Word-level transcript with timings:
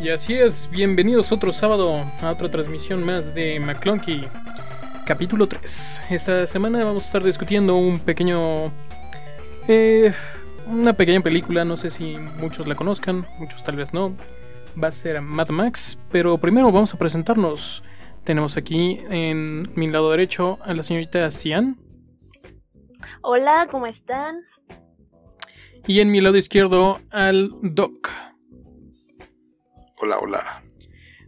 Y 0.00 0.10
así 0.10 0.34
es, 0.34 0.68
bienvenidos 0.70 1.32
otro 1.32 1.50
sábado 1.50 2.04
a 2.20 2.30
otra 2.30 2.50
transmisión 2.50 3.04
más 3.06 3.34
de 3.34 3.58
McClunky, 3.58 4.26
capítulo 5.06 5.46
3. 5.46 6.02
Esta 6.10 6.46
semana 6.46 6.84
vamos 6.84 7.04
a 7.04 7.06
estar 7.06 7.24
discutiendo 7.24 7.76
un 7.76 7.98
pequeño... 7.98 8.70
Eh, 9.66 10.12
una 10.66 10.92
pequeña 10.92 11.22
película, 11.22 11.64
no 11.64 11.78
sé 11.78 11.90
si 11.90 12.16
muchos 12.38 12.66
la 12.66 12.74
conozcan, 12.74 13.26
muchos 13.38 13.64
tal 13.64 13.76
vez 13.76 13.94
no. 13.94 14.14
Va 14.82 14.88
a 14.88 14.92
ser 14.92 15.22
Mad 15.22 15.48
Max, 15.48 15.98
pero 16.12 16.36
primero 16.36 16.70
vamos 16.70 16.92
a 16.92 16.98
presentarnos. 16.98 17.82
Tenemos 18.24 18.56
aquí 18.56 18.98
en 19.10 19.68
mi 19.74 19.88
lado 19.90 20.10
derecho 20.10 20.58
a 20.62 20.72
la 20.74 20.82
señorita 20.82 21.30
Cian. 21.30 21.76
Hola, 23.22 23.68
¿cómo 23.70 23.86
están? 23.86 24.36
Y 25.86 26.00
en 26.00 26.10
mi 26.10 26.20
lado 26.22 26.36
izquierdo 26.36 26.98
al 27.10 27.50
Doc. 27.62 28.08
Hola, 30.00 30.18
hola. 30.18 30.62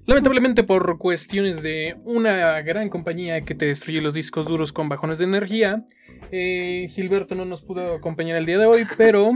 Lamentablemente 0.07 0.63
por 0.63 0.99
cuestiones 0.99 1.63
de 1.63 1.97
una 2.05 2.63
gran 2.63 2.89
compañía 2.89 3.41
que 3.43 3.55
te 3.55 3.67
destruye 3.67 4.01
los 4.01 4.15
discos 4.15 4.47
duros 4.47 4.73
con 4.73 4.89
bajones 4.89 5.19
de 5.19 5.25
energía, 5.25 5.85
eh, 6.31 6.87
Gilberto 6.89 7.35
no 7.35 7.45
nos 7.45 7.63
pudo 7.63 7.95
acompañar 7.95 8.37
el 8.39 8.47
día 8.47 8.59
de 8.59 8.67
hoy, 8.67 8.85
pero 8.97 9.33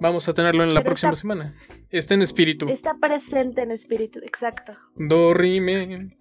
vamos 0.00 0.28
a 0.28 0.34
tenerlo 0.34 0.64
en 0.64 0.70
la 0.74 0.80
Pero 0.80 0.90
próxima 0.90 1.12
está- 1.12 1.20
semana. 1.20 1.54
Está 1.90 2.14
en 2.14 2.22
espíritu. 2.22 2.66
Está 2.68 2.94
presente 3.00 3.62
en 3.62 3.70
espíritu, 3.70 4.18
exacto. 4.24 4.74
Dorime. 4.96 6.18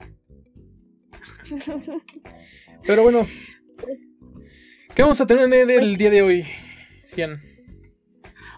Pero 2.86 3.04
bueno, 3.04 3.26
¿qué 4.96 5.02
vamos 5.02 5.20
a 5.22 5.28
tener 5.28 5.70
el 5.70 5.98
día 5.98 6.10
de 6.10 6.22
hoy, 6.22 6.46
Cian? 7.06 7.34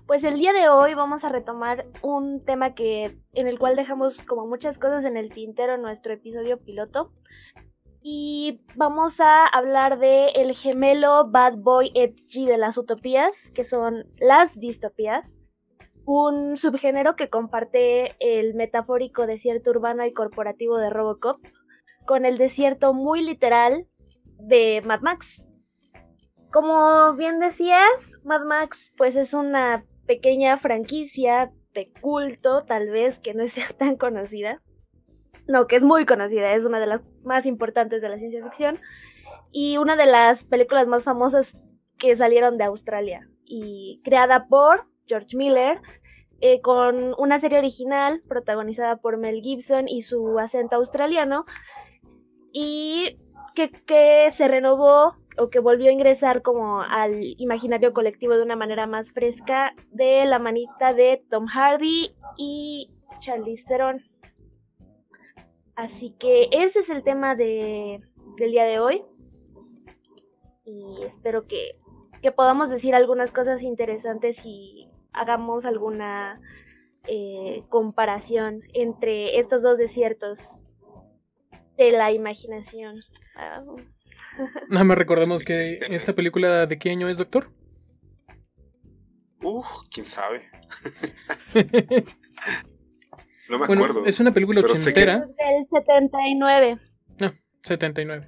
Pues 0.08 0.24
el 0.24 0.38
día 0.38 0.54
de 0.54 0.70
hoy 0.70 0.94
vamos 0.94 1.24
a 1.24 1.30
retomar 1.30 1.88
un 2.04 2.44
tema 2.46 2.76
que 2.76 3.18
en 3.34 3.48
el 3.48 3.58
cual 3.58 3.76
dejamos 3.76 4.24
como 4.24 4.46
muchas 4.46 4.78
cosas 4.78 5.04
en 5.04 5.18
el 5.18 5.32
tintero 5.32 5.74
en 5.74 5.82
nuestro 5.82 6.14
episodio 6.14 6.60
piloto. 6.60 7.12
Y 8.04 8.62
vamos 8.76 9.20
a 9.20 9.48
hablar 9.48 9.98
de 9.98 10.28
el 10.36 10.54
gemelo 10.54 11.32
Bad 11.32 11.58
Boy 11.58 11.90
Edgy 11.96 12.46
de 12.46 12.60
las 12.60 12.78
utopías, 12.78 13.50
que 13.56 13.66
son 13.66 14.06
las 14.20 14.60
distopías. 14.60 15.40
Un 16.06 16.56
subgénero 16.56 17.16
que 17.16 17.28
comparte 17.28 18.12
el 18.20 18.54
metafórico 18.54 19.26
desierto 19.26 19.72
urbano 19.72 20.06
y 20.06 20.14
corporativo 20.14 20.78
de 20.78 20.92
Robocop 20.92 21.40
con 22.06 22.26
el 22.26 22.38
desierto 22.38 22.94
muy 22.94 23.22
literal 23.22 23.88
de 24.40 24.82
Mad 24.86 25.02
Max. 25.02 25.46
Como 26.52 27.14
bien 27.16 27.40
decías, 27.40 28.20
Mad 28.24 28.44
Max 28.46 28.94
pues 28.98 29.16
es 29.16 29.34
una 29.34 29.86
pequeña 30.06 30.58
franquicia 30.58 31.52
de 31.74 31.92
culto, 32.02 32.64
tal 32.64 32.90
vez 32.90 33.20
que 33.20 33.34
no 33.34 33.48
sea 33.48 33.68
tan 33.78 33.98
conocida. 33.98 34.62
No, 35.48 35.68
que 35.68 35.76
es 35.76 35.84
muy 35.84 36.06
conocida, 36.06 36.54
es 36.54 36.66
una 36.66 36.80
de 36.80 36.88
las 36.88 37.02
más 37.24 37.46
importantes 37.46 38.02
de 38.02 38.10
la 38.10 38.18
ciencia 38.18 38.44
ficción 38.44 38.78
y 39.52 39.78
una 39.78 39.96
de 39.96 40.06
las 40.06 40.44
películas 40.44 40.88
más 40.88 41.04
famosas 41.04 41.58
que 41.98 42.16
salieron 42.18 42.58
de 42.58 42.64
Australia 42.64 43.30
y 43.44 44.02
creada 44.04 44.48
por 44.48 44.88
George 45.06 45.36
Miller 45.38 45.82
eh, 46.42 46.62
con 46.62 47.16
una 47.18 47.40
serie 47.40 47.58
original 47.58 48.22
protagonizada 48.28 48.98
por 48.98 49.18
Mel 49.18 49.42
Gibson 49.42 49.88
y 49.88 50.02
su 50.02 50.40
acento 50.40 50.76
australiano 50.76 51.46
y 52.58 53.20
que, 53.54 53.70
que 53.70 54.32
se 54.32 54.48
renovó 54.48 55.18
o 55.38 55.50
que 55.50 55.60
volvió 55.60 55.90
a 55.90 55.94
ingresar 55.94 56.42
como 56.42 56.82
al 56.82 57.22
imaginario 57.38 57.92
colectivo 57.92 58.38
de 58.38 58.44
una 58.44 58.56
manera 58.56 58.88
más 58.88 59.12
fresca 59.12 59.74
de 59.92 60.24
la 60.24 60.40
manita 60.40 60.94
de 60.94 61.22
Tom 61.30 61.48
Hardy 61.48 62.12
y 62.38 62.94
Charlize 63.20 63.66
Theron. 63.66 64.06
Así 65.76 66.16
que 66.18 66.48
ese 66.54 66.80
es 66.80 66.90
el 66.90 67.04
tema 67.04 67.36
de, 67.36 67.98
del 68.38 68.52
día 68.52 68.64
de 68.64 68.80
hoy. 68.80 69.04
Y 70.64 71.04
espero 71.04 71.46
que, 71.48 71.76
que 72.22 72.32
podamos 72.32 72.70
decir 72.70 72.96
algunas 72.96 73.34
cosas 73.34 73.64
interesantes 73.64 74.46
y 74.46 74.90
hagamos 75.12 75.66
alguna 75.66 76.36
eh, 77.06 77.66
comparación 77.68 78.62
entre 78.74 79.40
estos 79.40 79.62
dos 79.62 79.78
desiertos 79.78 80.65
de 81.78 81.92
la 81.92 82.12
imaginación. 82.12 82.96
Nada 84.70 84.84
más 84.84 84.98
recordemos 84.98 85.44
que 85.46 85.80
esta 85.90 86.14
película 86.14 86.66
de 86.66 86.78
qué 86.78 86.92
año 86.92 87.10
es, 87.10 87.18
doctor. 87.18 87.52
Uh, 89.42 89.64
quién 89.92 90.06
sabe. 90.06 90.42
No 93.48 93.60
me 93.60 93.68
bueno, 93.68 93.84
acuerdo. 93.84 94.06
es 94.08 94.20
una 94.20 94.32
película 94.32 94.60
ochentera, 94.62 95.20
del 95.20 95.66
79. 95.70 96.80
79. 97.62 98.28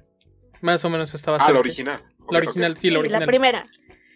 Más 0.60 0.84
o 0.84 0.90
menos 0.90 1.12
estaba 1.14 1.38
Ah, 1.40 1.50
la 1.52 1.58
original. 1.58 2.00
La 2.30 2.38
original, 2.38 2.76
sí, 2.76 2.90
la 2.90 3.00
original. 3.00 3.20
la 3.22 3.26
primera. 3.26 3.64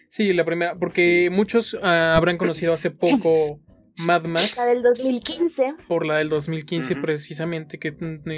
Sí, 0.09 0.31
la 0.33 0.45
primera, 0.45 0.75
porque 0.75 1.29
muchos 1.31 1.77
ah, 1.81 2.15
habrán 2.15 2.37
conocido 2.37 2.73
hace 2.73 2.89
poco 2.91 3.59
Mad 3.97 4.23
Max 4.25 4.57
La 4.57 4.65
del 4.65 4.81
2015. 4.81 5.75
por 5.87 6.05
la 6.05 6.17
del 6.17 6.29
2015 6.29 6.93
Ujú. 6.93 7.01
precisamente, 7.01 7.79
que 7.79 7.95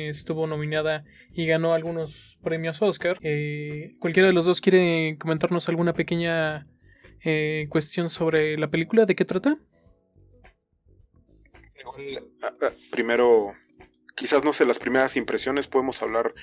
estuvo 0.10 0.48
nominada 0.48 1.06
y 1.34 1.46
ganó 1.46 1.74
algunos 1.74 2.38
premios 2.44 2.82
Oscar. 2.82 3.18
Eh, 3.22 3.96
¿Cualquiera 4.00 4.28
de 4.28 4.34
los 4.34 4.46
dos 4.46 4.62
quiere 4.62 5.18
comentarnos 5.20 5.70
alguna 5.70 5.94
pequeña 5.94 6.68
eh, 7.24 7.66
cuestión 7.70 8.10
sobre 8.10 8.58
la 8.58 8.70
película? 8.70 9.06
¿De 9.06 9.16
qué 9.16 9.26
trata? 9.26 9.58
Igual, 11.80 12.24
ah, 12.44 12.54
ah, 12.62 12.72
primero, 12.92 13.54
quizás 14.16 14.44
no 14.44 14.54
sé, 14.54 14.66
las 14.66 14.80
primeras 14.80 15.16
impresiones 15.18 15.68
podemos 15.68 16.02
hablar, 16.02 16.34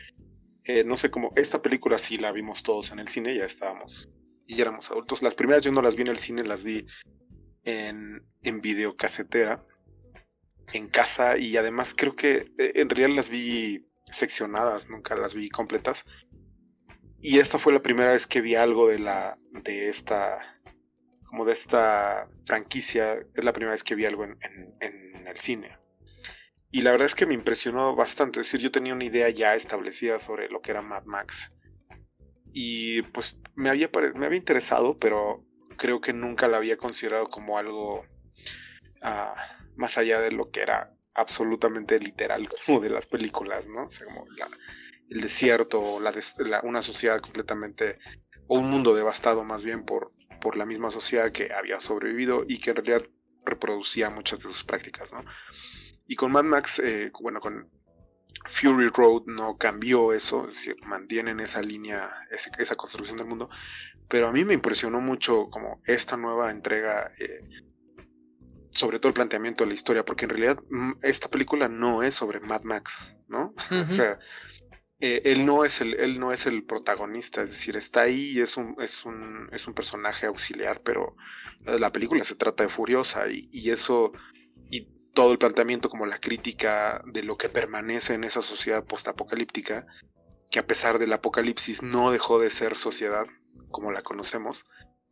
eh, 0.64 0.84
no 0.84 0.96
sé 0.96 1.10
cómo, 1.10 1.32
esta 1.36 1.60
película 1.62 1.98
sí 1.98 2.18
la 2.18 2.32
vimos 2.32 2.62
todos 2.62 2.92
en 2.92 2.98
el 2.98 3.08
cine, 3.08 3.36
ya 3.36 3.44
estábamos, 3.44 4.08
y 4.46 4.60
éramos 4.60 4.90
adultos. 4.90 5.22
Las 5.22 5.34
primeras 5.34 5.62
yo 5.64 5.72
no 5.72 5.82
las 5.82 5.96
vi 5.96 6.02
en 6.02 6.08
el 6.08 6.18
cine, 6.18 6.44
las 6.44 6.64
vi 6.64 6.86
en, 7.64 8.22
en 8.42 8.60
videocasetera, 8.60 9.62
en 10.72 10.88
casa, 10.88 11.36
y 11.38 11.56
además 11.56 11.94
creo 11.96 12.16
que 12.16 12.52
eh, 12.58 12.72
en 12.76 12.88
realidad 12.88 13.14
las 13.16 13.30
vi 13.30 13.86
seccionadas, 14.10 14.88
nunca 14.88 15.16
las 15.16 15.34
vi 15.34 15.48
completas. 15.48 16.04
Y 17.20 17.38
esta 17.38 17.58
fue 17.58 17.72
la 17.72 17.82
primera 17.82 18.12
vez 18.12 18.26
que 18.26 18.40
vi 18.40 18.54
algo 18.56 18.88
de 18.88 18.98
la, 18.98 19.38
de 19.52 19.88
esta, 19.88 20.60
como 21.24 21.44
de 21.44 21.52
esta 21.52 22.28
franquicia, 22.46 23.14
es 23.34 23.44
la 23.44 23.52
primera 23.52 23.72
vez 23.72 23.84
que 23.84 23.94
vi 23.94 24.06
algo 24.06 24.24
en, 24.24 24.36
en- 24.80 25.26
el 25.26 25.36
cine. 25.38 25.70
Y 26.72 26.80
la 26.82 26.90
verdad 26.90 27.06
es 27.06 27.14
que 27.14 27.26
me 27.26 27.34
impresionó 27.34 27.94
bastante, 27.94 28.40
es 28.40 28.46
decir, 28.46 28.60
yo 28.60 28.72
tenía 28.72 28.92
una 28.92 29.04
idea 29.04 29.30
ya 29.30 29.54
establecida 29.54 30.18
sobre 30.18 30.48
lo 30.48 30.60
que 30.60 30.72
era 30.72 30.82
Mad 30.82 31.04
Max. 31.04 31.54
Y 32.52 33.02
pues 33.02 33.40
me 33.54 33.70
había, 33.70 33.88
me 34.14 34.26
había 34.26 34.38
interesado, 34.38 34.96
pero 34.98 35.38
creo 35.82 36.00
que 36.00 36.12
nunca 36.12 36.46
la 36.46 36.58
había 36.58 36.76
considerado 36.76 37.28
como 37.28 37.58
algo 37.58 38.04
ah, 39.02 39.34
más 39.76 39.98
allá 39.98 40.20
de 40.20 40.30
lo 40.30 40.48
que 40.52 40.60
era 40.62 40.94
absolutamente 41.14 41.98
literal 41.98 42.48
como 42.66 42.78
de 42.80 42.90
las 42.90 43.06
películas, 43.06 43.68
¿no? 43.68 43.86
O 43.86 43.90
sea, 43.90 44.06
como 44.06 44.24
el 45.10 45.20
desierto, 45.20 45.98
la 45.98 46.12
des- 46.12 46.36
la- 46.38 46.60
una 46.62 46.82
sociedad 46.82 47.20
completamente, 47.20 47.98
o 48.46 48.60
un 48.60 48.70
mundo 48.70 48.94
devastado 48.94 49.42
más 49.42 49.64
bien 49.64 49.84
por, 49.84 50.12
por 50.40 50.56
la 50.56 50.66
misma 50.66 50.92
sociedad 50.92 51.32
que 51.32 51.52
había 51.52 51.80
sobrevivido 51.80 52.44
y 52.46 52.60
que 52.60 52.70
en 52.70 52.76
realidad 52.76 53.02
reproducía 53.44 54.08
muchas 54.08 54.38
de 54.38 54.44
sus 54.44 54.62
prácticas, 54.62 55.12
¿no? 55.12 55.24
Y 56.06 56.14
con 56.14 56.30
Mad 56.30 56.44
Max, 56.44 56.78
eh, 56.78 57.10
bueno, 57.20 57.40
con 57.40 57.68
Fury 58.44 58.88
Road 58.88 59.22
no 59.26 59.56
cambió 59.56 60.12
eso, 60.12 60.48
es 60.48 60.54
decir, 60.54 60.76
mantienen 60.84 61.40
esa 61.40 61.62
línea, 61.62 62.10
esa 62.30 62.76
construcción 62.76 63.18
del 63.18 63.26
mundo, 63.26 63.48
pero 64.08 64.28
a 64.28 64.32
mí 64.32 64.44
me 64.44 64.54
impresionó 64.54 65.00
mucho 65.00 65.44
como 65.50 65.76
esta 65.86 66.16
nueva 66.16 66.50
entrega, 66.50 67.12
eh, 67.18 67.40
sobre 68.70 68.98
todo 68.98 69.08
el 69.08 69.14
planteamiento 69.14 69.64
de 69.64 69.68
la 69.68 69.74
historia, 69.74 70.04
porque 70.04 70.24
en 70.24 70.30
realidad 70.30 70.62
mm, 70.70 70.92
esta 71.02 71.28
película 71.28 71.68
no 71.68 72.02
es 72.02 72.14
sobre 72.14 72.40
Mad 72.40 72.62
Max, 72.62 73.16
¿no? 73.28 73.54
O 73.70 73.84
sea, 73.84 74.18
eh, 75.00 75.22
él 75.24 75.44
no 75.46 75.64
es 75.64 75.80
el 75.80 75.94
él 75.94 76.20
no 76.20 76.32
es 76.32 76.46
el 76.46 76.62
protagonista 76.62 77.42
es 77.42 77.50
decir 77.50 77.76
está 77.76 78.02
ahí 78.02 78.30
y 78.36 78.40
es 78.40 78.56
un 78.56 78.76
es 78.80 79.04
un 79.04 79.48
es 79.50 79.66
un 79.66 79.74
personaje 79.74 80.26
auxiliar 80.26 80.80
pero 80.80 81.16
la 81.64 81.90
película 81.90 82.22
se 82.22 82.36
trata 82.36 82.62
de 82.62 82.68
Furiosa 82.68 83.28
y, 83.28 83.48
y 83.50 83.70
eso 83.70 84.12
todo 85.14 85.32
el 85.32 85.38
planteamiento 85.38 85.88
como 85.88 86.06
la 86.06 86.18
crítica 86.18 87.02
de 87.06 87.22
lo 87.22 87.36
que 87.36 87.48
permanece 87.48 88.14
en 88.14 88.24
esa 88.24 88.42
sociedad 88.42 88.84
postapocalíptica 88.84 89.86
que 90.50 90.58
a 90.58 90.66
pesar 90.66 90.98
del 90.98 91.12
apocalipsis 91.12 91.82
no 91.82 92.10
dejó 92.10 92.38
de 92.38 92.50
ser 92.50 92.76
sociedad 92.76 93.26
como 93.70 93.92
la 93.92 94.02
conocemos 94.02 94.66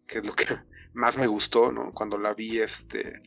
que 0.07 0.19
es 0.19 0.27
lo 0.27 0.35
que 0.35 0.47
más 0.95 1.19
me 1.19 1.27
gustó 1.27 1.73
no 1.73 1.93
cuando 1.93 2.19
la 2.19 2.35
vi 2.35 2.61
este 2.61 3.23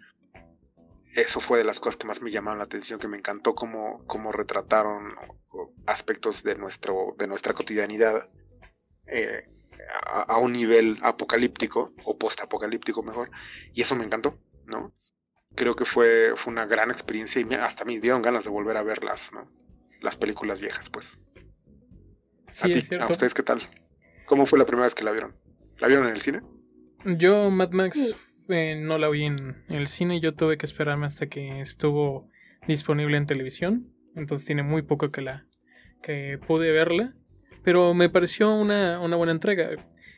eso 1.15 1.39
fue 1.39 1.59
de 1.59 1.63
las 1.63 1.79
cosas 1.79 1.97
que 1.97 2.07
más 2.07 2.21
me 2.21 2.31
llamaron 2.31 2.57
la 2.57 2.63
atención, 2.63 2.99
que 2.99 3.07
me 3.07 3.17
encantó 3.17 3.53
cómo, 3.53 4.03
cómo 4.07 4.31
retrataron 4.31 5.13
aspectos 5.85 6.43
de, 6.43 6.55
nuestro, 6.55 7.15
de 7.17 7.27
nuestra 7.27 7.53
cotidianidad 7.53 8.29
eh, 9.05 9.47
a, 10.05 10.37
un 10.37 10.53
nivel 10.53 10.97
apocalíptico, 11.03 11.93
o 12.05 12.17
post-apocalíptico 12.17 13.03
mejor, 13.03 13.29
y 13.73 13.81
eso 13.81 13.95
me 13.95 14.05
encantó, 14.05 14.35
¿no? 14.65 14.93
Creo 15.55 15.75
que 15.75 15.85
fue, 15.85 16.33
fue 16.35 16.51
una 16.51 16.65
gran 16.65 16.89
experiencia 16.89 17.41
y 17.41 17.53
hasta 17.53 17.85
me 17.85 17.99
dieron 17.99 18.21
ganas 18.21 18.43
de 18.43 18.49
volver 18.49 18.77
a 18.77 18.83
verlas, 18.83 19.31
¿no? 19.33 19.49
Las 20.01 20.17
películas 20.17 20.59
viejas, 20.59 20.89
pues. 20.89 21.19
Sí, 22.51 22.73
¿A, 22.97 23.03
¿A 23.03 23.07
ustedes 23.07 23.33
qué 23.33 23.43
tal? 23.43 23.61
¿Cómo 24.25 24.45
fue 24.45 24.59
la 24.59 24.65
primera 24.65 24.85
vez 24.85 24.95
que 24.95 25.03
la 25.03 25.11
vieron? 25.11 25.35
¿La 25.79 25.87
vieron 25.87 26.07
en 26.07 26.13
el 26.13 26.21
cine? 26.21 26.41
Yo, 27.05 27.49
Mad 27.49 27.71
Max, 27.71 28.15
eh, 28.49 28.75
no 28.79 28.97
la 28.97 29.09
vi 29.09 29.25
en, 29.25 29.63
el 29.69 29.87
cine. 29.87 30.19
Yo 30.19 30.33
tuve 30.33 30.57
que 30.57 30.65
esperarme 30.65 31.05
hasta 31.05 31.27
que 31.27 31.59
estuvo 31.61 32.29
disponible 32.67 33.17
en 33.17 33.25
televisión. 33.25 33.93
Entonces 34.15 34.45
tiene 34.45 34.63
muy 34.63 34.83
poco 34.83 35.11
que 35.11 35.21
la 35.21 35.45
que 36.01 36.39
pude 36.45 36.71
verla. 36.71 37.13
Pero 37.63 37.93
me 37.93 38.09
pareció 38.09 38.53
una, 38.53 38.99
una 38.99 39.15
buena 39.15 39.31
entrega. 39.31 39.69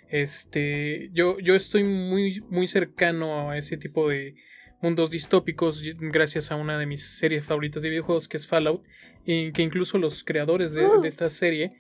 Este, 0.10 1.10
yo, 1.14 1.40
yo 1.40 1.56
estoy 1.56 1.84
muy, 1.84 2.42
muy 2.50 2.68
cercano 2.68 3.50
a 3.50 3.58
ese 3.58 3.78
tipo 3.78 4.10
de 4.10 4.36
mundos 4.81 5.12
distópicos 5.12 5.81
gracias 6.00 6.51
a 6.51 6.56
una 6.56 6.77
de 6.77 6.86
mis 6.86 7.18
series 7.18 7.45
favoritas 7.45 7.83
de 7.83 7.89
videojuegos 7.89 8.27
que 8.27 8.38
es 8.38 8.48
Fallout. 8.48 8.83
Y 9.25 9.51
que 9.51 9.63
incluso 9.63 9.98
los 9.98 10.24
creadores 10.24 10.74
de, 10.74 10.88
de 11.01 11.07
esta 11.07 11.30
serie 11.30 11.74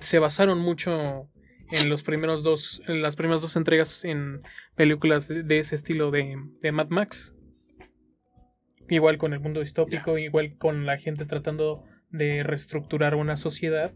se 0.00 0.18
basaron 0.18 0.58
mucho 0.58 1.28
en 1.72 1.88
los 1.88 2.02
primeros 2.02 2.42
dos, 2.42 2.82
en 2.86 3.02
las 3.02 3.16
primeras 3.16 3.42
dos 3.42 3.56
entregas 3.56 4.04
en 4.04 4.42
películas 4.74 5.28
de, 5.28 5.58
ese 5.58 5.74
estilo 5.74 6.10
de, 6.10 6.36
de, 6.60 6.72
Mad 6.72 6.88
Max. 6.88 7.34
Igual 8.88 9.16
con 9.16 9.32
el 9.32 9.40
mundo 9.40 9.60
distópico, 9.60 10.18
igual 10.18 10.56
con 10.58 10.84
la 10.84 10.98
gente 10.98 11.24
tratando 11.24 11.84
de 12.10 12.42
reestructurar 12.42 13.14
una 13.14 13.36
sociedad. 13.36 13.94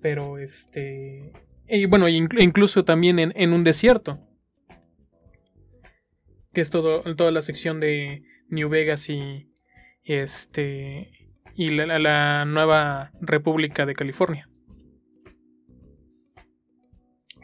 Pero 0.00 0.38
este. 0.38 1.32
Y 1.68 1.86
bueno, 1.86 2.08
incluso 2.08 2.84
también 2.84 3.18
en, 3.18 3.32
en, 3.36 3.52
un 3.52 3.62
desierto. 3.62 4.18
Que 6.58 6.62
es 6.62 6.70
todo, 6.70 7.02
toda 7.14 7.30
la 7.30 7.40
sección 7.40 7.78
de 7.78 8.24
New 8.48 8.68
Vegas 8.68 9.08
y. 9.10 9.48
este. 10.02 11.08
y 11.54 11.70
la 11.70 12.44
nueva 12.46 13.12
República 13.20 13.86
de 13.86 13.94
California. 13.94 14.50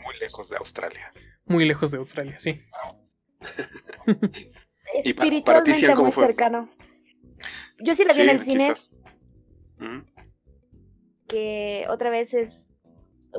muy 0.05 0.19
lejos 0.19 0.51
de 0.51 0.57
Australia. 0.57 1.13
Muy 1.45 1.65
lejos 1.65 1.93
de 1.93 1.99
Australia, 1.99 2.41
sí. 2.41 2.61
Espiritualmente 5.05 5.95
muy 5.95 6.11
cercano. 6.11 6.69
Yo 7.79 7.95
sí 7.95 8.05
la 8.05 8.15
vi 8.15 8.23
en 8.23 8.31
el 8.31 8.41
cine. 8.41 8.75
Que 11.29 11.87
otra 11.89 12.11
vez 12.11 12.35
es 12.35 12.75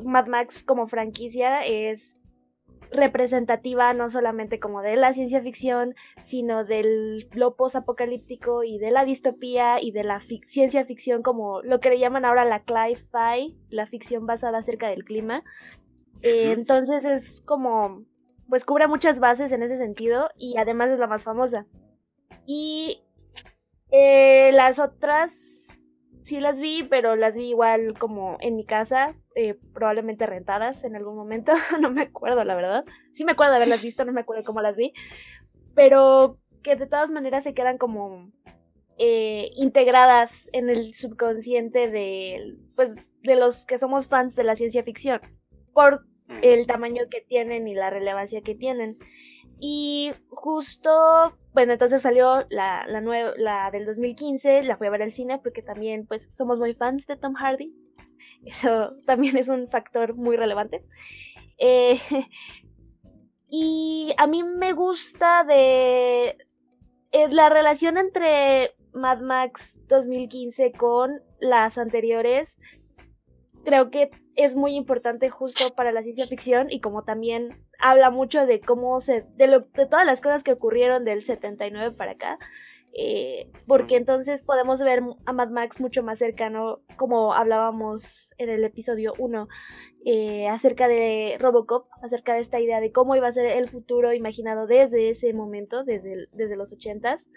Mad 0.02 0.26
Max 0.26 0.64
como 0.64 0.86
franquicia 0.86 1.66
es 1.66 2.15
representativa 2.90 3.92
no 3.92 4.10
solamente 4.10 4.60
como 4.60 4.80
de 4.82 4.96
la 4.96 5.12
ciencia 5.12 5.40
ficción, 5.40 5.94
sino 6.22 6.64
del 6.64 7.28
lo 7.34 7.56
post-apocalíptico 7.56 8.64
y 8.64 8.78
de 8.78 8.90
la 8.90 9.04
distopía 9.04 9.80
y 9.80 9.90
de 9.90 10.04
la 10.04 10.20
ciencia 10.20 10.84
ficción 10.84 11.22
como 11.22 11.62
lo 11.62 11.80
que 11.80 11.90
le 11.90 11.98
llaman 11.98 12.24
ahora 12.24 12.44
la 12.44 12.58
cli-fi, 12.58 13.56
la 13.70 13.86
ficción 13.86 14.26
basada 14.26 14.58
acerca 14.58 14.88
del 14.88 15.04
clima, 15.04 15.42
eh, 16.22 16.52
entonces 16.52 17.04
es 17.04 17.40
como, 17.42 18.04
pues 18.48 18.64
cubre 18.64 18.88
muchas 18.88 19.20
bases 19.20 19.52
en 19.52 19.62
ese 19.62 19.76
sentido 19.76 20.30
y 20.36 20.56
además 20.56 20.90
es 20.90 20.98
la 20.98 21.06
más 21.06 21.24
famosa. 21.24 21.66
Y 22.46 23.02
eh, 23.90 24.50
las 24.52 24.78
otras 24.78 25.65
sí 26.26 26.40
las 26.40 26.60
vi, 26.60 26.82
pero 26.82 27.14
las 27.14 27.36
vi 27.36 27.50
igual 27.50 27.94
como 27.94 28.36
en 28.40 28.56
mi 28.56 28.66
casa, 28.66 29.14
eh, 29.36 29.56
probablemente 29.72 30.26
rentadas 30.26 30.82
en 30.82 30.96
algún 30.96 31.14
momento, 31.14 31.52
no 31.80 31.90
me 31.90 32.02
acuerdo 32.02 32.42
la 32.44 32.56
verdad. 32.56 32.84
Sí 33.12 33.24
me 33.24 33.32
acuerdo 33.32 33.52
de 33.52 33.58
haberlas 33.58 33.80
visto, 33.80 34.04
no 34.04 34.12
me 34.12 34.22
acuerdo 34.22 34.44
cómo 34.44 34.60
las 34.60 34.76
vi, 34.76 34.92
pero 35.74 36.38
que 36.62 36.74
de 36.74 36.86
todas 36.86 37.12
maneras 37.12 37.44
se 37.44 37.54
quedan 37.54 37.78
como 37.78 38.32
integradas 38.98 40.48
en 40.52 40.70
el 40.70 40.94
subconsciente 40.94 41.90
de, 41.90 42.56
pues, 42.74 43.12
de 43.22 43.36
los 43.36 43.66
que 43.66 43.76
somos 43.76 44.08
fans 44.08 44.34
de 44.34 44.42
la 44.42 44.56
ciencia 44.56 44.82
ficción 44.82 45.20
por 45.74 46.06
el 46.42 46.66
tamaño 46.66 47.02
que 47.10 47.20
tienen 47.20 47.68
y 47.68 47.74
la 47.74 47.90
relevancia 47.90 48.40
que 48.40 48.54
tienen. 48.54 48.94
Y 49.58 50.12
justo, 50.28 51.36
bueno, 51.54 51.72
entonces 51.72 52.02
salió 52.02 52.44
la, 52.50 52.86
la, 52.86 53.00
la 53.36 53.70
del 53.70 53.86
2015, 53.86 54.62
la 54.62 54.76
fui 54.76 54.86
a 54.86 54.90
ver 54.90 55.02
al 55.02 55.12
cine 55.12 55.38
porque 55.38 55.62
también 55.62 56.06
pues 56.06 56.28
somos 56.30 56.58
muy 56.58 56.74
fans 56.74 57.06
de 57.06 57.16
Tom 57.16 57.34
Hardy. 57.34 57.74
Eso 58.44 58.92
también 59.06 59.36
es 59.36 59.48
un 59.48 59.66
factor 59.68 60.14
muy 60.14 60.36
relevante. 60.36 60.84
Eh, 61.58 61.98
y 63.50 64.14
a 64.18 64.26
mí 64.26 64.42
me 64.42 64.72
gusta 64.72 65.44
de 65.44 66.36
eh, 67.12 67.28
la 67.30 67.48
relación 67.48 67.96
entre 67.96 68.74
Mad 68.92 69.20
Max 69.20 69.78
2015 69.88 70.72
con 70.72 71.22
las 71.40 71.78
anteriores 71.78 72.58
creo 73.66 73.90
que 73.90 74.10
es 74.36 74.54
muy 74.54 74.76
importante 74.76 75.28
justo 75.28 75.74
para 75.74 75.90
la 75.90 76.00
ciencia 76.00 76.24
ficción 76.26 76.70
y 76.70 76.80
como 76.80 77.02
también 77.02 77.48
habla 77.80 78.10
mucho 78.10 78.46
de 78.46 78.60
cómo 78.60 79.00
se, 79.00 79.26
de, 79.34 79.48
lo, 79.48 79.60
de 79.60 79.86
todas 79.86 80.06
las 80.06 80.20
cosas 80.20 80.44
que 80.44 80.52
ocurrieron 80.52 81.04
del 81.04 81.24
79 81.24 81.96
para 81.98 82.12
acá, 82.12 82.38
eh, 82.96 83.50
porque 83.66 83.96
entonces 83.96 84.44
podemos 84.44 84.80
ver 84.80 85.02
a 85.26 85.32
Mad 85.32 85.50
Max 85.50 85.80
mucho 85.80 86.04
más 86.04 86.20
cercano, 86.20 86.80
como 86.96 87.34
hablábamos 87.34 88.34
en 88.38 88.50
el 88.50 88.62
episodio 88.62 89.14
1, 89.18 89.48
eh, 90.04 90.46
acerca 90.46 90.86
de 90.86 91.36
Robocop, 91.40 91.88
acerca 92.04 92.34
de 92.34 92.42
esta 92.42 92.60
idea 92.60 92.80
de 92.80 92.92
cómo 92.92 93.16
iba 93.16 93.26
a 93.26 93.32
ser 93.32 93.46
el 93.46 93.68
futuro 93.68 94.12
imaginado 94.12 94.68
desde 94.68 95.08
ese 95.08 95.32
momento, 95.32 95.82
desde, 95.82 96.28
desde 96.30 96.56
los 96.56 96.72
80s. 96.72 97.28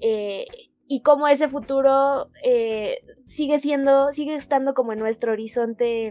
Eh, 0.00 0.46
y 0.92 1.02
cómo 1.02 1.28
ese 1.28 1.46
futuro 1.46 2.32
eh, 2.42 2.98
sigue 3.26 3.60
siendo, 3.60 4.10
sigue 4.10 4.34
estando 4.34 4.74
como 4.74 4.92
en 4.92 4.98
nuestro 4.98 5.30
horizonte 5.30 6.10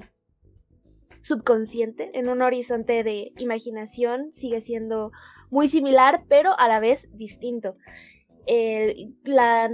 subconsciente, 1.19 2.17
en 2.17 2.29
un 2.29 2.41
horizonte 2.41 3.03
de 3.03 3.33
imaginación, 3.39 4.31
sigue 4.31 4.61
siendo 4.61 5.11
muy 5.49 5.67
similar, 5.67 6.23
pero 6.29 6.57
a 6.57 6.69
la 6.69 6.79
vez 6.79 7.09
distinto. 7.17 7.75
la, 9.25 9.69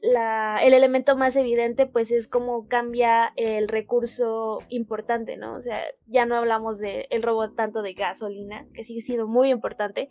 el 0.00 0.74
elemento 0.74 1.16
más 1.16 1.34
evidente 1.36 1.86
pues 1.86 2.10
es 2.10 2.28
cómo 2.28 2.68
cambia 2.68 3.32
el 3.36 3.68
recurso 3.68 4.58
importante, 4.68 5.36
¿no? 5.36 5.54
O 5.54 5.60
sea, 5.60 5.82
ya 6.06 6.24
no 6.24 6.36
hablamos 6.36 6.78
del 6.78 7.06
el 7.10 7.22
robot 7.22 7.56
tanto 7.56 7.82
de 7.82 7.94
gasolina, 7.94 8.66
que 8.74 8.84
sigue 8.84 9.02
siendo 9.02 9.26
muy 9.26 9.50
importante, 9.50 10.08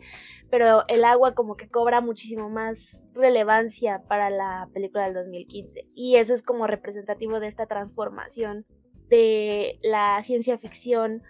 pero 0.50 0.86
el 0.88 1.04
agua 1.04 1.34
como 1.34 1.56
que 1.56 1.68
cobra 1.70 2.00
muchísimo 2.00 2.50
más 2.50 3.02
relevancia 3.14 4.02
para 4.08 4.30
la 4.30 4.68
película 4.74 5.04
del 5.04 5.14
2015 5.14 5.88
y 5.94 6.16
eso 6.16 6.34
es 6.34 6.42
como 6.42 6.66
representativo 6.66 7.40
de 7.40 7.48
esta 7.48 7.66
transformación 7.66 8.66
de 9.08 9.78
la 9.82 10.22
ciencia 10.22 10.58
ficción 10.58 11.22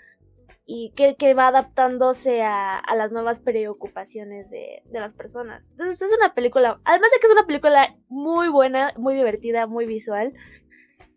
y 0.67 0.93
que, 0.93 1.35
va 1.35 1.49
adaptándose 1.49 2.43
a, 2.43 2.83
las 2.95 3.11
nuevas 3.11 3.41
preocupaciones 3.41 4.51
de, 4.51 4.83
las 4.91 5.15
personas. 5.15 5.69
Entonces, 5.71 6.03
es 6.03 6.19
una 6.19 6.35
película, 6.35 6.81
además 6.85 7.11
de 7.11 7.21
que 7.21 7.27
es 7.27 7.33
una 7.33 7.47
película 7.47 7.97
muy 8.09 8.49
buena, 8.49 8.93
muy 8.99 9.15
divertida, 9.15 9.67
muy 9.67 9.87
visual. 9.87 10.35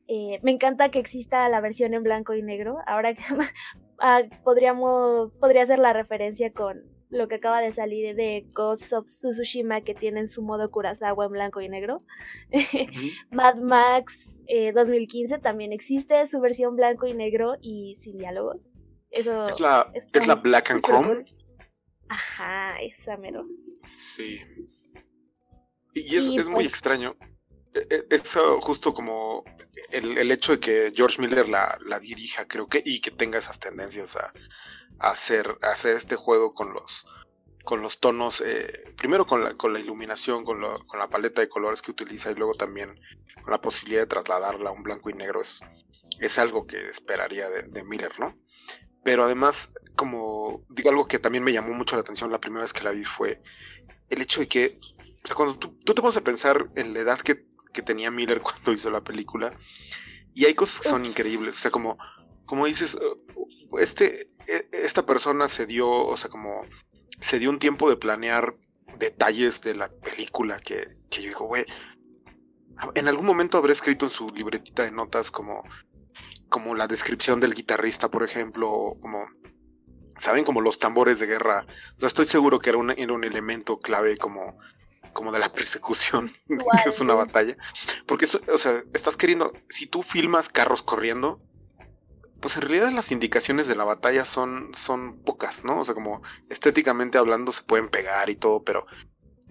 Eh, 0.07 0.39
me 0.41 0.51
encanta 0.51 0.89
que 0.89 1.00
exista 1.00 1.47
la 1.50 1.61
versión 1.61 1.93
en 1.93 2.03
blanco 2.03 2.33
y 2.33 2.41
negro. 2.41 2.77
Ahora 2.88 3.13
que 3.13 3.23
ah, 4.00 4.21
podríamos, 4.43 5.33
podría 5.33 5.63
hacer 5.63 5.79
la 5.79 5.93
referencia 5.93 6.53
con 6.53 6.83
lo 7.09 7.27
que 7.27 7.35
acaba 7.35 7.59
de 7.59 7.71
salir 7.71 8.15
de 8.15 8.47
Ghost 8.53 8.93
of 8.93 9.05
Tsushima 9.05 9.81
que 9.81 9.93
tienen 9.93 10.29
su 10.29 10.41
modo 10.41 10.71
Kurosawa 10.71 11.25
en 11.25 11.31
blanco 11.31 11.59
y 11.59 11.67
negro. 11.67 12.03
Mad 13.31 13.57
Max 13.57 14.39
2015 14.73 15.35
eh, 15.35 15.39
también 15.39 15.73
existe 15.73 16.25
su 16.25 16.39
versión 16.39 16.77
blanco 16.77 17.05
y 17.05 17.13
negro 17.13 17.57
y 17.59 17.95
sin 17.97 18.17
diálogos 18.17 18.75
es 19.12 19.25
la, 19.60 19.91
es 20.13 20.27
la 20.27 20.36
Black 20.36 20.72
and 20.72 20.84
Chrome. 20.84 21.25
Ajá, 22.10 22.77
esa 22.82 23.18
mero. 23.18 23.46
Sí. 23.82 24.41
Y 25.94 26.15
eso 26.15 26.39
es 26.39 26.48
muy 26.48 26.63
pues 26.63 26.68
extraño. 26.68 27.15
E, 27.74 27.88
e, 27.89 28.06
eso 28.10 28.60
justo 28.62 28.94
como 28.94 29.44
el, 29.91 30.32
hecho 30.32 30.53
de 30.53 30.60
que 30.60 30.94
George 30.96 31.22
Miller 31.22 31.48
la, 31.48 31.77
dirija, 32.01 32.48
creo 32.48 32.68
que, 32.68 32.82
y 32.86 33.01
que 33.01 33.12
tenga 33.12 33.39
esas 33.39 33.60
tendencias 33.60 34.15
a, 34.15 34.34
hacer, 35.00 35.58
hacer 35.62 35.96
este 35.96 36.15
juego 36.15 36.53
con 36.53 36.74
los 36.74 37.08
con 37.63 37.84
los 37.84 38.00
tonos, 38.00 38.41
eh, 38.44 38.96
primero 38.98 39.27
con 39.27 39.44
la, 39.44 39.53
con 39.53 39.72
la 39.72 39.80
iluminación, 39.80 40.44
con, 40.44 40.60
con, 40.88 41.00
la 41.00 41.08
paleta 41.08 41.41
de 41.41 41.48
colores 41.48 41.84
que 41.84 41.91
utiliza 41.91 42.32
y 42.32 42.36
luego 42.36 42.56
también 42.56 43.00
con 43.44 43.51
la 43.51 43.62
posibilidad 43.62 44.01
de 44.01 44.08
trasladarla 44.08 44.72
a 44.72 44.74
un 44.74 44.82
blanco 44.82 45.12
y 45.12 45.13
negro 45.13 45.41
es, 45.41 45.62
es 46.20 46.39
algo 46.39 46.65
que 46.65 46.89
esperaría 46.89 47.51
de, 47.51 47.62
de 47.62 47.84
Miller, 47.84 48.20
¿no? 48.20 48.36
Pero 49.03 49.24
además, 49.24 49.74
como 49.96 50.63
digo, 50.70 50.89
algo 50.89 51.05
que 51.05 51.20
también 51.20 51.43
me 51.43 51.53
llamó 51.53 51.74
mucho 51.74 51.96
la 51.96 52.01
atención 52.01 52.31
la 52.31 52.41
primera 52.41 52.63
vez 52.63 52.74
que 52.74 52.84
la 52.84 52.91
vi 52.91 53.03
fue 53.03 53.41
el 54.10 54.22
hecho 54.22 54.41
de 54.41 54.48
que, 54.48 54.79
o 55.24 55.27
sea, 55.27 55.36
cuando 55.36 55.58
tú, 55.58 55.75
te 55.75 56.01
pones 56.01 56.17
a 56.17 56.22
pensar 56.22 56.70
en 56.75 56.93
la 56.93 57.00
edad 57.00 57.20
que, 57.20 57.46
tenía 57.86 58.12
Miller 58.12 58.41
cuando 58.43 58.74
hizo 58.74 58.91
la 58.91 59.01
película, 59.01 59.53
y 60.34 60.46
hay 60.46 60.53
cosas 60.53 60.81
que 60.81 60.89
son 60.89 61.05
increíbles, 61.05 61.55
o 61.58 61.60
sea, 61.60 61.72
como, 61.72 61.98
como 62.46 62.65
dices, 62.65 62.96
uh, 62.96 63.77
este, 63.79 64.29
e, 64.48 64.70
esta 64.72 65.05
persona 65.05 65.48
se 65.48 65.65
dio, 65.65 65.89
o 65.89 66.17
sea, 66.17 66.29
como 66.29 66.62
se 67.20 67.39
dio 67.39 67.50
un 67.50 67.60
tiempo 67.60 67.89
de 67.89 67.98
planear 67.98 68.55
detalles 68.98 69.62
de 69.62 69.75
la 69.75 69.89
película 69.89 70.60
que, 70.60 70.88
que 71.10 71.22
yo 71.22 71.29
digo, 71.29 71.46
güey, 71.46 71.65
en 72.96 73.08
algún 73.08 73.25
momento 73.25 73.58
habré 73.58 73.74
escrito 73.74 74.05
en 74.05 74.10
su 74.10 74.29
libretita 74.29 74.84
de 74.84 74.91
notas 74.91 75.31
como, 75.31 75.63
como 76.51 76.75
la 76.75 76.86
descripción 76.86 77.39
del 77.39 77.55
guitarrista, 77.55 78.12
por 78.12 78.24
ejemplo, 78.24 78.93
como, 79.01 79.25
¿saben? 80.17 80.43
Como 80.43 80.62
los 80.62 80.77
tambores 80.77 81.20
de 81.20 81.25
guerra. 81.25 81.65
O 81.96 82.00
sea, 82.00 82.08
estoy 82.08 82.25
seguro 82.25 82.60
que 82.60 82.70
era 82.70 82.77
un, 82.77 82.91
era 82.91 83.13
un 83.13 83.24
elemento 83.24 83.79
clave 83.79 84.17
como, 84.17 84.60
como 85.13 85.31
de 85.31 85.39
la 85.39 85.51
persecución, 85.53 86.29
que 86.48 86.89
es 86.89 87.00
una 87.00 87.15
batalla. 87.15 87.55
Porque, 88.05 88.25
o 88.25 88.58
sea, 88.58 88.84
estás 88.93 89.17
queriendo, 89.17 89.51
si 89.70 89.88
tú 89.88 90.03
filmas 90.03 90.50
carros 90.50 90.84
corriendo, 90.84 91.41
pues 92.41 92.58
en 92.58 92.63
realidad 92.63 92.91
las 92.91 93.12
indicaciones 93.12 93.67
de 93.67 93.75
la 93.75 93.86
batalla 93.86 94.25
son, 94.25 94.74
son 94.75 95.24
pocas, 95.24 95.63
¿no? 95.63 95.79
O 95.79 95.86
sea, 95.86 95.96
como 95.96 96.22
estéticamente 96.50 97.17
hablando 97.17 97.53
se 97.53 97.63
pueden 97.63 97.88
pegar 97.88 98.29
y 98.29 98.36
todo, 98.36 98.63
pero 98.63 98.86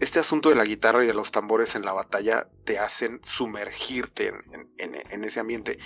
este 0.00 0.18
asunto 0.18 0.48
de 0.48 0.56
la 0.56 0.64
guitarra 0.64 1.04
y 1.04 1.06
de 1.06 1.14
los 1.14 1.30
tambores 1.30 1.76
en 1.76 1.82
la 1.82 1.92
batalla 1.92 2.48
te 2.64 2.78
hacen 2.78 3.20
sumergirte 3.22 4.32
en, 4.78 5.24
ese 5.24 5.40
ambiente. 5.40 5.78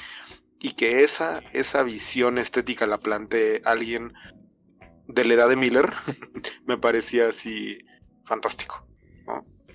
Y 0.64 0.72
que 0.72 1.04
esa, 1.04 1.42
esa 1.52 1.82
visión 1.82 2.38
estética 2.38 2.86
la 2.86 2.96
plantee 2.96 3.60
alguien 3.66 4.14
de 5.06 5.26
la 5.26 5.34
edad 5.34 5.48
de 5.50 5.56
Miller, 5.56 5.90
me 6.66 6.78
parecía 6.78 7.28
así 7.28 7.80
fantástico. 8.24 8.88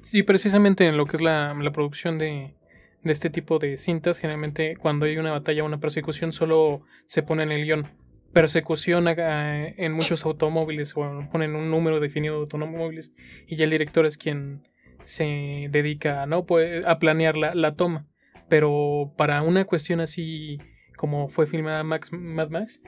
Sí, 0.02 0.24
precisamente 0.24 0.86
en 0.86 0.98
lo 0.98 1.06
que 1.06 1.18
es 1.18 1.22
la, 1.22 1.56
producción 1.72 2.18
de, 2.18 2.56
de, 3.04 3.12
este 3.12 3.30
tipo 3.30 3.60
de 3.60 3.78
cintas, 3.78 4.18
generalmente 4.18 4.78
cuando 4.78 5.06
hay 5.06 5.20
una 5.20 5.30
batalla 5.32 5.62
o 5.62 5.68
una 5.68 5.80
persecución 5.80 6.34
solo 6.34 6.82
se 7.06 7.22
pone 7.22 7.44
en 7.44 7.52
el 7.52 7.66
guion 7.66 7.86
persecución 8.34 9.08
en 9.08 9.94
muchos 9.94 10.26
automóviles 10.26 10.98
o 10.98 11.20
ponen 11.32 11.56
un 11.56 11.70
número 11.70 12.00
definido 12.00 12.36
de 12.36 12.42
automóviles 12.42 13.14
y 13.46 13.58
ya 13.58 13.66
el 13.66 13.70
director 13.70 14.08
es 14.08 14.18
quien 14.18 14.68
se 15.04 15.68
dedica 15.70 16.26
¿no? 16.26 16.48
Pues, 16.48 16.84
a 16.88 16.98
planear 16.98 17.38
la, 17.38 17.76
toma. 17.76 18.08
Pero 18.48 19.14
para 19.18 19.44
una 19.44 19.66
cuestión 19.66 20.00
así 20.00 20.58
como 21.00 21.30
fue 21.30 21.48
filmada 21.48 21.82
Mad 21.82 22.50
Max, 22.50 22.82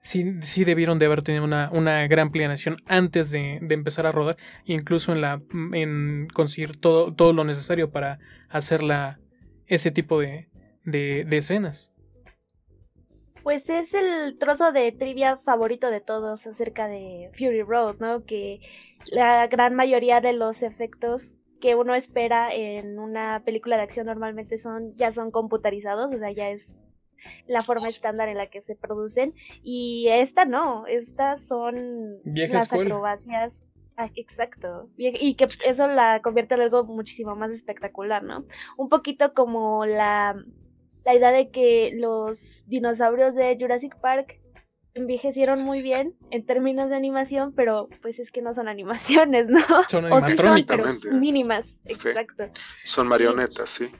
sí, 0.00 0.42
sí 0.42 0.64
debieron 0.64 0.98
de 0.98 1.06
haber 1.06 1.22
tenido 1.22 1.44
una, 1.44 1.70
una 1.72 2.08
gran 2.08 2.32
planeación 2.32 2.78
antes 2.86 3.30
de, 3.30 3.58
empezar 3.70 4.04
a 4.04 4.10
rodar, 4.10 4.36
incluso 4.64 5.12
en, 5.12 5.20
la, 5.20 5.40
en 5.72 6.26
conseguir 6.34 6.76
todo, 6.76 7.14
todo 7.14 7.32
lo 7.32 7.44
necesario 7.44 7.92
para 7.92 8.18
hacer 8.48 8.82
la, 8.82 9.20
ese 9.68 9.92
tipo 9.92 10.18
de, 10.18 10.48
de, 10.84 11.24
de 11.24 11.36
escenas. 11.36 11.92
Pues 13.44 13.70
es 13.70 13.94
el 13.94 14.36
trozo 14.38 14.72
de 14.72 14.90
trivia 14.90 15.36
favorito 15.36 15.88
de 15.88 16.00
todos 16.00 16.48
acerca 16.48 16.88
de 16.88 17.30
Fury 17.34 17.62
Road, 17.62 17.98
¿no? 18.00 18.24
Que 18.24 18.58
la 19.12 19.46
gran 19.46 19.76
mayoría 19.76 20.20
de 20.20 20.32
los 20.32 20.64
efectos 20.64 21.40
que 21.60 21.76
uno 21.76 21.94
espera 21.94 22.52
en 22.52 22.98
una 22.98 23.44
película 23.44 23.76
de 23.76 23.82
acción 23.82 24.06
normalmente 24.06 24.58
son 24.58 24.96
ya 24.96 25.12
son 25.12 25.30
computarizados, 25.30 26.12
o 26.12 26.18
sea, 26.18 26.32
ya 26.32 26.50
es 26.50 26.81
la 27.46 27.62
forma 27.62 27.86
estándar 27.86 28.28
en 28.28 28.36
la 28.36 28.46
que 28.46 28.60
se 28.60 28.74
producen 28.76 29.34
y 29.62 30.08
esta 30.08 30.44
no, 30.44 30.86
estas 30.86 31.46
son 31.46 32.20
las 32.24 32.72
acrobacias 32.72 33.64
ah, 33.96 34.08
Exacto. 34.14 34.88
Y 34.96 35.34
que 35.34 35.46
eso 35.66 35.88
la 35.88 36.20
convierte 36.22 36.54
en 36.54 36.62
algo 36.62 36.84
muchísimo 36.84 37.36
más 37.36 37.50
espectacular, 37.50 38.22
¿no? 38.22 38.44
Un 38.76 38.88
poquito 38.88 39.34
como 39.34 39.86
la 39.86 40.36
la 41.04 41.14
idea 41.14 41.32
de 41.32 41.50
que 41.50 41.92
los 41.94 42.64
dinosaurios 42.68 43.34
de 43.34 43.56
Jurassic 43.58 43.98
Park 44.00 44.40
envejecieron 44.94 45.64
muy 45.64 45.82
bien 45.82 46.14
en 46.30 46.44
términos 46.44 46.90
de 46.90 46.96
animación, 46.96 47.52
pero 47.54 47.88
pues 48.02 48.18
es 48.18 48.30
que 48.30 48.42
no 48.42 48.52
son 48.52 48.68
animaciones, 48.68 49.48
¿no? 49.48 49.60
Son 49.88 50.04
animatrónicas. 50.12 51.04
mínimas, 51.06 51.78
exacto. 51.86 52.44
Son 52.84 53.08
marionetas, 53.08 53.70
sí. 53.70 53.90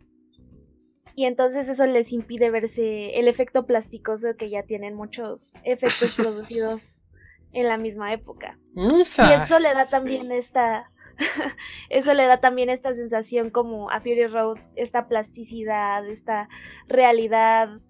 Y 1.15 1.27
entonces 1.27 1.69
eso 1.69 1.87
les 1.87 2.13
impide 2.13 2.51
verse 2.51 3.19
el 3.19 3.29
efecto 3.29 3.67
plasticoso 3.67 4.37
que 4.37 4.51
ya 4.51 4.63
tienen 4.63 4.95
muchos 4.95 5.55
efectos 5.65 6.15
producidos 6.17 7.05
en 7.53 7.69
la 7.69 7.77
misma 7.77 8.13
época. 8.13 8.59
Y 8.75 9.03
eso 9.03 9.59
le 9.59 9.75
da 9.75 9.85
también 9.85 10.33
esta 10.33 10.91
eso 11.91 12.15
le 12.15 12.25
da 12.25 12.41
también 12.41 12.71
esta 12.71 12.95
sensación 12.95 13.51
como 13.51 13.91
a 13.91 14.01
Fury 14.01 14.27
Road, 14.27 14.59
esta 14.77 15.09
plasticidad, 15.09 16.07
esta 16.07 16.49
realidad 16.89 17.81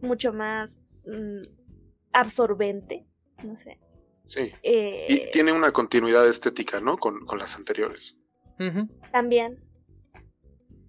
mucho 0.00 0.32
más 0.32 0.78
mm, 1.06 1.42
absorbente, 2.12 3.06
no 3.44 3.56
sé. 3.56 3.78
Sí. 4.24 4.52
Eh, 4.62 5.06
y 5.08 5.30
tiene 5.30 5.52
una 5.52 5.72
continuidad 5.72 6.28
estética, 6.28 6.80
¿no? 6.80 6.96
Con, 6.96 7.20
las 7.38 7.56
anteriores. 7.56 8.18
También. 9.10 9.58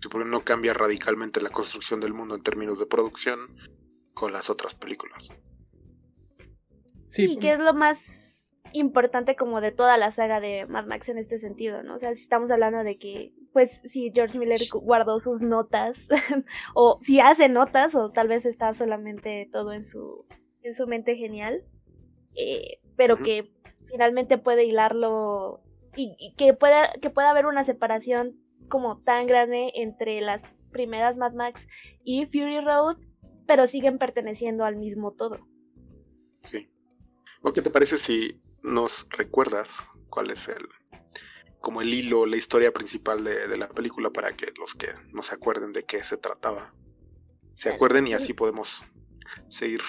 Porque 0.10 0.30
no 0.30 0.42
cambia 0.42 0.74
radicalmente 0.74 1.42
la 1.42 1.50
construcción 1.50 2.00
del 2.00 2.14
mundo 2.14 2.36
en 2.36 2.44
términos 2.44 2.80
de 2.80 2.86
producción 2.86 3.40
con 4.14 4.34
las 4.34 4.50
otras 4.50 4.76
películas. 4.76 5.30
Sí, 7.08 7.28
sí 7.28 7.38
que 7.38 7.54
es 7.54 7.60
lo 7.60 7.74
más 7.74 8.24
importante 8.74 9.36
como 9.36 9.62
de 9.62 9.72
toda 9.72 9.98
la 9.98 10.12
saga 10.12 10.40
de 10.40 10.66
Mad 10.66 10.86
Max 10.86 11.10
en 11.10 11.18
este 11.18 11.40
sentido, 11.40 11.84
¿no? 11.84 11.96
O 11.96 12.00
sea, 12.00 12.14
si 12.16 12.24
estamos 12.24 12.50
hablando 12.52 12.84
de 12.84 12.98
que, 12.98 13.34
pues, 13.54 13.82
si 13.86 14.12
George 14.14 14.38
Miller 14.38 14.60
guardó 14.74 15.20
sus 15.20 15.42
notas, 15.42 16.10
o 16.74 17.00
si 17.02 17.20
hace 17.20 17.50
notas, 17.50 17.96
o 17.96 18.10
tal 18.12 18.28
vez 18.28 18.46
está 18.46 18.74
solamente 18.74 19.48
todo 19.52 19.74
en 19.74 19.84
su, 19.84 20.26
en 20.64 20.74
su 20.74 20.88
mente 20.88 21.16
genial, 21.16 21.64
eh, 22.36 22.80
pero 22.96 23.18
que 23.18 23.52
finalmente 23.90 24.38
puede 24.38 24.66
hilarlo 24.66 25.62
y, 25.96 26.34
que, 26.36 26.54
pueda, 26.54 26.92
que 27.00 27.12
pueda 27.12 27.30
haber 27.30 27.46
una 27.46 27.64
separación 27.64 28.43
como 28.74 28.98
tan 29.04 29.28
grande 29.28 29.72
entre 29.76 30.20
las 30.20 30.42
primeras 30.72 31.16
Mad 31.16 31.34
Max 31.34 31.68
y 32.04 32.26
Fury 32.26 32.60
Road, 32.60 32.98
pero 33.46 33.68
siguen 33.68 34.00
perteneciendo 34.00 34.66
al 34.66 34.78
mismo 34.78 35.12
todo. 35.12 35.38
Sí. 36.42 36.68
¿O 37.44 37.54
qué 37.54 37.62
te 37.62 37.70
parece 37.70 37.98
si 37.98 38.42
nos 38.64 39.08
recuerdas 39.12 39.88
cuál 40.10 40.32
es 40.32 40.48
el 40.48 40.66
como 41.62 41.84
el 41.84 41.94
hilo, 41.94 42.26
la 42.26 42.36
historia 42.36 42.74
principal 42.74 43.24
de, 43.24 43.56
la 43.58 43.70
película 43.70 44.10
para 44.10 44.32
que 44.32 44.52
los 44.58 44.74
que 44.74 44.88
no 45.12 45.22
se 45.22 45.36
acuerden 45.36 45.72
de 45.72 45.84
qué 45.84 46.04
se 46.04 46.18
trataba 46.18 46.74
se 47.54 47.70
acuerden 47.70 48.08
y 48.08 48.14
así 48.14 48.34
podemos 48.34 48.82
seguir. 49.50 49.82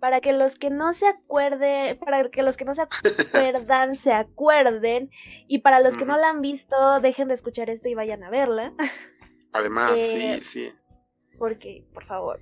Para 0.00 0.20
que 0.20 0.32
los 0.32 0.56
que 0.56 0.70
no 0.70 0.92
se 0.92 1.08
acuerden, 1.08 1.98
para 1.98 2.28
que 2.28 2.42
los 2.42 2.56
que 2.56 2.64
no 2.64 2.74
se 2.74 2.82
acuerdan 2.82 3.96
se 3.96 4.12
acuerden 4.12 5.10
y 5.48 5.58
para 5.58 5.80
los 5.80 5.96
que 5.96 6.04
no 6.04 6.16
la 6.16 6.30
han 6.30 6.40
visto 6.40 7.00
dejen 7.00 7.28
de 7.28 7.34
escuchar 7.34 7.68
esto 7.68 7.88
y 7.88 7.94
vayan 7.94 8.22
a 8.22 8.30
verla. 8.30 8.72
Además, 9.52 10.00
sí, 10.00 10.20
eh, 10.20 10.40
sí. 10.42 10.72
Porque, 11.38 11.84
por 11.92 12.04
favor. 12.04 12.40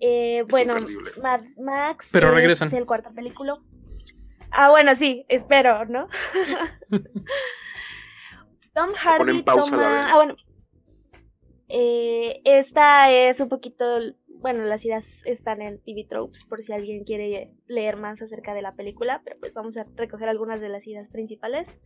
Eh, 0.00 0.44
bueno, 0.48 0.74
Mad 1.22 1.42
Max 1.58 2.08
Pero 2.10 2.30
regresan. 2.30 2.68
es 2.68 2.74
el 2.74 2.86
cuarto 2.86 3.12
película. 3.12 3.58
Ah, 4.50 4.70
bueno, 4.70 4.96
sí, 4.96 5.24
espero, 5.28 5.84
¿no? 5.84 6.08
Tom 8.74 8.90
Hardy 8.94 9.42
toma... 9.42 10.10
Ah, 10.10 10.16
bueno. 10.16 10.36
Eh, 11.68 12.40
esta 12.44 13.10
es 13.12 13.40
un 13.40 13.48
poquito... 13.48 13.84
Bueno, 14.40 14.64
las 14.64 14.86
ideas 14.86 15.22
están 15.26 15.60
en 15.60 15.82
TV 15.82 16.06
Tropes 16.08 16.44
por 16.44 16.62
si 16.62 16.72
alguien 16.72 17.04
quiere 17.04 17.52
leer 17.66 17.96
más 17.98 18.22
acerca 18.22 18.54
de 18.54 18.62
la 18.62 18.72
película, 18.72 19.20
pero 19.22 19.36
pues 19.38 19.52
vamos 19.52 19.76
a 19.76 19.84
recoger 19.96 20.30
algunas 20.30 20.62
de 20.62 20.70
las 20.70 20.86
ideas 20.86 21.10
principales. 21.10 21.78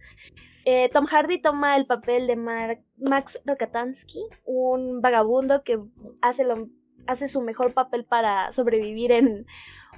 Eh, 0.65 0.89
Tom 0.93 1.07
Hardy 1.07 1.41
toma 1.41 1.77
el 1.77 1.87
papel 1.87 2.29
de 2.29 2.37
Max 2.37 3.41
Rokatansky, 3.45 4.23
un 4.45 5.01
vagabundo 5.01 5.65
que 5.65 5.81
hace, 6.23 6.45
lo, 6.45 6.69
hace 7.09 7.29
su 7.29 7.41
mejor 7.41 7.75
papel 7.75 8.05
para 8.05 8.53
sobrevivir 8.53 9.11
en 9.11 9.47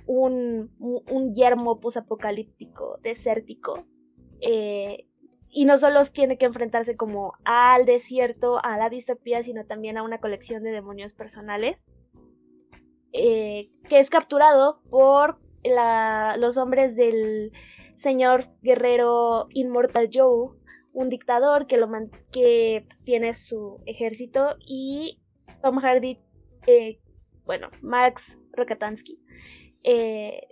un, 0.07 0.75
un 0.79 1.33
yermo 1.35 1.79
posapocalíptico, 1.79 2.99
desértico. 3.03 3.87
Eh, 4.41 5.07
y 5.51 5.67
no 5.67 5.77
solo 5.77 6.05
tiene 6.07 6.39
que 6.39 6.47
enfrentarse 6.47 6.97
como 6.97 7.35
al 7.45 7.85
desierto, 7.85 8.65
a 8.65 8.79
la 8.79 8.89
distopía, 8.89 9.43
sino 9.43 9.67
también 9.67 9.99
a 9.99 10.03
una 10.03 10.21
colección 10.21 10.63
de 10.63 10.71
demonios 10.71 11.13
personales. 11.13 11.85
Eh, 13.19 13.71
que 13.89 13.99
es 13.99 14.11
capturado 14.11 14.83
por 14.91 15.39
los 16.37 16.57
hombres 16.59 16.97
del 16.97 17.51
señor 17.95 18.45
guerrero 18.61 19.47
Inmortal 19.51 20.11
Joe, 20.13 20.51
un 20.93 21.09
dictador 21.09 21.67
que, 21.67 21.79
lo 21.79 21.89
que 22.31 22.87
tiene 23.05 23.33
su 23.33 23.81
ejército, 23.87 24.57
y 24.61 25.19
Tom 25.63 25.79
Hardy, 25.79 26.19
eh, 26.67 27.01
bueno, 27.47 27.71
Max 27.81 28.39
Rokatansky, 28.53 29.19
eh, 29.83 30.49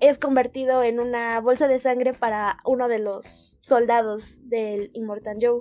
es 0.00 0.18
convertido 0.18 0.82
en 0.82 0.98
una 0.98 1.40
bolsa 1.40 1.68
de 1.68 1.78
sangre 1.78 2.14
para 2.14 2.56
uno 2.64 2.88
de 2.88 3.00
los 3.00 3.58
soldados 3.60 4.40
del 4.48 4.90
Immortal 4.94 5.36
Joe. 5.40 5.60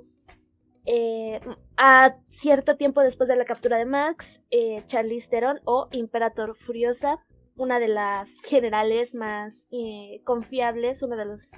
Eh, 0.85 1.39
a 1.77 2.15
cierto 2.29 2.75
tiempo 2.75 3.01
después 3.01 3.29
de 3.29 3.35
la 3.35 3.45
captura 3.45 3.77
de 3.77 3.85
Max, 3.85 4.41
eh, 4.49 4.83
Charlize 4.87 5.29
Theron 5.29 5.59
o 5.65 5.87
Imperator 5.91 6.55
Furiosa 6.55 7.19
una 7.61 7.79
de 7.79 7.87
las 7.87 8.41
generales 8.41 9.13
más 9.13 9.67
eh, 9.71 10.21
confiables, 10.23 11.03
uno 11.03 11.15
de 11.15 11.25
los 11.25 11.51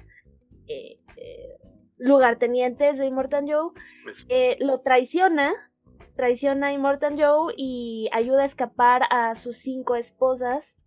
eh, 0.66 1.00
lugartenientes 1.96 2.98
de 2.98 3.06
Immortan 3.06 3.46
Joe, 3.48 3.70
lo 4.60 4.80
traiciona, 4.80 5.52
traiciona 6.16 6.68
a 6.68 6.72
Immortan 6.72 7.18
Joe 7.18 7.54
y 7.56 8.08
ayuda 8.12 8.42
a 8.42 8.46
escapar 8.46 9.02
a 9.10 9.34
sus 9.34 9.58
cinco 9.58 9.96
esposas, 9.96 10.78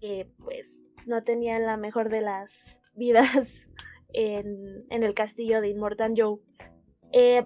que 0.00 0.30
pues 0.38 0.84
no 1.06 1.24
tenían 1.24 1.64
la 1.64 1.76
mejor 1.76 2.10
de 2.10 2.20
las 2.20 2.78
vidas 2.94 3.70
en, 4.12 4.84
en 4.90 5.02
el 5.02 5.14
castillo 5.14 5.60
de 5.60 5.70
Immortan 5.70 6.14
Joe. 6.16 6.38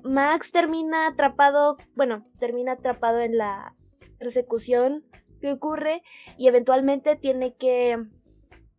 Max 0.03 0.51
termina 0.51 1.09
atrapado, 1.09 1.77
bueno, 1.95 2.27
termina 2.39 2.73
atrapado 2.73 3.21
en 3.21 3.37
la 3.37 3.75
persecución 4.19 5.05
que 5.41 5.53
ocurre 5.53 6.03
y 6.37 6.49
eventualmente 6.49 7.17
tiene 7.17 7.55
que 7.57 7.97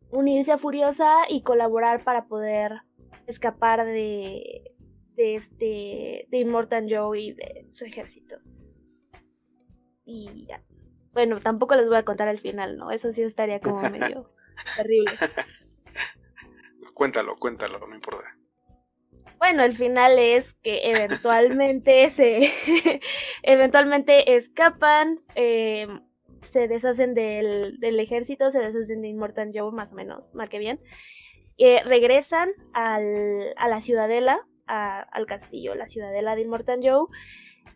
unirse 0.10 0.52
a 0.52 0.58
Furiosa 0.58 1.30
y 1.30 1.42
colaborar 1.42 2.04
para 2.04 2.26
poder 2.26 2.82
escapar 3.28 3.86
de, 3.86 4.74
de 5.16 5.36
este 5.36 6.28
de 6.30 6.40
Immortan 6.40 6.88
Joe 6.90 7.20
y 7.20 7.34
de 7.34 7.66
su 7.70 7.86
ejército. 7.86 8.38
Y 10.06 10.46
ya. 10.48 10.64
Bueno, 11.14 11.40
tampoco 11.40 11.76
les 11.76 11.88
voy 11.88 11.98
a 11.98 12.06
contar 12.06 12.28
el 12.28 12.40
final, 12.40 12.78
¿no? 12.78 12.92
Eso 12.92 13.12
sí 13.12 13.22
estaría 13.22 13.60
como 13.60 13.82
medio 13.90 14.32
terrible. 14.76 15.12
Cuéntalo, 16.94 17.36
cuéntalo, 17.36 17.80
no 17.80 17.96
importa. 17.96 18.38
Bueno, 19.40 19.64
el 19.64 19.74
final 19.74 20.18
es 20.20 20.54
que 20.56 20.92
eventualmente 20.92 22.10
se 22.12 22.52
eventualmente 23.44 24.36
escapan, 24.36 25.20
eh, 25.36 25.88
se 26.42 26.68
deshacen 26.68 27.14
del, 27.14 28.00
ejército, 28.00 28.52
se 28.52 28.60
deshacen 28.60 29.02
de 29.02 29.10
Immortan 29.10 29.52
Joe, 29.54 29.72
más 29.72 29.92
o 29.92 29.96
menos, 29.96 30.34
mal 30.36 30.50
que 30.50 30.60
bien. 30.60 30.80
Eh, 31.58 31.82
regresan 31.84 32.50
al, 32.74 33.54
a 33.58 33.68
la 33.68 33.82
ciudadela, 33.82 34.48
al 34.66 35.26
castillo, 35.26 35.76
la 35.76 35.88
ciudadela 35.88 36.36
de 36.36 36.42
Immortan 36.42 36.82
Joe. 36.82 37.08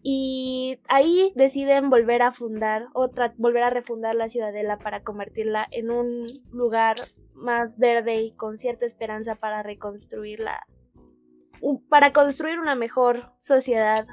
Y 0.04 0.80
ahí 0.90 1.32
deciden 1.36 1.90
volver 1.90 2.22
a 2.22 2.32
fundar, 2.32 2.88
otra, 2.94 3.34
volver 3.38 3.64
a 3.64 3.70
refundar 3.70 4.16
la 4.16 4.30
ciudadela 4.30 4.78
para 4.78 5.04
convertirla 5.04 5.68
en 5.72 5.92
un 5.92 6.26
lugar 6.52 6.96
más 7.34 7.78
verde 7.78 8.22
y 8.22 8.32
con 8.32 8.58
cierta 8.58 8.86
esperanza 8.86 9.36
para 9.36 9.64
reconstruirla, 9.64 10.66
para 11.90 12.14
construir 12.14 12.60
una 12.60 12.76
mejor 12.76 13.32
sociedad 13.40 14.08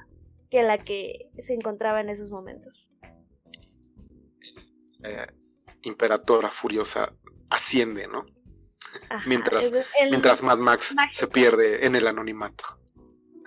que 0.50 0.62
la 0.62 0.78
que 0.78 1.30
se 1.44 1.54
encontraba 1.54 2.00
en 2.00 2.08
esos 2.08 2.30
momentos. 2.30 2.88
Eh, 5.04 5.26
imperatora 5.82 6.50
furiosa 6.50 7.12
asciende, 7.50 8.06
¿no? 8.08 8.24
mientras, 9.26 9.72
mientras 10.10 10.42
Mad 10.42 10.58
Max 10.58 10.94
se 11.10 11.26
pierde 11.26 11.86
en 11.86 11.96
el 11.96 12.06
anonimato. 12.06 12.64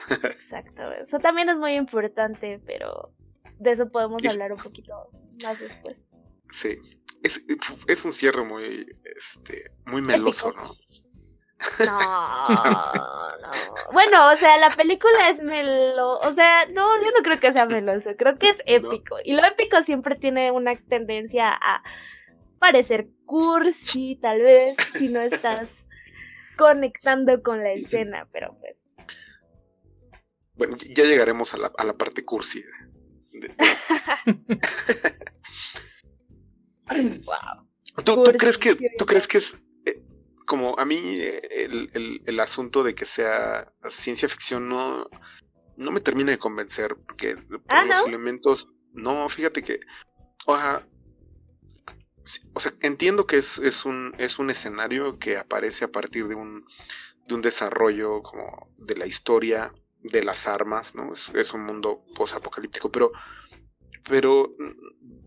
Exacto, 0.10 0.92
eso 0.92 1.18
también 1.20 1.50
es 1.50 1.58
muy 1.58 1.74
importante, 1.74 2.62
pero 2.66 3.14
de 3.60 3.72
eso 3.72 3.90
podemos 3.90 4.24
hablar 4.26 4.54
un 4.54 4.60
poquito 4.60 5.10
más 5.44 5.60
después. 5.60 5.96
Sí, 6.52 6.78
es, 7.24 8.06
un 8.06 8.14
cierre 8.14 8.44
muy, 8.44 8.86
este, 9.16 9.72
muy 9.86 10.02
meloso, 10.02 10.52
¿no? 10.54 10.76
No, 11.86 12.48
no. 13.42 13.92
Bueno, 13.92 14.32
o 14.32 14.38
sea, 14.38 14.58
la 14.58 14.70
película 14.70 15.30
es 15.30 15.42
melo. 15.42 16.18
O 16.20 16.34
sea, 16.34 16.66
no, 16.68 17.02
yo 17.02 17.12
no 17.12 17.24
creo 17.24 17.40
que 17.40 17.54
sea 17.54 17.66
meloso. 17.66 18.12
Creo 18.18 18.38
que 18.38 18.50
es 18.50 18.62
épico. 18.66 19.18
Y 19.24 19.34
lo 19.34 19.46
épico 19.46 19.82
siempre 19.84 20.16
tiene 20.16 20.52
una 20.52 20.76
tendencia 20.76 21.52
a 21.54 21.82
parecer 22.60 23.08
cursi, 23.26 24.18
tal 24.22 24.42
vez, 24.42 24.76
si 24.94 25.10
no 25.10 25.22
estás 25.22 25.88
conectando 26.58 27.42
con 27.44 27.64
la 27.64 27.72
escena, 27.72 28.28
pero 28.32 28.58
pues. 28.60 28.78
Bueno, 30.56 30.76
ya 30.78 31.04
llegaremos 31.04 31.54
a 31.54 31.58
la, 31.58 31.72
a 31.78 31.84
la 31.84 31.94
parte 31.94 32.26
cursi. 32.26 32.64
wow. 37.24 37.68
¿Tú, 38.04 38.24
crees 38.38 38.58
que, 38.58 38.76
¿Tú 38.98 39.06
crees 39.06 39.28
que 39.28 39.38
es 39.40 39.56
como 40.48 40.80
a 40.80 40.86
mí 40.86 41.20
el, 41.20 42.40
asunto 42.40 42.84
de 42.84 42.96
que 42.96 43.06
sea 43.06 43.72
ciencia 43.90 44.30
ficción 44.30 44.70
no, 44.70 45.08
no 45.76 45.92
me 45.92 46.00
termina 46.00 46.32
de 46.32 46.40
convencer, 46.40 46.96
porque 47.06 47.36
por 47.36 47.62
ah, 47.68 47.84
los 47.84 48.08
elementos, 48.08 48.70
no, 48.94 49.28
fíjate 49.28 49.62
que, 49.62 49.82
o 50.48 50.58
sea, 52.60 52.72
entiendo 52.82 53.28
que 53.28 53.38
es, 53.38 53.60
es, 53.60 53.86
un, 53.86 54.16
es 54.18 54.40
un 54.40 54.50
escenario 54.50 55.20
que 55.20 55.38
aparece 55.38 55.84
a 55.84 55.92
partir 55.92 56.30
de 56.30 56.36
un, 56.36 56.66
de 57.28 57.36
un 57.36 57.42
desarrollo 57.42 58.22
como 58.22 58.70
de 58.78 58.96
la 58.96 59.06
historia, 59.06 59.74
de 60.00 60.24
las 60.24 60.48
armas, 60.48 60.96
¿no? 60.96 61.12
Es, 61.12 61.28
es 61.36 61.54
un 61.54 61.66
mundo 61.66 62.00
post-apocalíptico, 62.16 62.90
pero, 62.90 63.12
pero 64.08 64.56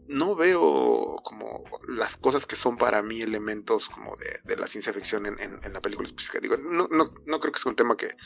no 0.09 0.35
veo 0.35 1.17
como 1.23 1.65
las 1.89 2.17
cosas 2.17 2.47
que 2.47 2.57
son 2.57 2.77
para 2.77 3.03
mí 3.03 3.21
elementos 3.21 3.89
como 3.89 4.17
de, 4.17 4.57
la 4.57 4.67
ciencia 4.67 4.93
ficción 4.93 5.27
en, 5.27 5.73
la 5.73 5.81
película 5.81 6.07
específica. 6.07 6.41
Digo, 6.41 6.57
no, 6.57 6.89
no, 6.89 7.15
no, 7.25 7.41
creo 7.41 7.53
que 7.53 7.61
sea 7.61 7.71
un 7.71 7.77
tema 7.77 7.97
que, 7.97 8.17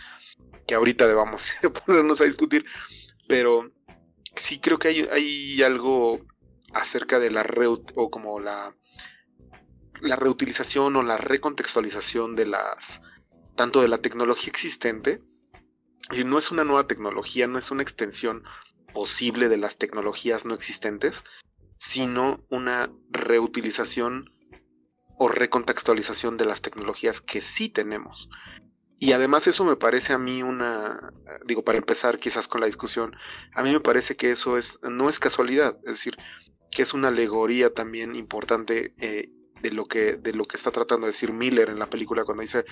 que 0.67 0.75
ahorita 0.75 1.07
debamos 1.07 1.53
ponernos 1.87 2.21
a 2.21 2.25
discutir, 2.25 2.65
pero 3.29 3.71
sí 4.35 4.61
creo 4.61 4.79
que 4.79 4.89
hay, 4.89 5.01
hay 5.13 5.63
algo 5.63 6.21
acerca 6.73 7.19
de 7.19 7.31
la 7.31 7.47
o 7.95 8.11
como 8.11 8.41
la, 8.41 8.75
la 10.01 10.17
reutilización 10.17 10.97
o 10.97 11.03
la 11.03 11.17
recontextualización 11.17 12.35
de 12.35 12.47
las 12.47 13.01
tanto 13.57 13.81
de 13.81 13.89
la 13.89 13.99
tecnología 13.99 14.51
existente 14.51 15.23
y 16.11 16.25
no 16.25 16.39
es 16.39 16.51
una 16.51 16.65
nueva 16.65 16.87
tecnología, 16.87 17.47
no 17.47 17.59
es 17.59 17.71
una 17.71 17.83
extensión 17.83 18.43
posible 18.95 19.51
de 19.51 19.59
las 19.59 19.77
tecnologías 19.77 20.47
no 20.47 20.55
existentes, 20.55 21.25
sino 21.79 22.43
una 22.49 22.91
reutilización 23.11 24.31
o 25.19 25.29
recontextualización 25.29 26.39
de 26.39 26.47
las 26.47 26.63
tecnologías 26.63 27.21
que 27.21 27.43
sí 27.43 27.69
tenemos. 27.69 28.31
Y 28.99 29.13
además 29.13 29.47
eso 29.47 29.65
me 29.65 29.77
parece 29.77 30.15
a 30.15 30.19
mí 30.19 30.43
una, 30.43 31.13
digo, 31.45 31.63
para 31.63 31.79
empezar 31.79 32.19
quizás 32.19 32.49
con 32.49 32.61
la 32.61 32.67
discusión, 32.67 33.15
a 33.55 33.63
mí 33.63 33.71
me 33.71 33.81
parece 33.81 34.17
que 34.17 34.31
eso 34.31 34.57
es, 34.57 34.79
no 34.83 35.11
es 35.11 35.19
casualidad, 35.19 35.77
es 35.85 35.97
decir, 35.97 36.17
que 36.71 36.83
es 36.83 36.95
una 36.95 37.09
alegoría 37.09 37.75
también 37.75 38.17
importante 38.17 38.95
eh, 38.99 39.31
de 39.61 39.71
lo 39.73 39.85
que, 39.87 40.17
de 40.17 40.33
lo 40.33 40.45
que 40.45 40.57
está 40.57 40.71
tratando 40.71 41.07
de 41.07 41.13
decir 41.13 41.33
Miller 41.33 41.71
en 41.71 41.79
la 41.79 41.87
película 41.87 42.25
cuando 42.25 42.43
dice, 42.43 42.65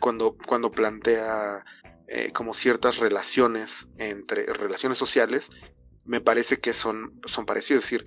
cuando, 0.00 0.36
cuando 0.46 0.70
plantea 0.70 1.64
eh, 2.12 2.32
como 2.32 2.54
ciertas 2.54 2.98
relaciones 2.98 3.86
entre 3.96 4.44
relaciones 4.46 4.98
sociales, 4.98 5.52
me 6.06 6.20
parece 6.20 6.58
que 6.58 6.72
son, 6.72 7.20
son 7.24 7.46
parecidos, 7.46 7.84
es 7.84 7.90
decir, 7.90 8.06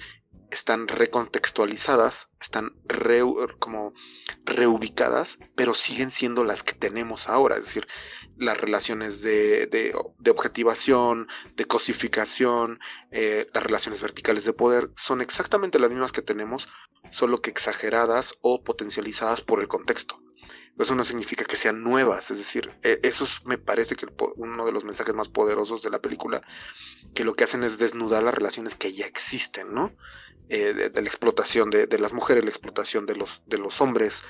están 0.52 0.89
recontextualizadas, 0.89 2.30
están 2.42 2.74
como 3.60 3.94
reubicadas, 4.44 5.39
pero 5.56 5.74
siguen 5.74 6.12
siendo 6.12 6.44
las 6.44 6.63
que 6.63 6.74
tenemos 6.74 7.30
ahora, 7.30 7.56
es 7.56 7.66
decir, 7.66 7.88
las 8.36 8.60
relaciones 8.60 9.22
de, 9.22 9.96
objetivación, 10.30 11.30
de 11.56 11.63
cosificación, 11.63 12.82
eh, 13.12 13.48
las 13.54 13.63
relaciones 13.63 14.02
verticales 14.02 14.44
de 14.44 14.52
poder, 14.52 14.92
son 14.98 15.22
exactamente 15.22 15.80
las 15.80 15.92
mismas 15.92 16.12
que 16.12 16.22
tenemos, 16.22 16.68
solo 17.10 17.42
que 17.42 17.52
exageradas 17.52 18.36
o 18.42 18.66
potencializadas 18.66 19.39
por 19.39 19.62
el 19.62 19.70
contexto. 19.70 20.20
Eso 20.80 20.96
no 20.96 21.04
significa 21.04 21.46
que 21.46 21.56
sean 21.56 21.84
nuevas, 21.84 22.32
es 22.32 22.40
decir, 22.40 22.72
e, 22.82 23.00
eso 23.04 23.26
me 23.46 23.60
parece 23.60 23.96
que 23.96 24.08
uno 24.38 24.66
de 24.66 24.72
los 24.72 24.84
mensajes 24.84 25.14
más 25.14 25.30
poderosos 25.30 25.84
de 25.84 25.92
la 25.92 26.02
película, 26.02 26.42
que 27.14 27.24
lo 27.24 27.34
que 27.34 27.44
hacen 27.44 27.64
es 27.64 27.78
desnudar 27.78 28.24
las 28.24 28.34
relaciones 28.34 28.76
que 28.76 28.92
ya 28.92 29.06
existen, 29.06 29.74
¿no? 29.74 29.92
Eh, 30.50 30.74
de, 30.74 31.02
la 31.02 31.08
explotación 31.08 31.70
de, 31.70 31.88
las 32.00 32.14
mujeres, 32.14 32.44
la 32.44 32.50
explotación 32.50 33.06
de 33.06 33.16
los, 33.16 33.44
de 33.46 33.60
los 33.60 33.82
hombres. 33.82 34.24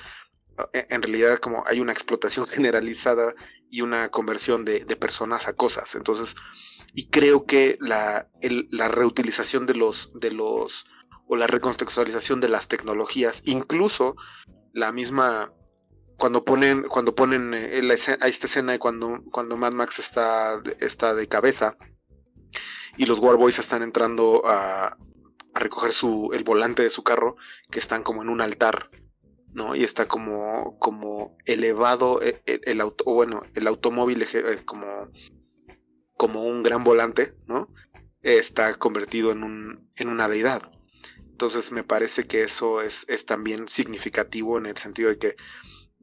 E, 0.72 0.86
en 0.90 1.02
realidad 1.02 1.38
como 1.38 1.64
hay 1.66 1.80
una 1.80 1.92
explotación 1.92 2.46
generalizada 2.56 3.34
y 3.70 3.80
una 3.80 4.10
conversión 4.10 4.66
de, 4.66 4.84
personas 4.96 5.48
a 5.48 5.54
cosas. 5.54 5.94
Entonces, 5.94 6.36
y 6.92 7.08
creo 7.08 7.46
que 7.46 7.78
la, 7.80 8.28
la 8.70 8.88
reutilización 8.88 9.66
de 9.66 9.74
los, 9.74 10.12
de 10.12 10.30
los, 10.30 10.84
o 11.26 11.36
la 11.36 11.46
recontextualización 11.46 12.40
de 12.40 12.48
las 12.48 12.68
tecnologías, 12.68 13.42
incluso 13.46 14.14
la 14.72 14.92
misma 14.92 15.52
cuando 16.18 16.42
ponen 16.42 16.82
cuando 16.82 17.14
ponen 17.14 17.52
eh, 17.54 17.80
a 18.20 18.28
esta 18.28 18.46
escena 18.46 18.72
de 18.72 18.78
cuando 18.78 19.22
cuando 19.30 19.56
Mad 19.56 19.72
Max 19.72 19.98
está 19.98 20.60
está 20.80 21.14
de 21.14 21.26
cabeza 21.26 21.76
y 22.96 23.06
los 23.06 23.18
Warboys 23.18 23.58
están 23.58 23.82
entrando 23.82 24.42
a, 24.46 24.96
a 25.54 25.58
recoger 25.58 25.92
su, 25.92 26.30
el 26.34 26.44
volante 26.44 26.82
de 26.82 26.90
su 26.90 27.02
carro, 27.02 27.36
que 27.70 27.78
están 27.78 28.02
como 28.02 28.22
en 28.22 28.28
un 28.28 28.40
altar, 28.40 28.90
¿no? 29.52 29.74
Y 29.76 29.84
está 29.84 30.06
como, 30.06 30.78
como 30.78 31.36
elevado 31.46 32.20
el, 32.20 32.40
e, 32.46 32.60
el, 32.64 32.80
auto, 32.80 33.04
bueno, 33.04 33.42
el 33.54 33.66
automóvil 33.68 34.22
es 34.22 34.62
como, 34.64 35.08
como 36.16 36.42
un 36.44 36.62
gran 36.62 36.84
volante, 36.84 37.34
¿no? 37.46 37.68
Está 38.22 38.74
convertido 38.74 39.30
en, 39.32 39.44
un, 39.44 39.90
en 39.96 40.08
una 40.08 40.28
deidad. 40.28 40.70
Entonces 41.30 41.72
me 41.72 41.84
parece 41.84 42.26
que 42.26 42.42
eso 42.42 42.80
es, 42.80 43.04
es 43.08 43.26
también 43.26 43.68
significativo 43.68 44.58
en 44.58 44.66
el 44.66 44.76
sentido 44.76 45.10
de 45.10 45.18
que, 45.18 45.36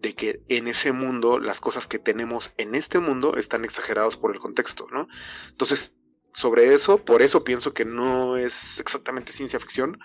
de 0.01 0.13
que 0.13 0.39
en 0.49 0.67
ese 0.67 0.91
mundo 0.91 1.39
las 1.39 1.61
cosas 1.61 1.87
que 1.87 1.99
tenemos 1.99 2.51
en 2.57 2.75
este 2.75 2.99
mundo 2.99 3.37
están 3.37 3.63
exageradas 3.63 4.17
por 4.17 4.31
el 4.31 4.39
contexto, 4.39 4.87
¿no? 4.91 5.07
Entonces, 5.49 5.99
sobre 6.33 6.73
eso, 6.73 7.03
por 7.03 7.21
eso 7.21 7.43
pienso 7.43 7.73
que 7.73 7.85
no 7.85 8.37
es 8.37 8.79
exactamente 8.79 9.31
ciencia 9.31 9.59
ficción, 9.59 9.99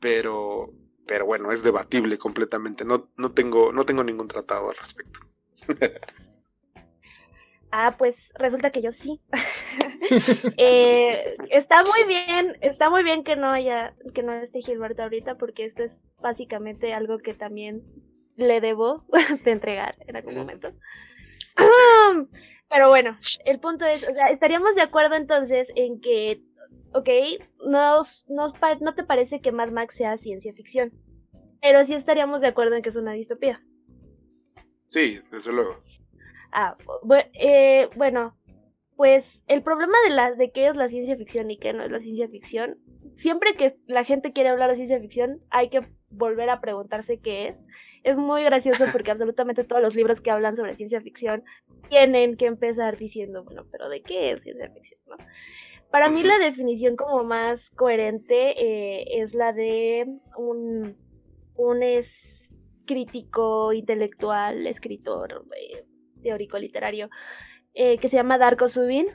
pero, 0.00 0.70
pero 1.06 1.24
bueno, 1.24 1.50
es 1.52 1.62
debatible 1.62 2.18
completamente. 2.18 2.84
No, 2.84 3.10
no, 3.16 3.32
tengo, 3.32 3.72
no 3.72 3.86
tengo 3.86 4.04
ningún 4.04 4.28
tratado 4.28 4.70
al 4.70 4.76
respecto. 4.76 5.20
Ah, 7.74 7.94
pues 7.96 8.34
resulta 8.34 8.70
que 8.70 8.82
yo 8.82 8.92
sí. 8.92 9.22
eh, 10.58 11.38
está 11.48 11.82
muy 11.82 12.04
bien, 12.06 12.54
está 12.60 12.90
muy 12.90 13.02
bien 13.02 13.24
que 13.24 13.34
no 13.34 13.50
haya, 13.50 13.94
que 14.12 14.22
no 14.22 14.34
esté 14.34 14.60
Gilberto 14.60 15.02
ahorita, 15.02 15.38
porque 15.38 15.64
esto 15.64 15.82
es 15.82 16.04
básicamente 16.20 16.92
algo 16.92 17.16
que 17.20 17.32
también 17.32 17.82
le 18.36 18.60
debo 18.60 19.04
de 19.44 19.50
entregar 19.50 19.96
en 20.06 20.16
algún 20.16 20.36
momento. 20.36 20.72
Pero 22.68 22.88
bueno, 22.88 23.18
el 23.44 23.60
punto 23.60 23.84
es, 23.84 24.08
o 24.08 24.14
sea, 24.14 24.28
estaríamos 24.28 24.74
de 24.74 24.82
acuerdo 24.82 25.14
entonces 25.14 25.70
en 25.76 26.00
que, 26.00 26.42
ok, 26.94 27.08
nos, 27.66 28.24
no 28.28 28.94
te 28.94 29.04
parece 29.04 29.42
que 29.42 29.52
Mad 29.52 29.70
Max 29.72 29.94
sea 29.94 30.16
ciencia 30.16 30.54
ficción, 30.54 30.90
pero 31.60 31.84
sí 31.84 31.92
estaríamos 31.92 32.40
de 32.40 32.48
acuerdo 32.48 32.74
en 32.74 32.82
que 32.82 32.88
es 32.88 32.96
una 32.96 33.12
distopía. 33.12 33.62
Sí, 34.86 35.20
desde 35.30 35.52
luego. 35.52 35.76
Ah, 36.50 36.76
eh, 37.34 37.88
bueno, 37.96 38.36
pues 38.96 39.42
el 39.46 39.62
problema 39.62 39.96
de, 40.04 40.10
la, 40.10 40.32
de 40.32 40.50
qué 40.50 40.68
es 40.68 40.76
la 40.76 40.88
ciencia 40.88 41.16
ficción 41.16 41.50
y 41.50 41.58
qué 41.58 41.72
no 41.72 41.82
es 41.82 41.90
la 41.90 41.98
ciencia 41.98 42.28
ficción, 42.28 42.78
siempre 43.14 43.54
que 43.54 43.76
la 43.86 44.04
gente 44.04 44.32
quiere 44.32 44.50
hablar 44.50 44.70
de 44.70 44.76
ciencia 44.76 45.00
ficción, 45.00 45.40
hay 45.50 45.70
que 45.70 45.80
volver 46.10 46.50
a 46.50 46.60
preguntarse 46.60 47.20
qué 47.20 47.48
es. 47.48 47.64
Es 48.02 48.16
muy 48.16 48.44
gracioso 48.44 48.84
porque 48.92 49.10
absolutamente 49.12 49.64
todos 49.64 49.82
los 49.82 49.94
libros 49.94 50.20
que 50.20 50.30
hablan 50.30 50.56
sobre 50.56 50.74
ciencia 50.74 51.00
ficción 51.00 51.44
tienen 51.88 52.34
que 52.34 52.46
empezar 52.46 52.96
diciendo, 52.96 53.44
bueno, 53.44 53.66
pero 53.70 53.88
¿de 53.88 54.02
qué 54.02 54.32
es 54.32 54.42
ciencia 54.42 54.70
ficción? 54.70 55.00
Para 55.90 56.08
mí 56.08 56.22
la 56.22 56.38
definición 56.38 56.96
como 56.96 57.22
más 57.22 57.70
coherente 57.70 58.54
eh, 58.56 59.20
es 59.20 59.34
la 59.34 59.52
de 59.52 60.06
un, 60.38 60.96
un 61.54 61.82
es 61.82 62.50
crítico, 62.86 63.72
intelectual, 63.72 64.66
escritor, 64.66 65.44
eh, 65.56 65.84
teórico 66.22 66.58
literario 66.58 67.10
eh, 67.74 67.98
que 67.98 68.08
se 68.08 68.16
llama 68.16 68.38
Darko 68.38 68.68
Subin. 68.68 69.06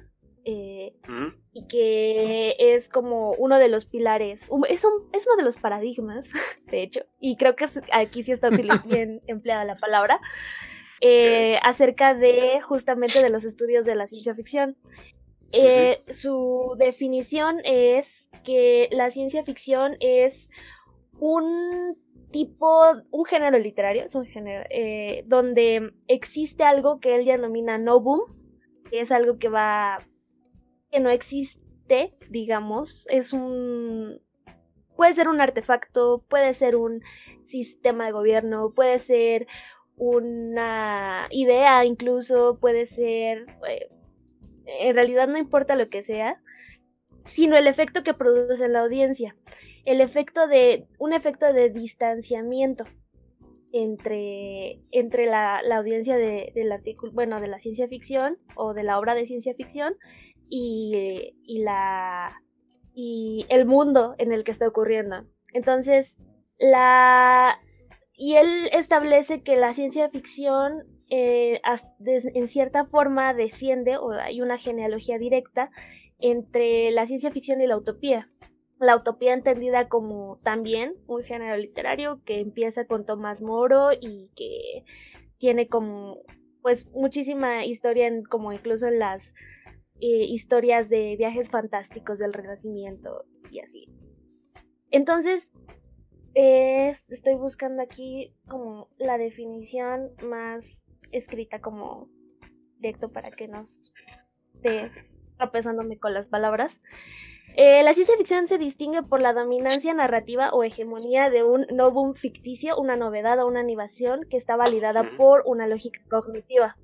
Eh, 0.50 0.94
y 1.52 1.68
que 1.68 2.56
es 2.58 2.88
como 2.88 3.32
uno 3.32 3.60
de 3.60 3.68
los 3.68 3.84
pilares, 3.84 4.44
es, 4.44 4.50
un, 4.50 4.64
es 5.12 5.28
uno 5.28 5.36
de 5.36 5.44
los 5.44 5.58
paradigmas, 5.58 6.30
de 6.72 6.84
hecho, 6.84 7.02
y 7.20 7.36
creo 7.36 7.58
que 7.58 7.66
aquí 7.92 8.24
sí 8.24 8.32
está 8.32 8.50
bien 8.86 9.20
empleada 9.28 9.66
la 9.66 9.76
palabra, 9.76 10.22
eh, 11.02 11.60
acerca 11.64 12.14
de 12.14 12.62
justamente 12.62 13.22
de 13.22 13.30
los 13.30 13.44
estudios 13.44 13.86
de 13.86 13.96
la 13.96 14.08
ciencia 14.08 14.34
ficción. 14.36 14.78
Su 16.12 16.76
definición 16.78 17.58
es 17.66 18.30
que 18.46 18.88
la 18.92 19.12
ciencia 19.12 19.44
ficción 19.44 19.98
es 20.00 20.50
un 21.20 21.98
tipo, 22.32 22.84
un 23.12 23.26
género 23.26 23.58
literario, 23.60 24.06
es 24.06 24.16
un 24.16 24.26
género 24.26 24.66
eh, 24.70 25.24
donde 25.28 25.94
existe 26.08 26.64
algo 26.64 27.00
que 27.00 27.16
él 27.16 27.26
denomina 27.26 27.78
novum, 27.78 28.22
que 28.90 29.02
es 29.02 29.12
algo 29.12 29.38
que 29.40 29.50
va, 29.50 29.98
que 30.92 31.00
no 31.00 31.10
existe, 31.10 32.16
digamos, 32.30 33.08
es 33.10 33.34
un, 33.34 34.22
puede 34.96 35.14
ser 35.14 35.28
un 35.28 35.42
artefacto, 35.42 36.24
puede 36.28 36.54
ser 36.54 36.76
un 36.76 37.02
sistema 37.44 38.06
de 38.06 38.12
gobierno, 38.12 38.74
puede 38.76 39.00
ser 39.00 39.48
una 39.96 41.28
idea 41.32 41.86
incluso, 41.86 42.60
puede 42.60 42.86
ser, 42.86 43.46
eh, 43.68 43.88
en 44.66 44.96
realidad 44.96 45.28
no 45.28 45.38
importa 45.38 45.76
lo 45.76 45.90
que 45.90 46.04
sea, 46.04 46.42
sino 47.26 47.58
el 47.58 47.68
efecto 47.68 48.04
que 48.04 48.14
produce 48.14 48.66
en 48.66 48.74
la 48.74 48.82
audiencia 48.82 49.36
el 49.88 50.02
efecto 50.02 50.48
de, 50.48 50.86
un 51.00 51.14
efecto 51.14 51.54
de 51.54 51.70
distanciamiento 51.70 52.84
entre, 53.72 54.82
entre 54.92 55.28
la, 55.28 55.62
audiencia 55.78 56.18
de, 56.18 56.52
del 56.54 56.74
artículo, 56.74 57.14
bueno, 57.14 57.40
de 57.40 57.48
la 57.48 57.60
ciencia 57.60 57.88
ficción 57.88 58.38
o 58.56 58.74
de 58.74 58.84
la 58.84 59.00
obra 59.00 59.16
de 59.16 59.26
ciencia 59.26 59.54
ficción 59.54 59.96
y, 60.50 61.34
la, 61.64 62.42
y 62.94 63.46
el 63.50 63.66
mundo 63.66 64.16
en 64.18 64.32
el 64.32 64.44
que 64.44 64.52
está 64.52 64.68
ocurriendo. 64.68 65.26
Entonces, 65.54 66.18
la, 66.60 67.60
y 68.14 68.36
él 68.36 68.70
establece 68.72 69.42
que 69.42 69.56
la 69.56 69.74
ciencia 69.74 70.10
ficción 70.10 70.84
eh, 71.10 71.62
en 72.06 72.48
cierta 72.48 72.86
forma 72.86 73.34
desciende, 73.34 73.98
o 73.98 74.12
hay 74.12 74.42
una 74.42 74.58
genealogía 74.58 75.18
directa, 75.18 75.70
entre 76.20 76.92
la 76.92 77.06
ciencia 77.06 77.32
ficción 77.32 77.62
y 77.62 77.68
la 77.68 77.78
utopía 77.78 78.30
la 78.80 78.96
utopía 78.96 79.34
entendida 79.34 79.88
como 79.88 80.40
también 80.44 80.96
un 81.08 81.24
género 81.24 81.58
literario 81.58 82.22
que 82.26 82.40
empieza 82.40 82.86
con 82.86 83.06
Tomás 83.06 83.42
Moro 83.42 83.90
y 83.92 84.30
que 84.36 84.86
tiene 85.38 85.68
como 85.68 86.22
pues 86.62 86.88
muchísima 86.92 87.66
historia 87.66 88.08
en, 88.08 88.24
como 88.24 88.52
incluso 88.52 88.88
en 88.88 89.00
las 89.00 89.34
eh, 90.00 90.26
historias 90.26 90.90
de 90.90 91.16
viajes 91.18 91.50
fantásticos 91.50 92.20
del 92.20 92.34
Renacimiento 92.34 93.26
y 93.52 93.60
así. 93.60 93.90
Entonces, 94.92 95.52
estoy 96.34 97.36
buscando 97.36 97.82
aquí 97.82 98.36
como 98.48 98.90
la 99.00 99.18
definición 99.18 100.12
más 100.30 100.84
escrita 101.12 101.60
como 101.60 102.10
directo 102.80 103.10
para 103.10 103.32
que 103.32 103.48
nos 103.48 103.92
esté 104.56 104.92
tropezándome 105.38 105.98
con 105.98 106.14
las 106.14 106.28
palabras. 106.28 106.82
Eh, 107.56 107.82
la 107.82 107.94
ciencia 107.94 108.16
ficción 108.18 108.48
se 108.48 108.58
distingue 108.58 109.02
por 109.02 109.20
la 109.20 109.34
dominancia 109.34 109.94
narrativa 109.94 110.52
o 110.52 110.64
hegemonía 110.64 111.30
de 111.30 111.44
un 111.44 111.66
novum 111.74 112.14
ficticio, 112.14 112.78
una 112.78 112.96
novedad 112.96 113.40
o 113.40 113.48
una 113.48 113.62
animación 113.62 114.28
que 114.30 114.38
está 114.38 114.56
validada 114.56 115.04
por 115.18 115.44
una 115.46 115.66
lógica 115.66 116.00
cognitiva. 116.10 116.78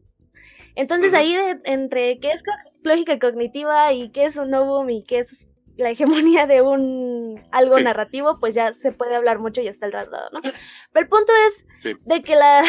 Entonces 0.76 1.14
ahí 1.14 1.36
entre 1.64 2.20
qué 2.20 2.32
es 2.32 2.42
lógica 2.84 3.20
cognitiva 3.20 3.94
y 3.94 4.10
qué 4.10 4.26
es 4.26 4.38
un 4.38 4.50
novum 4.52 4.90
y 4.90 5.04
qué 5.04 5.20
es 5.20 5.50
la 5.78 5.90
hegemonía 5.90 6.46
de 6.46 6.62
un 6.62 7.40
algo 7.52 7.80
narrativo, 7.80 8.38
pues 8.40 8.54
ya 8.54 8.74
se 8.74 8.92
puede 8.92 9.16
hablar 9.16 9.40
mucho 9.40 9.62
y 9.62 9.68
está 9.68 9.88
el 9.88 9.92
tratado, 9.92 10.30
¿no? 10.32 10.40
Pero 10.42 11.04
el 11.04 11.10
punto 11.10 11.32
es 11.48 11.98
de 12.06 12.22
que 12.22 12.36
la, 12.36 12.64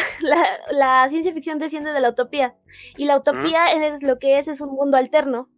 la, 0.71 1.09
ciencia 1.11 1.33
ficción 1.33 1.59
desciende 1.59 1.93
de 1.93 2.01
la 2.01 2.11
utopía 2.11 2.55
y 2.97 3.05
la 3.05 3.19
utopía 3.19 3.73
es 3.73 4.03
lo 4.03 4.19
que 4.19 4.39
es 4.39 4.49
es 4.49 4.61
un 4.61 4.71
mundo 4.71 4.97
alterno 4.97 5.51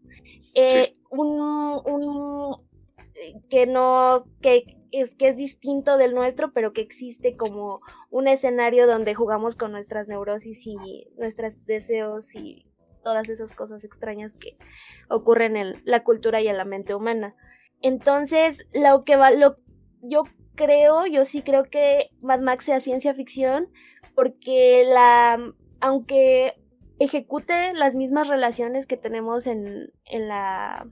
eh, 0.58 0.94
un, 1.10 2.56
que 3.50 3.66
no, 3.66 4.24
que 4.40 4.64
es, 5.00 5.14
que 5.14 5.28
es 5.28 5.36
distinto 5.36 5.96
del 5.96 6.14
nuestro, 6.14 6.52
pero 6.52 6.72
que 6.72 6.80
existe 6.80 7.34
como 7.36 7.80
un 8.10 8.28
escenario 8.28 8.86
donde 8.86 9.14
jugamos 9.14 9.56
con 9.56 9.72
nuestras 9.72 10.08
neurosis 10.08 10.66
y 10.66 11.08
nuestros 11.16 11.64
deseos 11.64 12.34
y 12.34 12.64
todas 13.02 13.28
esas 13.28 13.54
cosas 13.54 13.84
extrañas 13.84 14.34
que 14.34 14.56
ocurren 15.08 15.56
en 15.56 15.74
la 15.84 16.02
cultura 16.02 16.40
y 16.40 16.48
en 16.48 16.56
la 16.56 16.64
mente 16.64 16.94
humana. 16.94 17.36
Entonces, 17.80 18.66
lo 18.72 19.04
que 19.04 19.16
va, 19.16 19.30
lo, 19.30 19.58
yo 20.02 20.24
creo, 20.56 21.06
yo 21.06 21.24
sí 21.24 21.42
creo 21.42 21.64
que 21.64 22.10
Mad 22.20 22.40
Max 22.40 22.64
sea 22.64 22.80
ciencia 22.80 23.14
ficción, 23.14 23.68
porque 24.14 24.84
la, 24.88 25.38
aunque 25.80 26.54
ejecute 26.98 27.74
las 27.74 27.94
mismas 27.94 28.28
relaciones 28.28 28.86
que 28.86 28.96
tenemos 28.96 29.46
en, 29.46 29.92
en 30.04 30.28
la 30.28 30.88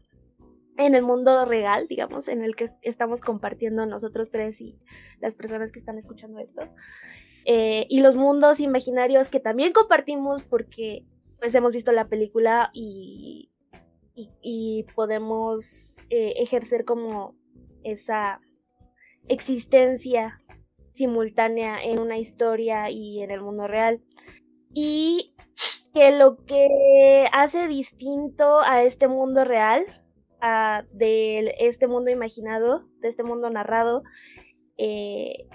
en 0.77 0.95
el 0.95 1.03
mundo 1.03 1.45
real, 1.45 1.87
digamos, 1.89 2.29
en 2.29 2.43
el 2.43 2.57
que 2.57 2.71
estamos 2.83 3.21
compartiendo 3.21 3.87
nosotros 3.87 4.31
tres 4.31 4.61
y 4.61 4.79
las 5.21 5.35
personas 5.35 5.73
que 5.73 5.79
están 5.79 5.99
escuchando 5.99 6.39
esto. 6.39 6.63
Eh, 7.45 7.87
y 7.89 8.01
los 8.01 8.17
mundos 8.17 8.61
imaginarios 8.61 9.29
que 9.29 9.39
también 9.39 9.73
compartimos 9.73 10.43
porque 10.45 11.05
pues 11.39 11.55
hemos 11.55 11.73
visto 11.73 11.93
la 11.93 12.09
película 12.09 12.71
y, 12.73 13.51
y, 14.15 14.87
podemos 14.95 15.99
eh, 16.09 16.35
ejercer 16.39 16.87
como 16.87 17.37
esa 17.83 18.41
existencia 19.29 20.41
simultánea 20.95 21.83
en 21.83 21.99
una 21.99 22.19
historia 22.19 22.91
y 22.91 23.23
en 23.23 23.31
el 23.31 23.43
mundo 23.43 23.67
real. 23.67 24.03
Y 24.73 25.35
que 25.93 26.11
lo 26.13 26.37
que 26.45 27.29
hace 27.33 27.69
distinto 27.69 28.61
a 28.63 28.83
este 28.83 29.07
mundo 29.07 29.45
real 29.45 29.85
de 30.93 31.55
este 31.59 31.87
mundo 31.87 32.11
imaginado, 32.11 32.87
de 33.01 33.09
este 33.09 33.23
mundo 33.23 33.51
narrado, 33.51 34.03
eh, 34.77 35.47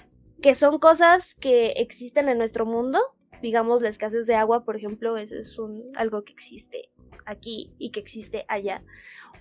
que 0.41 0.55
son 0.55 0.79
cosas 0.79 1.35
que 1.35 1.71
existen 1.77 2.29
en 2.29 2.37
nuestro 2.37 2.65
mundo, 2.65 2.99
digamos 3.41 3.81
la 3.81 3.89
escasez 3.89 4.25
de 4.25 4.35
agua, 4.35 4.63
por 4.63 4.75
ejemplo, 4.75 5.17
eso 5.17 5.35
es 5.35 5.57
algo 5.95 6.23
que 6.23 6.33
existe 6.33 6.89
aquí 7.25 7.73
y 7.77 7.91
que 7.91 7.99
existe 7.99 8.45
allá, 8.47 8.83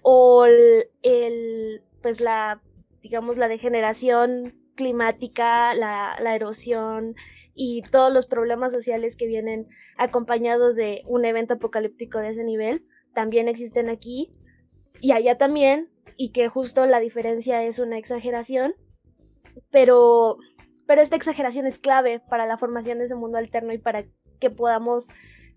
o 0.02 0.46
el, 0.46 1.82
pues 2.02 2.20
la 2.20 2.61
digamos, 3.00 3.38
la 3.38 3.48
degeneración 3.48 4.54
climática, 4.74 5.72
la 5.74 6.34
erosión 6.34 7.14
y 7.54 7.82
todos 7.90 8.12
los 8.12 8.26
problemas 8.26 8.72
sociales 8.72 9.16
que 9.16 9.26
vienen 9.26 9.68
acompañados 9.96 10.76
de 10.76 11.02
un 11.06 11.24
evento 11.24 11.54
apocalíptico 11.54 12.18
de 12.18 12.28
ese 12.28 12.44
nivel, 12.44 12.84
también 13.14 13.48
existen 13.48 13.88
aquí 13.88 14.30
y 15.00 15.12
allá 15.12 15.37
también, 15.37 15.90
y 16.16 16.30
que 16.32 16.48
justo 16.48 16.87
la 16.87 17.00
diferencia 17.00 17.62
es 17.62 17.78
una 17.78 17.98
exageración, 17.98 18.74
pero, 19.70 20.37
pero 20.87 21.02
esta 21.02 21.16
exageración 21.16 21.66
es 21.66 21.78
clave 21.78 22.20
para 22.20 22.46
la 22.46 22.58
formación 22.58 22.98
de 22.98 23.04
ese 23.04 23.14
mundo 23.14 23.38
alterno 23.38 23.72
y 23.72 23.78
para 23.78 24.04
que 24.40 24.50
podamos 24.50 25.08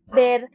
ver 0.08 0.50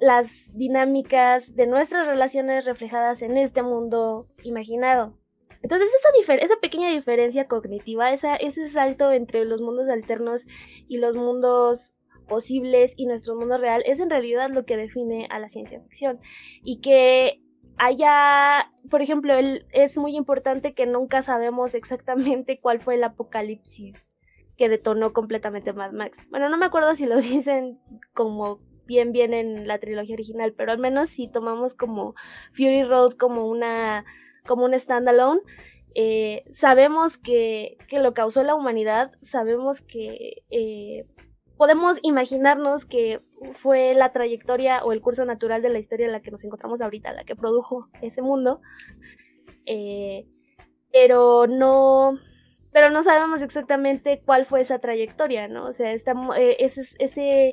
las 0.00 0.56
dinámicas 0.56 1.54
de 1.54 1.66
nuestras 1.66 2.06
relaciones 2.06 2.64
reflejadas 2.64 3.22
en 3.22 3.36
este 3.36 3.62
mundo 3.62 4.28
imaginado. 4.44 5.18
Entonces 5.62 5.88
esa, 6.22 6.34
esa 6.34 6.56
pequeña 6.60 6.90
diferencia 6.90 7.48
cognitiva, 7.48 8.12
esa, 8.12 8.36
ese 8.36 8.68
salto 8.68 9.10
entre 9.12 9.44
los 9.44 9.60
mundos 9.60 9.88
alternos 9.88 10.46
y 10.86 10.98
los 10.98 11.16
mundos 11.16 11.96
posibles 12.28 12.94
y 12.96 13.06
nuestro 13.06 13.34
mundo 13.34 13.58
real 13.58 13.82
es 13.86 13.98
en 13.98 14.10
realidad 14.10 14.50
lo 14.52 14.64
que 14.64 14.76
define 14.76 15.26
a 15.30 15.40
la 15.40 15.48
ciencia 15.48 15.80
ficción. 15.80 16.20
Y 16.62 16.80
que 16.80 17.42
haya, 17.78 18.72
por 18.90 19.02
ejemplo, 19.02 19.34
es 19.72 19.96
muy 19.96 20.16
importante 20.16 20.74
que 20.74 20.86
nunca 20.86 21.22
sabemos 21.22 21.74
exactamente 21.74 22.58
cuál 22.62 22.80
fue 22.80 22.94
el 22.96 23.04
apocalipsis 23.04 24.12
que 24.56 24.68
detonó 24.68 25.12
completamente 25.12 25.72
Mad 25.72 25.92
Max. 25.92 26.26
Bueno, 26.30 26.48
no 26.48 26.58
me 26.58 26.66
acuerdo 26.66 26.94
si 26.94 27.06
lo 27.06 27.16
dicen 27.20 27.80
como 28.12 28.60
bien 28.86 29.12
bien 29.12 29.34
en 29.34 29.68
la 29.68 29.78
trilogía 29.78 30.14
original, 30.14 30.54
pero 30.54 30.72
al 30.72 30.78
menos 30.78 31.10
si 31.10 31.28
tomamos 31.28 31.74
como 31.74 32.14
Fury 32.52 32.84
Road 32.84 33.12
como 33.12 33.46
una 33.46 34.04
como 34.46 34.64
un 34.64 34.76
standalone, 34.78 35.42
eh, 35.94 36.44
sabemos 36.52 37.18
que, 37.18 37.76
que, 37.86 37.98
lo 37.98 38.14
causó 38.14 38.42
la 38.42 38.54
humanidad, 38.54 39.12
sabemos 39.20 39.82
que 39.82 40.42
eh, 40.48 41.06
podemos 41.58 41.98
imaginarnos 42.02 42.84
que 42.84 43.18
fue 43.52 43.92
la 43.92 44.12
trayectoria 44.12 44.82
o 44.84 44.92
el 44.92 45.02
curso 45.02 45.24
natural 45.24 45.60
de 45.60 45.68
la 45.68 45.80
historia 45.80 46.06
en 46.06 46.12
la 46.12 46.22
que 46.22 46.30
nos 46.30 46.44
encontramos 46.44 46.80
ahorita, 46.80 47.12
la 47.12 47.24
que 47.24 47.36
produjo 47.36 47.88
ese 48.00 48.22
mundo, 48.22 48.62
eh, 49.66 50.26
pero 50.90 51.46
no 51.46 52.18
pero 52.72 52.90
no 52.90 53.02
sabemos 53.02 53.42
exactamente 53.42 54.22
cuál 54.24 54.46
fue 54.46 54.60
esa 54.60 54.78
trayectoria, 54.78 55.48
¿no? 55.48 55.66
O 55.66 55.72
sea, 55.72 55.92
ese, 55.92 56.12
ese, 56.98 57.52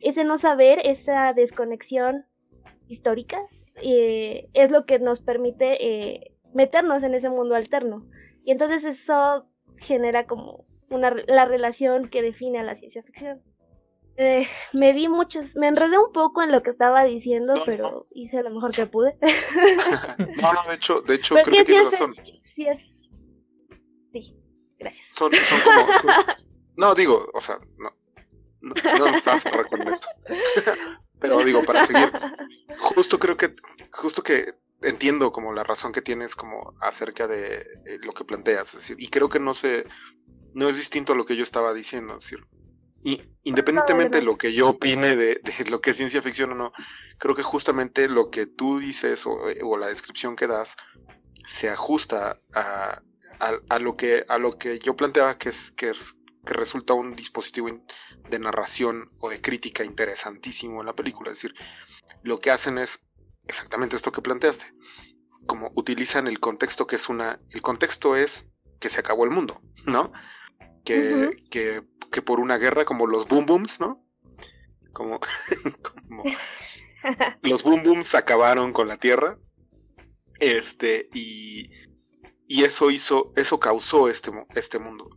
ese 0.00 0.24
no 0.24 0.38
saber, 0.38 0.80
esa 0.84 1.32
desconexión 1.34 2.24
histórica, 2.88 3.38
es 3.82 4.70
lo 4.70 4.86
que 4.86 4.98
nos 4.98 5.20
permite 5.20 6.32
meternos 6.54 7.02
en 7.02 7.14
ese 7.14 7.28
mundo 7.28 7.54
alterno. 7.54 8.08
Y 8.44 8.52
entonces 8.52 8.84
eso 8.84 9.46
genera 9.76 10.26
como 10.26 10.64
una, 10.92 11.14
la 11.26 11.44
relación 11.44 12.08
que 12.08 12.22
define 12.22 12.60
a 12.60 12.62
la 12.62 12.74
ciencia 12.74 13.02
ficción. 13.02 13.42
Eh, 14.16 14.46
me 14.74 14.92
di 14.92 15.08
muchas, 15.08 15.56
me 15.56 15.68
enredé 15.68 15.98
un 15.98 16.12
poco 16.12 16.42
en 16.42 16.52
lo 16.52 16.62
que 16.62 16.70
estaba 16.70 17.02
diciendo, 17.04 17.54
pero 17.64 18.06
hice 18.10 18.42
lo 18.42 18.50
mejor 18.50 18.72
que 18.72 18.86
pude. 18.86 19.16
no, 20.18 20.52
no, 20.52 20.68
de 20.68 20.74
hecho, 20.74 21.00
de 21.00 21.14
hecho 21.14 21.34
creo 21.34 21.46
que 21.46 21.64
tienes 21.64 21.92
razón. 21.92 22.14
Sí, 22.42 22.66
es. 22.66 23.10
Sí, 24.12 24.36
gracias. 24.78 25.06
Son, 25.12 25.32
son 25.32 25.58
como. 25.62 25.86
no, 26.76 26.94
digo, 26.94 27.26
o 27.32 27.40
sea, 27.40 27.58
no. 27.78 27.90
No, 28.60 28.74
no 28.96 29.10
me 29.10 29.16
estás 29.16 29.42
con 29.42 29.88
esto. 29.88 30.06
pero 31.18 31.42
digo, 31.42 31.64
para 31.64 31.84
seguir. 31.84 32.12
Justo 32.78 33.18
creo 33.18 33.36
que. 33.36 33.56
Justo 33.90 34.22
que 34.22 34.54
entiendo 34.82 35.32
como 35.32 35.52
la 35.52 35.64
razón 35.64 35.92
que 35.92 36.02
tienes 36.02 36.34
como 36.34 36.74
acerca 36.80 37.26
de 37.26 37.60
eh, 37.86 37.98
lo 38.02 38.12
que 38.12 38.24
planteas. 38.24 38.74
decir, 38.74 38.96
y 39.00 39.08
creo 39.08 39.28
que 39.28 39.40
no 39.40 39.54
se, 39.54 39.84
no 40.54 40.68
es 40.68 40.76
distinto 40.76 41.12
a 41.12 41.16
lo 41.16 41.24
que 41.24 41.36
yo 41.36 41.42
estaba 41.42 41.74
diciendo. 41.74 42.16
Es 42.16 42.24
decir, 42.24 42.46
y, 43.04 43.20
independientemente 43.42 44.18
de 44.18 44.24
lo 44.24 44.38
que 44.38 44.52
yo 44.52 44.70
opine 44.70 45.16
de, 45.16 45.40
lo 45.70 45.80
que 45.80 45.90
es 45.90 45.96
ciencia 45.96 46.22
ficción 46.22 46.52
o 46.52 46.54
no, 46.54 46.72
creo 47.18 47.34
que 47.34 47.42
justamente 47.42 48.08
lo 48.08 48.30
que 48.30 48.46
tú 48.46 48.78
dices 48.78 49.26
o, 49.26 49.48
eh, 49.48 49.58
la 49.78 49.88
descripción 49.88 50.36
que 50.36 50.46
das 50.46 50.76
se 51.46 51.68
ajusta 51.68 52.40
a, 52.54 53.02
a, 53.68 53.78
lo 53.80 53.96
que 53.96 54.24
a 54.28 54.38
lo 54.38 54.56
que 54.56 54.78
yo 54.78 54.94
planteaba 54.94 55.36
que 55.36 55.48
es 55.48 55.72
que 55.72 55.90
es 55.90 56.16
que 56.44 56.54
resulta 56.54 56.94
un 56.94 57.14
dispositivo 57.14 57.68
de 58.28 58.38
narración 58.38 59.10
o 59.18 59.28
de 59.30 59.40
crítica 59.40 59.84
interesantísimo 59.84 60.80
en 60.80 60.86
la 60.86 60.94
película. 60.94 61.30
Es 61.30 61.42
decir, 61.42 61.54
lo 62.22 62.40
que 62.40 62.50
hacen 62.50 62.78
es 62.78 63.08
exactamente 63.46 63.96
esto 63.96 64.12
que 64.12 64.22
planteaste. 64.22 64.66
Como 65.46 65.70
utilizan 65.74 66.26
el 66.26 66.40
contexto 66.40 66.86
que 66.86 66.96
es 66.96 67.08
una... 67.08 67.40
El 67.50 67.62
contexto 67.62 68.16
es 68.16 68.50
que 68.80 68.88
se 68.88 69.00
acabó 69.00 69.24
el 69.24 69.30
mundo, 69.30 69.60
¿no? 69.86 70.12
Que, 70.92 71.36
que, 71.50 71.82
que 72.10 72.22
por 72.22 72.40
una 72.40 72.58
guerra 72.58 72.84
como 72.84 73.06
los 73.06 73.26
boom 73.28 73.46
booms, 73.46 73.80
¿no? 73.80 74.04
Como, 74.92 75.18
como 76.08 76.22
los 77.42 77.62
boom 77.62 77.82
booms 77.82 78.14
acabaron 78.14 78.72
con 78.72 78.88
la 78.88 78.96
Tierra. 78.96 79.38
Este, 80.38 81.08
y, 81.14 81.70
y 82.48 82.64
eso 82.64 82.90
hizo, 82.90 83.30
eso 83.36 83.60
causó 83.60 84.08
este, 84.08 84.32
este 84.54 84.78
mundo. 84.78 85.08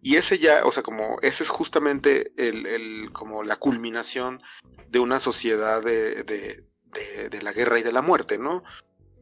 Y 0.00 0.16
ese 0.16 0.38
ya, 0.38 0.64
o 0.64 0.70
sea, 0.70 0.82
como 0.82 1.16
ese 1.22 1.42
es 1.42 1.48
justamente 1.48 2.32
el, 2.36 2.66
el 2.66 3.12
como 3.12 3.42
la 3.42 3.56
culminación 3.56 4.40
de 4.88 5.00
una 5.00 5.18
sociedad 5.18 5.82
de, 5.82 6.22
de, 6.22 7.42
la 7.42 7.52
guerra 7.52 7.78
y 7.78 7.82
de 7.82 7.92
la 7.92 8.02
muerte, 8.02 8.38
¿no? 8.38 8.62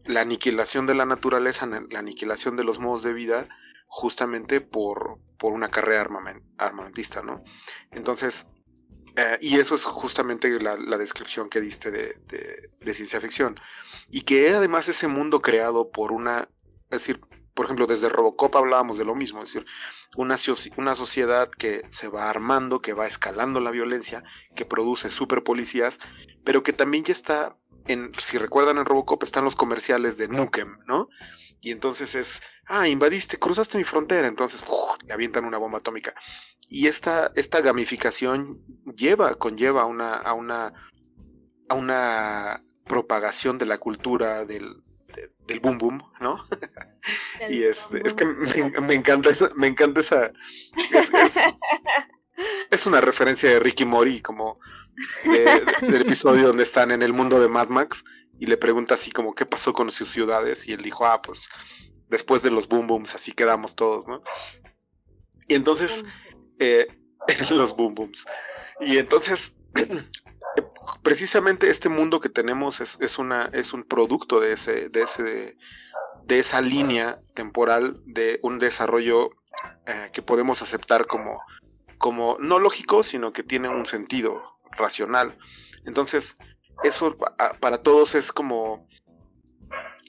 La 0.04 0.20
aniquilación 0.20 0.86
de 0.86 0.94
la 0.94 1.06
naturaleza, 1.06 1.66
la 1.66 1.98
aniquilación 1.98 2.56
de 2.56 2.64
los 2.64 2.78
modos 2.78 3.02
de 3.02 3.14
vida, 3.14 3.48
justamente 3.96 4.60
por, 4.60 5.18
por 5.38 5.54
una 5.54 5.70
carrera 5.70 6.06
armamentista, 6.58 7.22
¿no? 7.22 7.42
Entonces, 7.92 8.46
eh, 9.16 9.38
y 9.40 9.58
eso 9.58 9.74
es 9.74 9.84
justamente 9.84 10.50
la, 10.60 10.98
descripción 10.98 11.48
que 11.48 11.62
diste 11.62 11.90
de, 11.90 12.14
de, 12.78 12.94
ciencia 12.94 13.22
ficción. 13.22 13.58
Y 14.10 14.20
que 14.20 14.50
además 14.50 14.90
ese 14.90 15.08
mundo 15.08 15.40
creado 15.40 15.90
por 15.90 16.12
una, 16.12 16.46
es 16.90 17.06
decir, 17.06 17.20
por 17.54 17.64
ejemplo, 17.64 17.86
desde 17.86 18.10
Robocop 18.10 18.54
hablábamos 18.56 18.98
de 18.98 19.06
lo 19.06 19.14
mismo, 19.14 19.42
es 19.42 19.54
decir, 19.54 19.66
una, 20.14 20.36
una 20.76 20.94
sociedad 20.94 21.48
que 21.48 21.80
se 21.88 22.08
va 22.08 22.28
armando, 22.28 22.82
que 22.82 22.92
va 22.92 23.06
escalando 23.06 23.60
la 23.60 23.70
violencia, 23.70 24.22
que 24.54 24.66
produce 24.66 25.08
super 25.08 25.42
policías, 25.42 26.00
pero 26.44 26.62
que 26.62 26.74
también 26.74 27.04
ya 27.04 27.14
está 27.14 27.56
en, 27.86 28.12
si 28.18 28.36
recuerdan 28.36 28.76
en 28.76 28.84
Robocop, 28.84 29.22
están 29.22 29.44
los 29.44 29.56
comerciales 29.56 30.18
de 30.18 30.28
Nukem, 30.28 30.80
¿no? 30.86 31.08
Y 31.60 31.72
entonces 31.72 32.14
es, 32.14 32.42
ah, 32.66 32.88
invadiste, 32.88 33.38
cruzaste 33.38 33.78
mi 33.78 33.84
frontera, 33.84 34.28
entonces 34.28 34.62
le 35.06 35.12
avientan 35.12 35.44
una 35.44 35.58
bomba 35.58 35.78
atómica. 35.78 36.14
Y 36.68 36.86
esta, 36.86 37.32
esta 37.34 37.60
gamificación 37.60 38.62
lleva, 38.96 39.34
conlleva 39.34 39.84
una, 39.84 40.14
a 40.14 40.34
una, 40.34 40.72
a 41.68 41.74
una 41.74 42.60
propagación 42.84 43.58
de 43.58 43.66
la 43.66 43.78
cultura 43.78 44.44
del, 44.44 44.68
del 45.46 45.60
boom 45.60 45.78
boom, 45.78 46.02
¿no? 46.20 46.38
y 47.48 47.62
es, 47.62 47.88
es 48.04 48.14
que 48.14 48.24
me, 48.24 48.94
encanta 48.94 49.30
esa, 49.30 49.50
me 49.54 49.66
encanta 49.66 50.00
esa 50.00 50.32
es, 52.70 52.86
una 52.86 53.00
referencia 53.00 53.50
de 53.50 53.60
Ricky 53.60 53.84
Mori, 53.84 54.20
como 54.20 54.58
del 55.24 56.02
episodio 56.02 56.48
donde 56.48 56.62
están 56.62 56.90
en 56.90 57.02
el 57.02 57.12
mundo 57.12 57.40
de 57.40 57.48
Mad 57.48 57.68
Max 57.68 58.04
y 58.38 58.46
le 58.46 58.56
pregunta 58.56 58.94
así 58.94 59.10
como 59.10 59.34
qué 59.34 59.46
pasó 59.46 59.72
con 59.72 59.90
sus 59.90 60.08
ciudades 60.08 60.68
y 60.68 60.72
él 60.72 60.82
dijo, 60.82 61.06
ah, 61.06 61.20
pues 61.22 61.48
después 62.08 62.42
de 62.42 62.50
los 62.50 62.68
boom 62.68 62.86
booms 62.86 63.14
así 63.14 63.32
quedamos 63.32 63.74
todos, 63.74 64.06
¿no? 64.06 64.22
Y 65.48 65.54
entonces, 65.54 66.04
eh, 66.58 66.86
los 67.50 67.76
boom 67.76 67.94
booms. 67.94 68.26
Y 68.80 68.98
entonces, 68.98 69.54
precisamente 71.02 71.70
este 71.70 71.88
mundo 71.88 72.20
que 72.20 72.28
tenemos 72.28 72.80
es, 72.80 73.18
una, 73.18 73.50
es 73.52 73.72
un 73.72 73.84
producto 73.84 74.40
de, 74.40 74.52
ese, 74.52 74.88
de, 74.88 75.02
ese, 75.02 75.56
de 76.24 76.38
esa 76.38 76.60
línea 76.60 77.18
temporal 77.34 78.00
de 78.04 78.38
un 78.42 78.58
desarrollo 78.58 79.30
eh, 79.86 80.10
que 80.12 80.22
podemos 80.22 80.62
aceptar 80.62 81.06
como, 81.06 81.40
como 81.98 82.36
no 82.40 82.58
lógico, 82.58 83.02
sino 83.02 83.32
que 83.32 83.42
tiene 83.42 83.68
un 83.68 83.86
sentido 83.86 84.42
racional. 84.72 85.36
Entonces, 85.84 86.36
eso 86.84 87.16
para 87.60 87.78
todos 87.78 88.14
es 88.14 88.32
como 88.32 88.86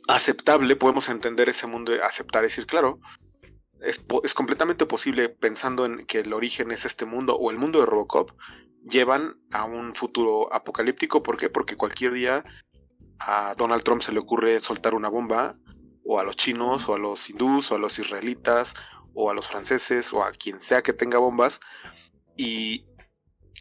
aceptable, 0.08 0.75
podemos 0.75 1.10
entender 1.10 1.49
ese 1.49 1.67
mundo 1.67 1.95
y 1.95 1.99
aceptar, 1.99 2.43
decir, 2.43 2.65
claro, 2.65 2.99
es, 3.82 4.03
es, 4.23 4.34
completamente 4.34 4.86
posible 4.86 5.30
pensando 5.30 5.86
en 5.86 6.06
que 6.06 6.19
el 6.19 6.34
origen 6.34 6.71
es 6.71 6.86
este 6.86 7.06
mundo 7.06 7.36
o 7.36 7.51
el 7.51 7.58
mundo 7.58 7.80
de 7.80 7.86
Robocop, 7.86 8.32
llevan 8.89 9.34
a 9.51 9.65
un 9.65 9.93
futuro 9.95 10.51
apocalíptico. 10.53 11.21
¿Por 11.21 11.38
qué? 11.38 11.49
Porque 11.49 11.75
cualquier 11.75 12.13
día 12.13 12.43
a 13.19 13.56
Donald 13.58 13.84
Trump 13.84 14.01
se 14.01 14.12
le 14.12 14.19
ocurre 14.19 14.60
soltar 14.60 14.95
una 14.95 15.10
bomba, 15.10 15.56
o 16.06 16.19
a 16.19 16.23
los 16.23 16.38
chinos, 16.38 16.88
o 16.88 16.95
a 16.95 16.97
los 16.97 17.30
hindús, 17.30 17.71
o 17.71 17.75
a 17.75 17.80
los 17.80 17.99
israelitas, 17.99 18.75
o 19.13 19.30
a 19.30 19.34
los 19.34 19.47
franceses, 19.47 20.13
o 20.13 20.23
a 20.23 20.32
quien 20.32 20.62
sea 20.62 20.82
que 20.82 20.93
tenga 20.93 21.17
bombas, 21.17 21.60
y, 22.38 22.86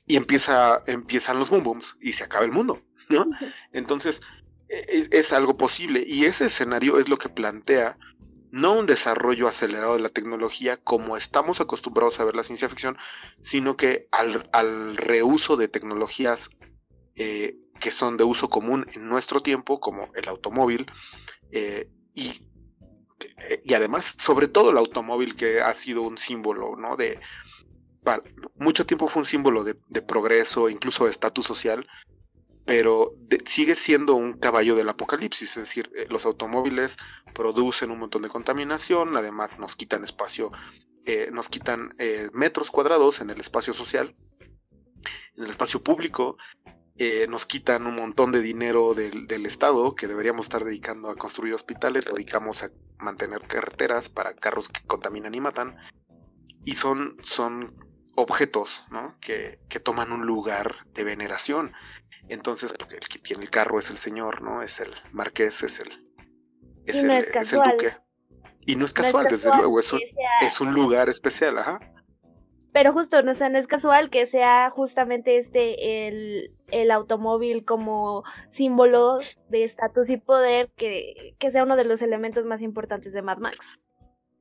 y 0.07 0.17
empieza, 0.17 0.83
empiezan 0.87 1.39
los 1.39 1.51
boom 1.51 1.65
booms 1.65 1.97
y 2.01 2.13
se 2.13 2.25
acaba 2.25 2.45
el 2.45 2.53
mundo, 2.53 2.81
¿no? 3.09 3.27
Entonces, 3.73 4.23
es, 4.69 5.09
es, 5.11 5.33
algo 5.33 5.57
posible, 5.57 6.05
y 6.07 6.25
ese 6.25 6.47
escenario 6.47 6.99
es 6.99 7.09
lo 7.09 7.19
que 7.19 7.29
plantea 7.29 7.97
no 8.51 8.73
un 8.73 8.87
desarrollo 8.87 9.49
acelerado 9.49 9.95
de 9.95 10.01
la 10.01 10.09
tecnología 10.09 10.77
como 10.77 11.17
estamos 11.17 11.61
acostumbrados 11.61 12.19
a 12.19 12.25
ver 12.25 12.35
la 12.35 12.43
ciencia 12.43 12.69
ficción, 12.69 12.97
sino 13.41 13.77
que 13.77 14.09
al, 14.13 14.97
reuso 14.97 15.57
de 15.57 15.69
tecnologías 15.69 16.51
eh, 17.17 17.57
que 17.81 17.91
son 17.91 18.17
de 18.17 18.25
uso 18.25 18.49
común 18.49 18.87
en 18.95 19.09
nuestro 19.09 19.41
tiempo, 19.41 19.79
como 19.81 20.11
el 20.15 20.29
automóvil, 20.29 20.87
eh, 21.51 21.91
y, 22.15 22.41
y, 23.65 23.75
además, 23.75 24.15
sobre 24.19 24.49
todo 24.49 24.71
el 24.71 24.79
automóvil 24.79 25.37
que 25.37 25.61
ha 25.61 25.75
sido 25.75 26.03
un 26.03 26.17
símbolo, 26.17 26.77
¿no? 26.77 26.97
De, 26.97 27.19
mucho 28.57 28.87
tiempo 28.87 29.09
fue 29.09 29.21
un 29.21 29.27
símbolo 29.27 29.65
de, 29.65 29.75
progreso, 30.03 30.69
incluso 30.69 31.05
de 31.05 31.11
estatus 31.11 31.45
social, 31.45 31.87
pero 32.67 33.15
sigue 33.45 33.77
siendo 33.77 34.17
un 34.17 34.35
caballo 34.35 34.75
del 34.75 34.89
apocalipsis, 34.89 35.51
es 35.51 35.57
decir, 35.57 35.91
eh, 35.95 36.07
los 36.11 36.27
automóviles 36.27 36.99
producen 37.33 37.93
un 37.93 38.01
montón 38.01 38.23
de 38.23 38.29
contaminación, 38.29 39.17
además 39.17 39.61
nos 39.61 39.77
quitan 39.77 40.03
espacio, 40.03 40.51
eh, 41.07 41.31
nos 41.33 41.49
quitan 41.49 41.95
eh, 41.99 42.29
metros 42.35 42.73
cuadrados 42.73 43.21
en 43.21 43.31
el 43.31 43.39
espacio 43.39 43.73
social, 43.73 44.17
en 45.37 45.45
el 45.45 45.51
espacio 45.51 45.83
público, 45.83 46.37
nos 47.29 47.45
quitan 47.45 47.87
un 47.87 47.95
montón 47.95 48.33
de 48.33 48.41
dinero 48.41 48.95
del, 48.95 49.27
del, 49.27 49.45
Estado 49.45 49.95
que 49.95 50.07
deberíamos 50.07 50.47
estar 50.47 50.65
dedicando 50.65 51.11
a 51.11 51.15
construir 51.15 51.53
hospitales, 51.53 52.07
dedicamos 52.07 52.63
a 52.63 52.71
mantener 52.99 53.43
carreteras 53.43 54.09
para 54.09 54.35
carros 54.35 54.71
que 54.71 54.81
contaminan 54.87 55.35
y 55.35 55.41
matan, 55.43 55.77
y 56.65 56.73
son, 56.73 57.15
son 57.23 57.77
objetos 58.17 58.85
¿no? 58.91 59.17
que, 59.21 59.61
que, 59.69 59.79
toman 59.79 60.13
un 60.13 60.27
lugar 60.27 60.75
de 60.93 61.05
veneración. 61.05 61.73
Entonces, 62.29 62.73
porque 62.73 62.97
el 62.97 63.09
que 63.09 63.19
tiene 63.19 63.45
el 63.45 63.51
carro 63.51 63.79
es 63.79 63.91
el 63.91 63.99
señor, 63.99 64.43
¿no? 64.43 64.63
Es 64.63 64.81
el 64.81 64.91
marqués, 65.13 65.63
es 65.63 65.79
el, 65.81 65.89
es, 66.87 66.97
el, 66.97 67.11
es, 67.11 67.53
el 67.53 67.61
duque. 67.63 67.93
Y 68.63 68.77
no 68.77 68.85
es 68.85 68.93
casual, 68.93 69.27
desde 69.31 69.55
luego, 69.57 69.79
es 69.79 69.93
un, 69.93 70.01
es 70.41 70.61
un 70.61 70.75
lugar 70.75 71.09
especial, 71.09 71.59
ajá. 71.59 71.79
Pero 72.73 72.93
justo, 72.93 73.23
no, 73.23 73.33
no 73.33 73.59
es 73.59 73.67
casual 73.67 74.11
que 74.11 74.27
sea 74.27 74.69
justamente 74.71 75.39
este 75.39 76.09
el, 76.09 76.55
el 76.71 76.91
automóvil 76.91 77.65
como 77.65 78.23
símbolo 78.51 79.19
de 79.49 79.65
estatus 79.65 80.11
y 80.11 80.19
poder 80.19 80.71
que, 80.77 81.37
que 81.39 81.51
sea 81.51 81.63
uno 81.63 81.77
de 81.77 81.85
los 81.85 82.03
elementos 82.03 82.45
más 82.45 82.61
importantes 82.61 83.15
de 83.15 83.23
Mad 83.23 83.39
Max. 83.39 83.79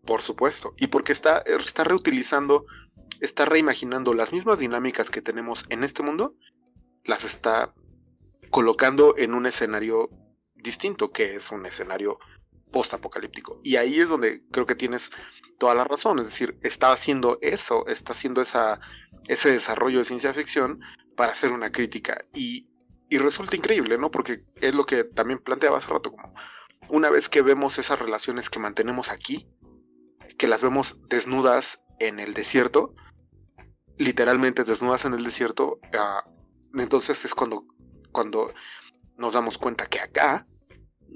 Por 0.06 0.22
supuesto, 0.22 0.74
y 0.78 0.88
porque 0.88 1.14
está, 1.14 1.44
está 1.46 1.86
reutilizando 1.86 2.66
está 3.26 3.46
reimaginando 3.46 4.14
las 4.14 4.32
mismas 4.32 4.60
dinámicas 4.60 5.10
que 5.10 5.22
tenemos 5.22 5.66
en 5.70 5.84
este 5.84 6.04
mundo, 6.04 6.36
las 7.04 7.24
está 7.24 7.74
colocando 8.50 9.16
en 9.18 9.34
un 9.34 9.46
escenario 9.46 10.10
distinto, 10.56 11.12
que 11.12 11.36
es 11.36 11.52
un 11.52 11.66
escenario 11.66 12.20
post-apocalíptico. 12.72 13.60
Y 13.64 13.76
ahí 13.76 14.00
es 14.00 14.10
donde 14.10 14.42
creo 14.52 14.66
que 14.66 14.76
tienes 14.76 15.12
toda 15.60 15.76
la 15.76 15.84
razón, 15.84 16.20
es 16.20 16.26
decir, 16.26 16.58
está 16.62 16.92
haciendo 16.92 17.38
eso, 17.42 17.86
está 17.88 18.14
haciendo 18.14 18.42
ese 18.42 19.52
desarrollo 19.52 20.00
de 20.00 20.06
ciencia 20.06 20.34
ficción 20.34 20.80
para 21.16 21.32
hacer 21.32 21.52
una 21.52 21.72
crítica. 21.72 22.24
Y, 22.34 22.68
y 23.10 23.18
resulta 23.18 23.56
increíble, 23.56 23.98
¿no? 23.98 24.12
Porque 24.12 24.44
es 24.62 24.74
lo 24.74 24.84
que 24.84 25.04
también 25.04 25.40
planteaba 25.40 25.78
hace 25.78 25.90
rato, 25.90 26.12
como 26.12 26.34
una 26.90 27.10
vez 27.10 27.30
que 27.30 27.42
vemos 27.42 27.80
esas 27.80 28.00
relaciones 28.00 28.50
que 28.50 28.60
mantenemos 28.60 29.10
aquí, 29.10 29.48
que 30.38 30.48
las 30.48 30.62
vemos 30.62 31.00
desnudas 31.08 31.88
en 32.00 32.20
el 32.20 32.34
desierto, 32.34 32.94
literalmente 33.98 34.64
desnudas 34.64 35.06
en 35.06 35.14
el 35.14 35.24
desierto, 35.24 35.80
ah, 35.98 36.24
entonces 36.74 37.24
es 37.26 37.34
cuando, 37.34 37.66
cuando 38.12 38.54
nos 39.18 39.34
damos 39.34 39.58
cuenta 39.58 39.86
que 39.86 40.00
acá 40.00 40.48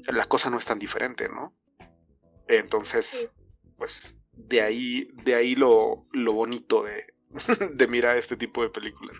la 0.07 0.25
cosa 0.25 0.49
no 0.49 0.57
es 0.57 0.65
tan 0.65 0.79
diferente, 0.79 1.27
¿no? 1.29 1.53
Entonces, 2.47 3.29
pues 3.77 4.15
de 4.33 4.61
ahí, 4.61 5.07
de 5.23 5.35
ahí 5.35 5.55
lo, 5.55 6.01
lo 6.13 6.33
bonito 6.33 6.83
de, 6.83 7.05
de 7.73 7.87
mirar 7.87 8.17
este 8.17 8.37
tipo 8.37 8.63
de 8.63 8.69
películas. 8.69 9.17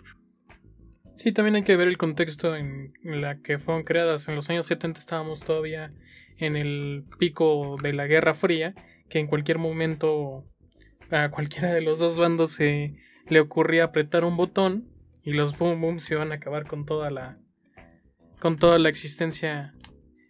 Sí, 1.14 1.32
también 1.32 1.56
hay 1.56 1.62
que 1.62 1.76
ver 1.76 1.88
el 1.88 1.98
contexto 1.98 2.56
en 2.56 2.94
la 3.02 3.42
que 3.42 3.58
fueron 3.58 3.84
creadas. 3.84 4.28
En 4.28 4.36
los 4.36 4.48
años 4.48 4.66
70 4.66 4.98
estábamos 4.98 5.40
todavía 5.40 5.90
en 6.38 6.56
el 6.56 7.04
pico 7.18 7.76
de 7.82 7.92
la 7.92 8.06
Guerra 8.06 8.34
Fría, 8.34 8.74
que 9.10 9.18
en 9.18 9.26
cualquier 9.26 9.58
momento 9.58 10.46
a 11.10 11.30
cualquiera 11.30 11.72
de 11.72 11.82
los 11.82 11.98
dos 11.98 12.16
bandos 12.16 12.52
se 12.52 12.96
le 13.30 13.40
ocurría 13.40 13.84
apretar 13.84 14.24
un 14.24 14.36
botón 14.36 14.88
y 15.22 15.32
los 15.32 15.56
boom 15.56 15.80
boom 15.80 16.00
se 16.00 16.14
iban 16.14 16.32
a 16.32 16.36
acabar 16.36 16.66
con 16.66 16.84
toda 16.84 17.10
la 17.10 17.38
con 18.38 18.56
toda 18.56 18.78
la 18.78 18.88
existencia 18.88 19.74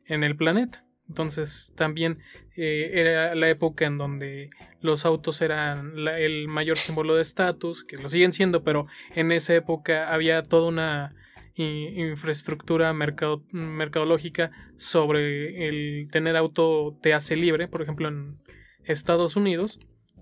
en 0.07 0.25
el 0.25 0.37
planeta. 0.37 0.85
Entonces 1.09 1.73
también 1.77 2.19
eh, 2.57 2.91
era 2.95 3.35
la 3.35 3.49
época 3.49 3.85
en 3.87 3.99
donde 3.99 4.51
los 4.81 5.05
autos 5.05 5.43
eran 5.43 5.95
el 6.09 6.47
mayor 6.47 6.77
símbolo 6.77 7.17
de 7.17 7.23
estatus, 7.23 7.85
que 7.85 7.97
lo 7.97 8.09
siguen 8.09 8.33
siendo, 8.33 8.63
pero 8.63 8.87
en 9.17 9.33
esa 9.33 9.55
época 9.55 10.13
había 10.13 10.43
toda 10.43 10.69
una 10.69 11.15
infraestructura 11.57 12.93
mercadológica 12.93 14.51
sobre 14.77 15.69
el 15.69 16.09
tener 16.11 16.37
auto 16.37 16.97
te 17.03 17.13
hace 17.13 17.37
libre, 17.37 17.69
por 17.69 17.83
ejemplo 17.83 18.09
en 18.09 18.39
Estados 18.85 19.37
Unidos, 19.37 19.79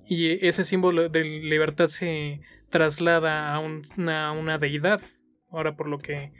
y 0.06 0.44
ese 0.46 0.64
símbolo 0.64 1.08
de 1.08 1.22
libertad 1.24 1.88
se 1.88 2.40
traslada 2.70 3.54
a, 3.54 3.60
una, 3.60 4.58
deidad. 4.58 5.00
Ahora 5.50 5.76
por 5.76 5.88
lo 5.88 5.98
que 5.98 6.32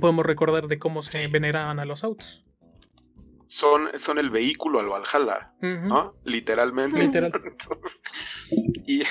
podemos 0.00 0.24
recordar 0.24 0.68
de 0.68 0.78
cómo 0.78 1.02
se 1.02 1.26
veneraban 1.28 1.78
a 1.78 1.84
los 1.84 2.04
autos. 2.04 2.44
Son, 3.46 3.88
son 3.98 4.18
el 4.18 4.30
vehículo 4.30 4.80
al 4.80 4.88
Valhalla, 4.88 5.54
¿no? 5.60 6.14
Literalmente. 6.24 7.02
Literal. 7.02 7.32
y, 8.86 9.02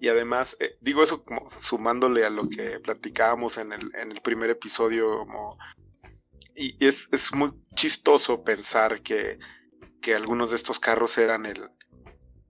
y, 0.00 0.08
además, 0.08 0.56
eh, 0.60 0.76
digo 0.80 1.02
eso 1.02 1.24
como 1.24 1.48
sumándole 1.48 2.24
a 2.24 2.30
lo 2.30 2.48
que 2.48 2.80
platicábamos 2.80 3.58
en 3.58 3.72
el, 3.72 3.90
en 3.94 4.12
el 4.12 4.20
primer 4.20 4.50
episodio, 4.50 5.20
como, 5.20 5.56
y 6.58 6.76
es, 6.84 7.08
es 7.12 7.32
muy 7.32 7.52
chistoso 7.74 8.42
pensar 8.42 9.00
que, 9.02 9.38
que 10.02 10.14
algunos 10.14 10.50
de 10.50 10.56
estos 10.56 10.80
carros 10.80 11.16
eran 11.16 11.46
el, 11.46 11.70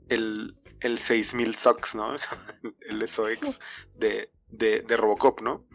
el, 0.09 0.57
el 0.81 0.99
6000 0.99 1.55
Sox, 1.55 1.95
¿no? 1.95 2.15
el 2.89 3.09
SOX 3.09 3.61
de, 3.95 4.31
de, 4.49 4.97
Robocop, 4.97 5.41
¿no? 5.41 5.67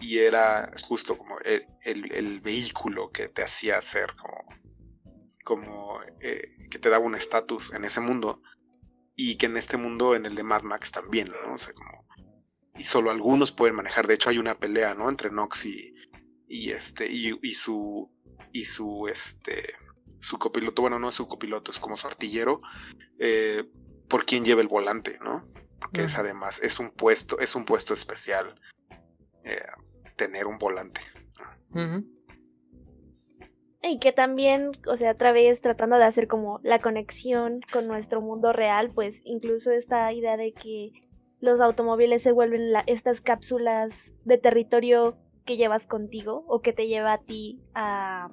Y 0.00 0.18
era 0.18 0.70
justo 0.82 1.18
como 1.18 1.36
el, 1.40 2.40
vehículo 2.40 3.08
que 3.08 3.28
te 3.28 3.42
hacía 3.42 3.80
ser 3.80 4.12
como, 4.12 4.44
como 5.44 6.00
eh, 6.20 6.42
que 6.70 6.78
te 6.78 6.88
daba 6.88 7.04
un 7.04 7.14
estatus 7.14 7.72
en 7.72 7.84
ese 7.84 8.00
mundo 8.00 8.40
y 9.16 9.36
que 9.36 9.46
en 9.46 9.56
este 9.56 9.76
mundo, 9.76 10.14
en 10.14 10.26
el 10.26 10.36
de 10.36 10.44
Mad 10.44 10.62
Max 10.62 10.92
también, 10.92 11.28
¿no? 11.28 11.54
O 11.54 11.58
sea, 11.58 11.74
como, 11.74 12.06
y 12.78 12.84
solo 12.84 13.10
algunos 13.10 13.50
pueden 13.50 13.74
manejar. 13.74 14.06
De 14.06 14.14
hecho, 14.14 14.30
hay 14.30 14.38
una 14.38 14.54
pelea, 14.54 14.94
¿no? 14.94 15.08
Entre 15.08 15.30
Nox 15.30 15.64
y, 15.66 15.94
y 16.46 16.70
este, 16.70 17.10
y, 17.10 17.36
y 17.42 17.54
su, 17.54 18.08
y 18.52 18.64
su, 18.66 19.08
este, 19.08 19.74
su 20.20 20.38
copiloto, 20.38 20.82
bueno, 20.82 20.98
no 20.98 21.08
es 21.08 21.16
su 21.16 21.26
copiloto, 21.26 21.72
es 21.72 21.80
como 21.80 21.96
su 21.96 22.06
artillero, 22.06 22.60
eh, 23.18 23.64
por 24.08 24.24
quien 24.24 24.44
lleva 24.44 24.60
el 24.60 24.68
volante, 24.68 25.18
¿no? 25.22 25.46
Porque 25.80 26.02
es 26.04 26.18
además, 26.18 26.60
es 26.62 26.80
un 26.80 26.90
puesto, 26.90 27.38
es 27.38 27.54
un 27.54 27.64
puesto 27.64 27.94
especial 27.94 28.54
eh, 29.44 29.60
tener 30.16 30.46
un 30.46 30.58
volante. 30.58 31.00
Y 33.82 33.98
que 34.00 34.12
también, 34.12 34.72
o 34.86 34.96
sea, 34.96 35.12
otra 35.12 35.32
vez 35.32 35.60
tratando 35.60 35.96
de 35.96 36.04
hacer 36.04 36.26
como 36.26 36.60
la 36.62 36.80
conexión 36.80 37.60
con 37.72 37.86
nuestro 37.86 38.20
mundo 38.20 38.52
real, 38.52 38.90
pues 38.92 39.20
incluso 39.24 39.70
esta 39.70 40.12
idea 40.12 40.36
de 40.36 40.52
que 40.52 40.90
los 41.40 41.60
automóviles 41.60 42.22
se 42.22 42.32
vuelven 42.32 42.72
estas 42.86 43.20
cápsulas 43.20 44.12
de 44.24 44.38
territorio 44.38 45.16
que 45.44 45.56
llevas 45.56 45.86
contigo 45.86 46.44
o 46.48 46.60
que 46.60 46.72
te 46.72 46.88
lleva 46.88 47.12
a 47.12 47.18
ti 47.18 47.62
a 47.74 48.28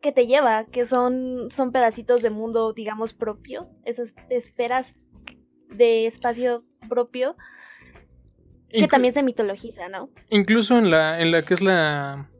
que 0.00 0.12
te 0.12 0.26
lleva, 0.26 0.64
que 0.66 0.86
son, 0.86 1.50
son 1.50 1.70
pedacitos 1.70 2.22
de 2.22 2.30
mundo, 2.30 2.72
digamos, 2.72 3.12
propio, 3.12 3.68
esas 3.84 4.14
esferas 4.28 4.96
de 5.68 6.06
espacio 6.06 6.64
propio, 6.88 7.36
que 8.68 8.86
también 8.88 9.12
se 9.12 9.22
mitologiza, 9.22 9.88
¿no? 9.88 10.10
Incluso 10.30 10.78
en 10.78 10.90
la, 10.90 11.20
en 11.20 11.32
la 11.32 11.42
que 11.42 11.54
es 11.54 11.60
la 11.60 12.30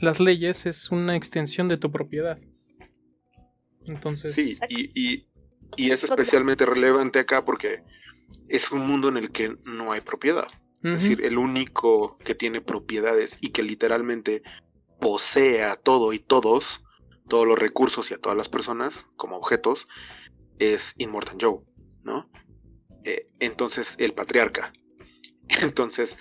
las 0.00 0.18
leyes 0.18 0.66
es 0.66 0.90
una 0.90 1.14
extensión 1.14 1.68
de 1.68 1.76
tu 1.76 1.92
propiedad. 1.92 2.38
Entonces. 3.86 4.32
Sí, 4.32 4.58
y, 4.68 5.26
y, 5.76 5.90
es 5.90 6.04
especialmente 6.04 6.66
relevante 6.66 7.18
acá 7.18 7.44
porque 7.44 7.82
es 8.48 8.72
un 8.72 8.86
mundo 8.86 9.08
en 9.08 9.16
el 9.18 9.30
que 9.30 9.56
no 9.64 9.92
hay 9.92 10.00
propiedad. 10.00 10.46
Es 10.82 11.02
decir, 11.02 11.22
el 11.22 11.36
único 11.36 12.16
que 12.18 12.34
tiene 12.34 12.62
propiedades 12.62 13.36
y 13.42 13.50
que 13.50 13.62
literalmente 13.62 14.42
posee 14.98 15.62
a 15.62 15.74
todo 15.74 16.14
y 16.14 16.18
todos 16.18 16.82
todos 17.30 17.46
los 17.46 17.58
recursos 17.58 18.10
y 18.10 18.14
a 18.14 18.18
todas 18.18 18.36
las 18.36 18.50
personas 18.50 19.06
como 19.16 19.38
objetos 19.38 19.88
es 20.58 20.94
Immortan 20.98 21.38
Joe, 21.40 21.60
¿no? 22.02 22.30
Eh, 23.04 23.30
entonces, 23.38 23.96
el 23.98 24.12
patriarca. 24.12 24.72
Entonces, 25.62 26.18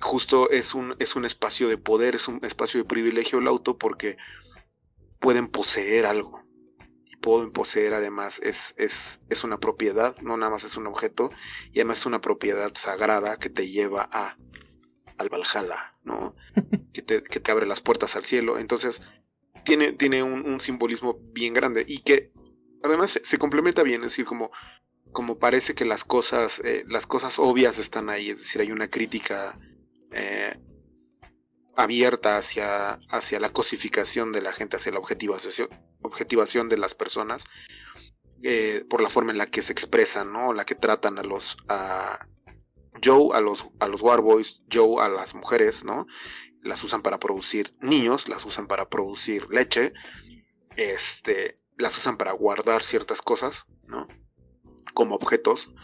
justo 0.00 0.50
es 0.50 0.74
un, 0.74 0.94
es 1.00 1.16
un 1.16 1.24
espacio 1.24 1.68
de 1.68 1.78
poder, 1.78 2.14
es 2.14 2.28
un 2.28 2.38
espacio 2.44 2.80
de 2.80 2.88
privilegio 2.88 3.40
el 3.40 3.48
auto 3.48 3.78
porque 3.78 4.16
pueden 5.18 5.48
poseer 5.48 6.06
algo. 6.06 6.40
pueden 7.20 7.50
poseer 7.50 7.94
además 7.94 8.40
es, 8.42 8.74
es, 8.76 9.20
es 9.28 9.44
una 9.44 9.58
propiedad, 9.58 10.16
no 10.20 10.36
nada 10.36 10.50
más 10.50 10.64
es 10.64 10.76
un 10.76 10.86
objeto, 10.86 11.30
y 11.72 11.80
además 11.80 12.00
es 12.00 12.06
una 12.06 12.20
propiedad 12.20 12.72
sagrada 12.74 13.38
que 13.38 13.50
te 13.50 13.68
lleva 13.68 14.08
a 14.12 14.36
al 15.18 15.28
Valhalla, 15.28 15.96
¿no? 16.04 16.34
que, 16.92 17.02
te, 17.02 17.22
que 17.22 17.40
te 17.40 17.50
abre 17.50 17.66
las 17.66 17.80
puertas 17.80 18.16
al 18.16 18.24
cielo. 18.24 18.58
Entonces, 18.58 19.02
tiene, 19.64 19.92
tiene 19.92 20.22
un, 20.22 20.60
simbolismo 20.60 21.18
bien 21.32 21.54
grande 21.54 21.84
y 21.86 22.02
que 22.02 22.32
además 22.82 23.20
se, 23.22 23.38
complementa 23.38 23.82
bien, 23.82 24.00
es 24.02 24.12
decir, 24.12 24.24
como, 24.24 24.50
como 25.12 25.38
parece 25.38 25.74
que 25.74 25.84
las 25.84 26.04
cosas, 26.04 26.60
eh, 26.64 26.84
las 26.88 27.06
cosas 27.06 27.38
obvias 27.38 27.78
están 27.78 28.08
ahí, 28.08 28.30
es 28.30 28.38
decir, 28.38 28.60
hay 28.60 28.72
una 28.72 28.88
crítica 28.88 29.58
eh, 30.12 30.54
abierta 31.76 32.36
hacia, 32.36 32.94
hacia 33.08 33.40
la 33.40 33.50
cosificación 33.50 34.32
de 34.32 34.42
la 34.42 34.52
gente, 34.52 34.76
hacia 34.76 34.92
la 34.92 34.98
objetivación, 34.98 36.68
de 36.68 36.78
las 36.78 36.94
personas, 36.94 37.44
eh, 38.42 38.84
por 38.90 39.02
la 39.02 39.08
forma 39.08 39.32
en 39.32 39.38
la 39.38 39.46
que 39.46 39.62
se 39.62 39.72
expresan, 39.72 40.32
¿no? 40.32 40.52
La 40.52 40.64
que 40.64 40.74
tratan 40.74 41.18
a 41.18 41.22
los 41.22 41.56
a 41.68 42.26
Joe 43.02 43.30
a 43.32 43.40
los 43.40 43.66
a 43.78 43.88
los 43.88 44.02
Warboys, 44.02 44.62
Joe 44.70 45.02
a 45.02 45.08
las 45.08 45.34
mujeres, 45.34 45.84
¿no? 45.84 46.06
Las 46.62 46.82
usan 46.84 47.02
para 47.02 47.18
producir 47.18 47.72
niños, 47.80 48.28
las 48.28 48.44
usan 48.44 48.66
para 48.66 48.88
producir 48.88 49.48
leche, 49.50 49.92
este, 50.76 51.56
las 51.76 51.96
usan 51.98 52.16
para 52.16 52.32
guardar 52.32 52.84
ciertas 52.84 53.22
cosas, 53.22 53.66
¿no? 53.86 54.06
Como 54.94 55.14
objetos. 55.14 55.74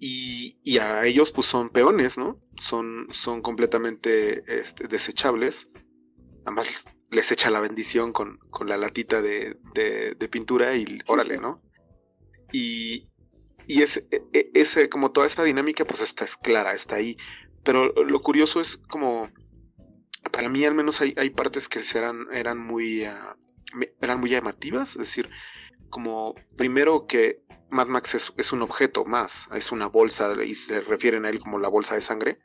Y, 0.00 0.78
a 0.78 1.04
ellos 1.06 1.32
pues 1.32 1.48
son 1.48 1.70
peones, 1.70 2.18
¿no? 2.18 2.36
Son, 2.56 3.08
son 3.10 3.42
completamente 3.42 4.44
este, 4.60 4.86
desechables. 4.86 5.68
Además 6.44 6.84
les 7.10 7.32
echa 7.32 7.50
la 7.50 7.60
bendición 7.60 8.12
con, 8.12 8.38
la 8.66 8.76
latita 8.76 9.20
de, 9.20 9.56
pintura 10.30 10.76
y 10.76 11.00
órale, 11.06 11.38
¿no? 11.38 11.62
Y, 12.52 13.08
y 13.66 13.82
es, 13.82 14.04
e, 14.10 14.50
ese, 14.54 14.88
como 14.88 15.10
toda 15.10 15.26
esta 15.26 15.42
dinámica 15.42 15.84
pues 15.84 16.00
está 16.00 16.24
es 16.24 16.36
clara, 16.36 16.74
está 16.74 16.96
ahí. 16.96 17.16
Pero 17.64 17.92
lo 18.04 18.20
curioso 18.20 18.60
es 18.60 18.76
como, 18.76 19.28
para 20.30 20.48
mí 20.48 20.64
al 20.64 20.74
menos 20.74 21.00
hay, 21.00 21.14
hay 21.16 21.30
partes 21.30 21.68
que 21.68 21.80
eran, 21.94 22.26
eran, 22.32 22.58
muy, 22.58 23.04
ah, 23.04 23.36
eran 24.00 24.20
muy 24.20 24.30
llamativas, 24.30 24.90
es 24.90 24.98
decir, 24.98 25.28
como 25.90 26.34
primero 26.56 27.06
que 27.06 27.42
Mad 27.70 27.86
Max 27.86 28.32
es, 28.36 28.52
un 28.52 28.62
objeto 28.62 29.04
más, 29.04 29.48
es 29.54 29.72
una 29.72 29.86
bolsa 29.86 30.34
y 30.42 30.54
se 30.54 30.80
refieren 30.80 31.24
a 31.24 31.30
él 31.30 31.38
como 31.38 31.58
la 31.58 31.68
bolsa 31.68 31.94
de 31.94 32.00
sangre. 32.00 32.38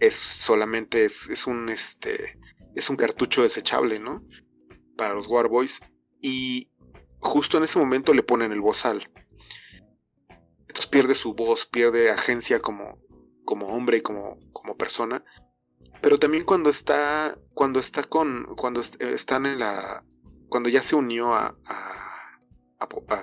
Es 0.00 0.14
solamente 0.14 1.04
es, 1.04 1.28
es 1.28 1.46
un 1.46 1.68
este 1.68 2.38
es 2.74 2.90
un 2.90 2.96
cartucho 2.96 3.42
desechable, 3.42 4.00
¿no? 4.00 4.22
Para 4.96 5.14
los 5.14 5.28
Warboys 5.28 5.80
y 6.20 6.70
justo 7.20 7.58
en 7.58 7.64
ese 7.64 7.78
momento 7.78 8.12
le 8.12 8.22
ponen 8.22 8.52
el 8.52 8.60
bozal. 8.60 9.06
Entonces 10.60 10.86
pierde 10.88 11.14
su 11.14 11.34
voz, 11.34 11.66
pierde 11.66 12.10
agencia 12.10 12.60
como, 12.60 12.98
como 13.44 13.68
hombre 13.68 13.98
y 13.98 14.00
como, 14.00 14.36
como 14.52 14.76
persona. 14.76 15.24
Pero 16.00 16.18
también 16.18 16.44
cuando 16.44 16.70
está 16.70 17.36
cuando 17.54 17.80
está 17.80 18.02
con 18.02 18.44
cuando 18.56 18.80
están 18.80 19.46
en 19.46 19.58
la 19.58 20.04
cuando 20.48 20.68
ya 20.68 20.82
se 20.82 20.96
unió 20.96 21.34
a 21.34 21.56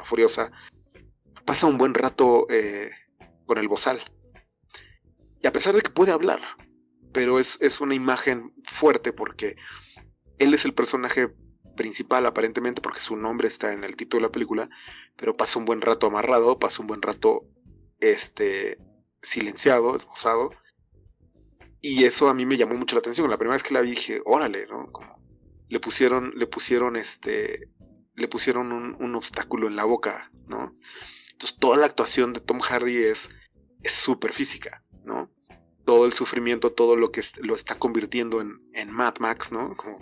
Furiosa, 0.04 0.52
pasa 1.46 1.68
un 1.68 1.78
buen 1.78 1.94
rato 1.94 2.48
eh, 2.50 2.92
con 3.46 3.58
el 3.58 3.68
bozal. 3.68 4.02
Y 5.42 5.48
a 5.48 5.52
pesar 5.52 5.76
de 5.76 5.82
que 5.82 5.90
puede 5.90 6.12
hablar, 6.12 6.40
pero 7.14 7.40
es, 7.40 7.82
una 7.82 7.96
imagen 7.96 8.52
fuerte 8.64 9.12
porque 9.12 9.58
él 10.38 10.54
es 10.54 10.66
el 10.66 10.74
personaje 10.74 11.34
principal 11.76 12.26
aparentemente 12.26 12.82
porque 12.82 13.00
su 13.00 13.16
nombre 13.16 13.48
está 13.48 13.74
en 13.74 13.84
el 13.84 13.96
título 13.96 14.22
de 14.22 14.28
la 14.28 14.32
película, 14.32 14.70
pero 15.16 15.36
pasa 15.36 15.60
un 15.60 15.66
buen 15.66 15.82
rato 15.82 16.08
amarrado, 16.08 16.60
pasa 16.60 16.82
un 16.82 16.88
buen 16.88 17.02
rato 17.02 17.46
este 18.00 18.78
silenciado, 19.22 19.96
esbozado. 19.96 20.52
Y 21.82 22.06
eso 22.06 22.30
a 22.30 22.34
mí 22.34 22.46
me 22.46 22.58
llamó 22.58 22.76
mucho 22.76 22.96
la 22.96 23.00
atención. 23.00 23.30
La 23.30 23.38
primera 23.38 23.56
vez 23.56 23.64
que 23.64 23.74
la 23.74 23.82
vi 23.82 23.92
dije, 23.92 24.22
órale, 24.24 24.68
¿no? 24.68 24.92
Como 24.92 25.20
le 25.68 25.80
pusieron, 25.80 26.34
le 26.36 26.46
pusieron 26.48 26.96
este, 26.96 27.68
le 28.16 28.28
pusieron 28.28 28.72
un, 28.72 29.16
obstáculo 29.16 29.68
en 29.68 29.76
la 29.76 29.86
boca, 29.86 30.32
¿no? 30.48 30.76
Entonces 31.32 31.58
toda 31.58 31.78
la 31.78 31.88
actuación 31.88 32.34
de 32.34 32.40
Tom 32.40 32.60
Hardy 32.60 32.98
es 33.04 33.30
súper 33.84 34.34
física, 34.34 34.84
¿no? 35.04 35.32
Todo 35.86 36.06
el 36.06 36.14
sufrimiento, 36.14 36.72
todo 36.72 36.96
lo 36.96 37.12
que 37.12 37.24
lo 37.42 37.56
está 37.56 37.76
convirtiendo 37.76 38.42
en, 38.42 38.62
en 38.74 38.92
Mad 38.92 39.16
Max, 39.20 39.52
¿no? 39.52 39.76
Como, 39.76 39.98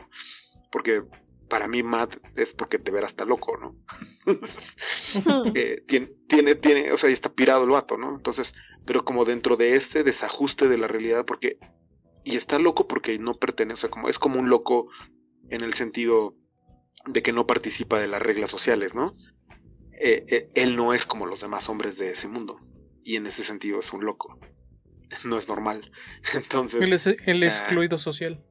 porque 0.71 1.03
para 1.49 1.67
mí 1.67 1.83
Mad 1.83 2.09
es 2.35 2.53
porque 2.53 2.79
te 2.79 2.91
verás 2.91 3.11
hasta 3.11 3.25
loco, 3.25 3.57
¿no? 3.57 3.75
Eh, 5.55 5.83
tiene, 5.87 6.07
tiene, 6.27 6.53
tiene, 6.53 6.91
o 6.91 6.97
sea, 6.97 7.09
está 7.09 7.33
pirado 7.33 7.63
el 7.63 7.71
vato, 7.71 7.97
¿no? 7.97 8.15
Entonces, 8.15 8.53
pero 8.85 9.03
como 9.03 9.25
dentro 9.25 9.57
de 9.57 9.75
este 9.75 10.03
desajuste 10.03 10.67
de 10.67 10.77
la 10.77 10.87
realidad, 10.87 11.25
porque, 11.25 11.57
y 12.23 12.35
está 12.35 12.59
loco 12.59 12.85
porque 12.85 13.17
no 13.17 13.33
pertenece, 13.33 13.89
como, 13.89 14.07
es 14.07 14.19
como 14.19 14.39
un 14.39 14.49
loco 14.49 14.87
en 15.49 15.61
el 15.61 15.73
sentido 15.73 16.35
de 17.07 17.23
que 17.23 17.33
no 17.33 17.47
participa 17.47 17.99
de 17.99 18.07
las 18.07 18.21
reglas 18.21 18.51
sociales, 18.51 18.93
¿no? 18.93 19.11
Eh, 19.99 20.25
eh, 20.29 20.49
él 20.55 20.75
no 20.75 20.93
es 20.93 21.05
como 21.05 21.25
los 21.25 21.41
demás 21.41 21.67
hombres 21.69 21.97
de 21.97 22.11
ese 22.11 22.27
mundo. 22.27 22.59
Y 23.03 23.15
en 23.15 23.25
ese 23.25 23.43
sentido 23.43 23.79
es 23.79 23.91
un 23.91 24.05
loco. 24.05 24.39
No 25.23 25.37
es 25.37 25.49
normal. 25.49 25.91
Entonces. 26.35 26.81
Él 26.81 26.93
es 26.93 27.07
el 27.07 27.43
ah, 27.43 27.47
excluido 27.47 27.97
social. 27.97 28.45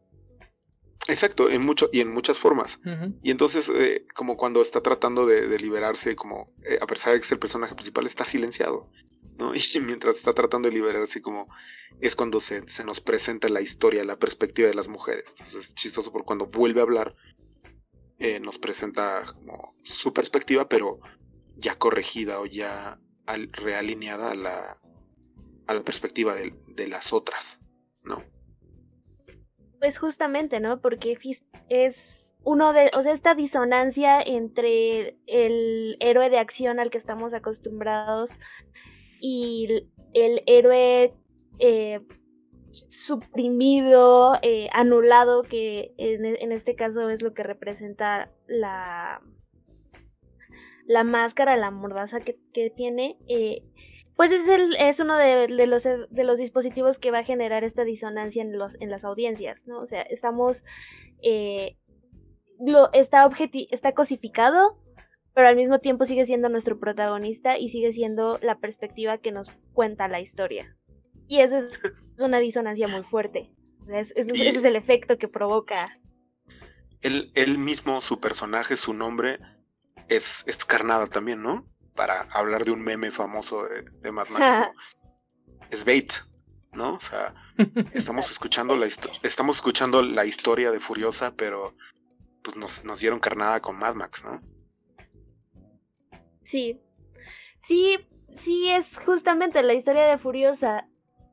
Exacto, 1.08 1.48
en 1.48 1.62
mucho, 1.62 1.88
y 1.92 2.00
en 2.00 2.10
muchas 2.12 2.38
formas. 2.38 2.80
Y 3.22 3.30
entonces, 3.30 3.70
eh, 3.74 4.06
como 4.14 4.36
cuando 4.36 4.60
está 4.60 4.82
tratando 4.82 5.26
de, 5.26 5.58
liberarse, 5.58 6.14
como 6.14 6.52
a 6.80 6.86
pesar 6.86 7.14
de 7.14 7.18
que 7.18 7.24
es 7.24 7.32
el 7.32 7.38
personaje 7.38 7.74
principal, 7.74 8.06
está 8.06 8.24
silenciado. 8.24 8.90
¿no? 9.38 9.54
Y 9.54 9.80
mientras 9.80 10.16
está 10.16 10.34
tratando 10.34 10.68
de 10.68 10.74
liberarse, 10.74 11.22
como 11.22 11.48
es 12.00 12.14
cuando 12.14 12.40
se, 12.40 12.68
se 12.68 12.84
nos 12.84 13.00
presenta 13.00 13.48
la 13.48 13.62
historia, 13.62 14.04
la 14.04 14.18
perspectiva 14.18 14.68
de 14.68 14.74
las 14.74 14.88
mujeres. 14.88 15.30
Entonces 15.30 15.68
es 15.68 15.74
chistoso 15.74 16.12
porque 16.12 16.26
cuando 16.26 16.46
vuelve 16.46 16.80
a 16.80 16.84
hablar, 16.84 17.16
eh, 18.18 18.40
nos 18.40 18.58
presenta 18.58 19.22
como 19.34 19.76
su 19.84 20.12
perspectiva, 20.12 20.68
pero 20.68 20.98
ya 21.56 21.76
corregida 21.76 22.40
o 22.40 22.46
ya 22.46 23.00
realineada 23.52 24.32
a 24.32 24.34
la, 24.34 24.78
a 25.66 25.74
la 25.74 25.82
perspectiva 25.82 26.34
de, 26.34 26.52
de, 26.68 26.88
las 26.88 27.12
otras, 27.12 27.60
¿no? 28.02 28.22
Pues 29.78 29.98
justamente, 29.98 30.60
¿no? 30.60 30.80
Porque 30.80 31.16
es 31.68 32.34
uno 32.44 32.72
de, 32.72 32.90
o 32.96 33.02
sea, 33.02 33.12
esta 33.12 33.34
disonancia 33.34 34.20
entre 34.20 35.18
el 35.26 35.96
héroe 36.00 36.30
de 36.30 36.38
acción 36.38 36.80
al 36.80 36.90
que 36.90 36.98
estamos 36.98 37.34
acostumbrados 37.34 38.40
y 39.20 39.86
el 40.14 40.42
héroe 40.46 41.14
eh, 41.58 42.00
suprimido, 42.70 44.34
eh, 44.42 44.68
anulado, 44.72 45.42
que 45.42 45.94
en, 45.98 46.24
en, 46.24 46.52
este 46.52 46.74
caso 46.74 47.10
es 47.10 47.22
lo 47.22 47.34
que 47.34 47.42
representa 47.42 48.30
la, 48.46 49.20
la 50.86 51.04
máscara, 51.04 51.56
la 51.56 51.70
mordaza 51.70 52.18
que, 52.20 52.70
tiene, 52.70 53.18
eh, 53.28 53.62
pues 54.18 54.32
es, 54.32 54.48
el, 54.48 54.74
es 54.74 54.98
uno 54.98 55.16
de, 55.16 55.46
los, 55.68 55.84
de 55.84 56.24
los 56.24 56.38
dispositivos 56.40 56.98
que 56.98 57.12
va 57.12 57.20
a 57.20 57.24
generar 57.24 57.62
esta 57.62 57.84
disonancia 57.84 58.42
en, 58.42 58.58
los, 58.58 58.74
en 58.80 58.90
las 58.90 59.04
audiencias, 59.04 59.68
¿no? 59.68 59.78
O 59.78 59.86
sea, 59.86 60.02
estamos, 60.02 60.64
eh, 61.22 61.78
lo, 62.58 62.92
está, 62.92 63.30
está 63.70 63.92
cosificado, 63.92 64.82
pero 65.34 65.46
al 65.46 65.54
mismo 65.54 65.78
tiempo 65.78 66.04
sigue 66.04 66.26
siendo 66.26 66.48
nuestro 66.48 66.80
protagonista 66.80 67.58
y 67.58 67.68
sigue 67.68 67.92
siendo 67.92 68.40
la 68.42 68.58
perspectiva 68.58 69.18
que 69.18 69.30
nos 69.30 69.50
cuenta 69.72 70.08
la 70.08 70.18
historia. 70.18 70.76
Y 71.28 71.38
eso 71.38 71.58
es 71.58 71.70
una 72.18 72.40
disonancia 72.40 72.88
muy 72.88 73.04
fuerte. 73.04 73.54
ese 73.88 74.14
es 74.16 74.64
el 74.64 74.74
efecto 74.74 75.16
que 75.16 75.28
provoca. 75.28 75.96
Él, 77.02 77.58
mismo, 77.58 78.00
su 78.00 78.18
personaje, 78.18 78.74
su 78.74 78.94
nombre, 78.94 79.38
es, 80.08 80.42
es 80.48 80.64
carnada 80.64 81.06
también, 81.06 81.40
¿no? 81.40 81.64
Para 81.98 82.22
hablar 82.30 82.64
de 82.64 82.70
un 82.70 82.80
meme 82.80 83.10
famoso 83.10 83.64
de, 83.64 84.12
Mad 84.12 84.28
Max. 84.28 84.70
es 85.70 85.84
bait, 85.84 86.12
¿no? 86.72 86.94
O 86.94 87.00
sea, 87.00 87.34
estamos 87.92 88.30
escuchando 88.30 88.76
la 88.76 88.86
estamos 88.86 89.56
escuchando 89.56 90.00
la 90.00 90.24
historia 90.24 90.70
de 90.70 90.78
Furiosa, 90.78 91.34
pero 91.34 91.74
pues 92.42 92.56
nos, 92.56 92.84
nos 92.84 93.00
dieron 93.00 93.18
carnada 93.18 93.60
con 93.60 93.76
Mad 93.76 93.96
Max, 93.96 94.24
¿no? 94.24 94.40
Sí. 96.44 96.80
Sí, 97.60 97.98
sí, 98.32 98.70
es 98.70 98.96
justamente 98.96 99.60
la 99.64 99.74
historia 99.74 100.04
de 100.04 100.18
Furiosa 100.18 100.86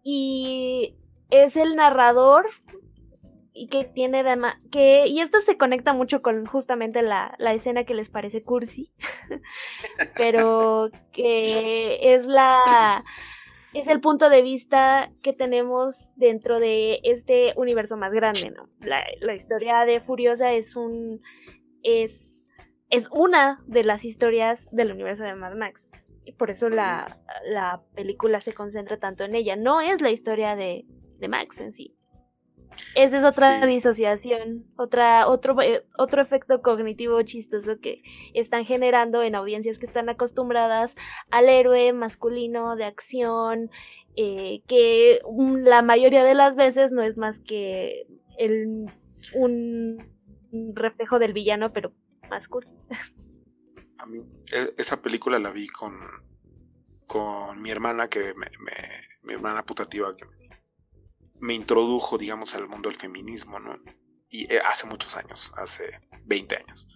y 0.03 0.97
es 1.29 1.57
el 1.57 1.75
narrador 1.75 2.49
y 3.57 3.67
que 3.67 3.85
tiene 3.85 4.23
que 4.69 5.07
y 5.07 5.21
esto 5.21 5.39
se 5.41 5.57
conecta 5.57 5.93
mucho 5.93 6.21
con 6.21 6.45
justamente 6.45 7.01
la, 7.01 7.35
la 7.39 7.53
escena 7.53 7.85
que 7.85 7.93
les 7.93 8.09
parece 8.09 8.43
cursi 8.43 8.91
pero 10.17 10.89
que 11.11 12.13
es 12.13 12.27
la 12.27 13.03
es 13.73 13.87
el 13.87 14.01
punto 14.01 14.29
de 14.29 14.41
vista 14.41 15.11
que 15.23 15.33
tenemos 15.33 16.13
dentro 16.17 16.59
de 16.59 16.99
este 17.03 17.53
universo 17.55 17.97
más 17.97 18.11
grande 18.11 18.51
no 18.51 18.69
la, 18.81 19.03
la 19.21 19.33
historia 19.33 19.85
de 19.85 20.01
Furiosa 20.01 20.51
es 20.51 20.75
un 20.75 21.19
es 21.81 22.35
es 22.89 23.09
una 23.11 23.61
de 23.67 23.83
las 23.83 24.05
historias 24.05 24.67
del 24.71 24.91
universo 24.91 25.23
de 25.23 25.35
Mad 25.35 25.55
Max. 25.55 25.89
Y 26.23 26.33
por 26.33 26.49
eso 26.49 26.69
la, 26.69 27.19
la 27.45 27.83
película 27.93 28.41
se 28.41 28.53
concentra 28.53 28.97
tanto 28.97 29.23
en 29.23 29.35
ella. 29.35 29.55
No 29.55 29.81
es 29.81 30.01
la 30.01 30.11
historia 30.11 30.55
de, 30.55 30.85
de 31.19 31.27
Max 31.27 31.59
en 31.59 31.73
sí. 31.73 31.94
Esa 32.95 33.17
es 33.17 33.23
otra 33.23 33.65
disociación, 33.65 34.65
otra, 34.77 35.27
otro, 35.27 35.61
eh, 35.61 35.85
otro 35.97 36.21
efecto 36.21 36.61
cognitivo 36.61 37.21
chistoso 37.23 37.79
que 37.79 38.01
están 38.33 38.65
generando 38.65 39.21
en 39.21 39.35
audiencias 39.35 39.79
que 39.79 39.85
están 39.85 40.09
acostumbradas 40.09 40.95
al 41.29 41.49
héroe 41.49 41.91
masculino 41.93 42.75
de 42.75 42.85
acción, 42.85 43.69
eh, 44.15 44.61
que 44.67 45.19
la 45.59 45.81
mayoría 45.81 46.23
de 46.23 46.35
las 46.35 46.55
veces 46.55 46.91
no 46.91 47.01
es 47.01 47.17
más 47.17 47.39
que 47.39 48.07
el, 48.37 48.85
un 49.33 49.97
reflejo 50.73 51.19
del 51.19 51.33
villano, 51.33 51.71
pero 51.73 51.91
más 52.29 52.47
cool. 52.47 52.65
A 53.97 54.05
mí, 54.05 54.19
e, 54.51 54.73
esa 54.77 55.01
película 55.01 55.39
la 55.39 55.51
vi 55.51 55.67
con, 55.67 55.97
con 57.07 57.61
mi 57.61 57.71
hermana, 57.71 58.07
que 58.07 58.33
me, 58.35 58.47
mi 59.23 59.33
hermana 59.33 59.63
putativa, 59.63 60.15
que 60.15 60.25
me 60.25 60.44
introdujo, 61.53 62.17
digamos, 62.17 62.55
al 62.55 62.67
mundo 62.67 62.89
del 62.89 62.97
feminismo, 62.97 63.59
¿no? 63.59 63.77
Y 64.29 64.51
eh, 64.53 64.59
hace 64.65 64.87
muchos 64.87 65.15
años, 65.15 65.51
hace 65.57 65.99
20 66.25 66.57
años. 66.57 66.87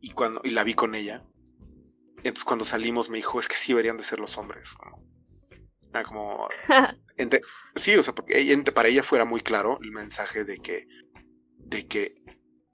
Y, 0.00 0.10
cuando, 0.10 0.40
y 0.44 0.50
la 0.50 0.64
vi 0.64 0.74
con 0.74 0.94
ella. 0.94 1.24
Entonces 2.18 2.44
cuando 2.44 2.64
salimos 2.64 3.08
me 3.08 3.16
dijo, 3.16 3.40
es 3.40 3.48
que 3.48 3.56
sí 3.56 3.72
deberían 3.72 3.96
de 3.96 4.04
ser 4.04 4.20
los 4.20 4.36
hombres. 4.38 4.76
Era 5.90 6.02
como... 6.04 6.48
sí, 7.76 7.96
o 7.96 8.02
sea, 8.02 8.14
porque 8.14 8.64
para 8.74 8.88
ella 8.88 9.02
fuera 9.02 9.24
muy 9.24 9.40
claro 9.40 9.78
el 9.82 9.90
mensaje 9.90 10.44
de 10.44 10.58
que, 10.58 10.86
de 11.58 11.86
que 11.86 12.22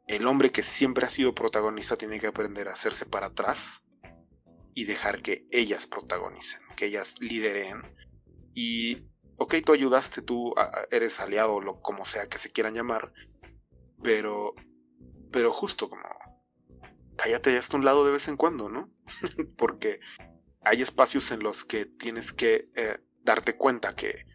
el 0.06 0.26
hombre 0.26 0.50
que 0.50 0.62
siempre 0.62 1.06
ha 1.06 1.10
sido 1.10 1.34
protagonista 1.34 1.96
tiene 1.96 2.18
que 2.18 2.26
aprender 2.26 2.68
a 2.68 2.72
hacerse 2.72 3.06
para 3.06 3.26
atrás 3.26 3.84
y 4.74 4.84
dejar 4.84 5.22
que 5.22 5.46
ellas 5.50 5.86
protagonicen, 5.86 6.60
que 6.76 6.86
ellas 6.86 7.16
lideren. 7.20 7.82
Y 8.54 9.07
ok, 9.38 9.54
tú 9.64 9.72
ayudaste, 9.72 10.20
tú 10.20 10.54
eres 10.90 11.20
aliado, 11.20 11.60
lo 11.60 11.80
como 11.80 12.04
sea 12.04 12.26
que 12.26 12.38
se 12.38 12.50
quieran 12.50 12.74
llamar, 12.74 13.12
pero, 14.02 14.54
pero 15.30 15.50
justo 15.50 15.88
como, 15.88 16.02
cállate 17.16 17.56
hasta 17.56 17.76
un 17.76 17.84
lado 17.84 18.04
de 18.04 18.12
vez 18.12 18.28
en 18.28 18.36
cuando, 18.36 18.68
¿no? 18.68 18.88
Porque 19.56 20.00
hay 20.62 20.82
espacios 20.82 21.30
en 21.30 21.40
los 21.40 21.64
que 21.64 21.86
tienes 21.86 22.32
que 22.32 22.68
eh, 22.74 22.96
darte 23.22 23.56
cuenta 23.56 23.94
que, 23.94 24.26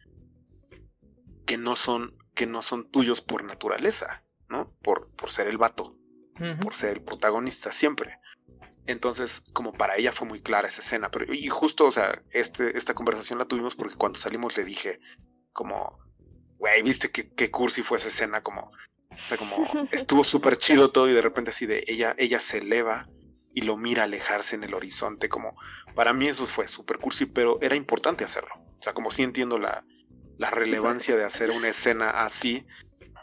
que 1.46 1.58
no 1.58 1.76
son, 1.76 2.12
que 2.34 2.48
no 2.48 2.62
son 2.62 2.88
tuyos 2.88 3.22
por 3.22 3.44
naturaleza, 3.44 4.24
¿no? 4.48 4.74
Por, 4.82 5.12
por 5.16 5.30
ser 5.30 5.48
el 5.48 5.58
vato, 5.58 5.98
por 6.62 6.76
ser 6.76 6.98
el 6.98 7.04
protagonista 7.04 7.72
siempre. 7.72 8.20
Entonces, 8.86 9.42
como 9.54 9.72
para 9.72 9.96
ella 9.96 10.12
fue 10.12 10.28
muy 10.28 10.42
clara 10.42 10.68
esa 10.68 10.82
escena. 10.82 11.10
Pero, 11.10 11.34
y 11.34 11.48
justo, 11.48 11.86
o 11.86 11.92
sea, 11.92 12.22
este, 12.32 12.78
esta 12.78 12.94
conversación 12.94 13.40
la 13.40 13.46
tuvimos 13.46 13.76
porque 13.76 13.96
cuando 13.96 14.20
salimos 14.20 14.58
le 14.58 14.66
dije, 14.66 15.00
como, 15.54 16.00
güey, 16.58 16.82
viste 16.82 17.10
qué, 17.10 17.34
qué 17.34 17.50
cursi 17.50 17.82
fue 17.82 17.98
esa 17.98 18.10
escena, 18.10 18.42
como, 18.42 18.62
o 18.62 19.28
sea, 19.28 19.38
como, 19.38 19.56
estuvo 19.92 20.24
súper 20.24 20.58
chido 20.58 20.90
todo 20.90 21.10
y 21.10 21.14
de 21.14 21.22
repente 21.22 21.52
así 21.52 21.66
de 21.66 21.84
ella, 21.88 22.16
ella 22.18 22.40
se 22.40 22.58
eleva 22.58 23.08
y 23.54 23.62
lo 23.62 23.78
mira 23.78 24.04
alejarse 24.04 24.56
en 24.56 24.64
el 24.64 24.74
horizonte, 24.74 25.30
como, 25.30 25.56
para 25.96 26.12
mí 26.12 26.28
eso 26.28 26.46
fue 26.46 26.68
súper 26.68 26.98
cursi, 26.98 27.26
pero 27.26 27.60
era 27.62 27.76
importante 27.76 28.24
hacerlo. 28.24 28.54
O 28.56 28.82
sea, 28.84 28.94
como 28.94 29.12
sí 29.12 29.24
entiendo 29.24 29.60
la, 29.60 29.86
la 30.38 30.50
relevancia 30.50 31.16
de 31.16 31.24
hacer 31.24 31.52
una 31.52 31.70
escena 31.70 32.10
así, 32.10 32.66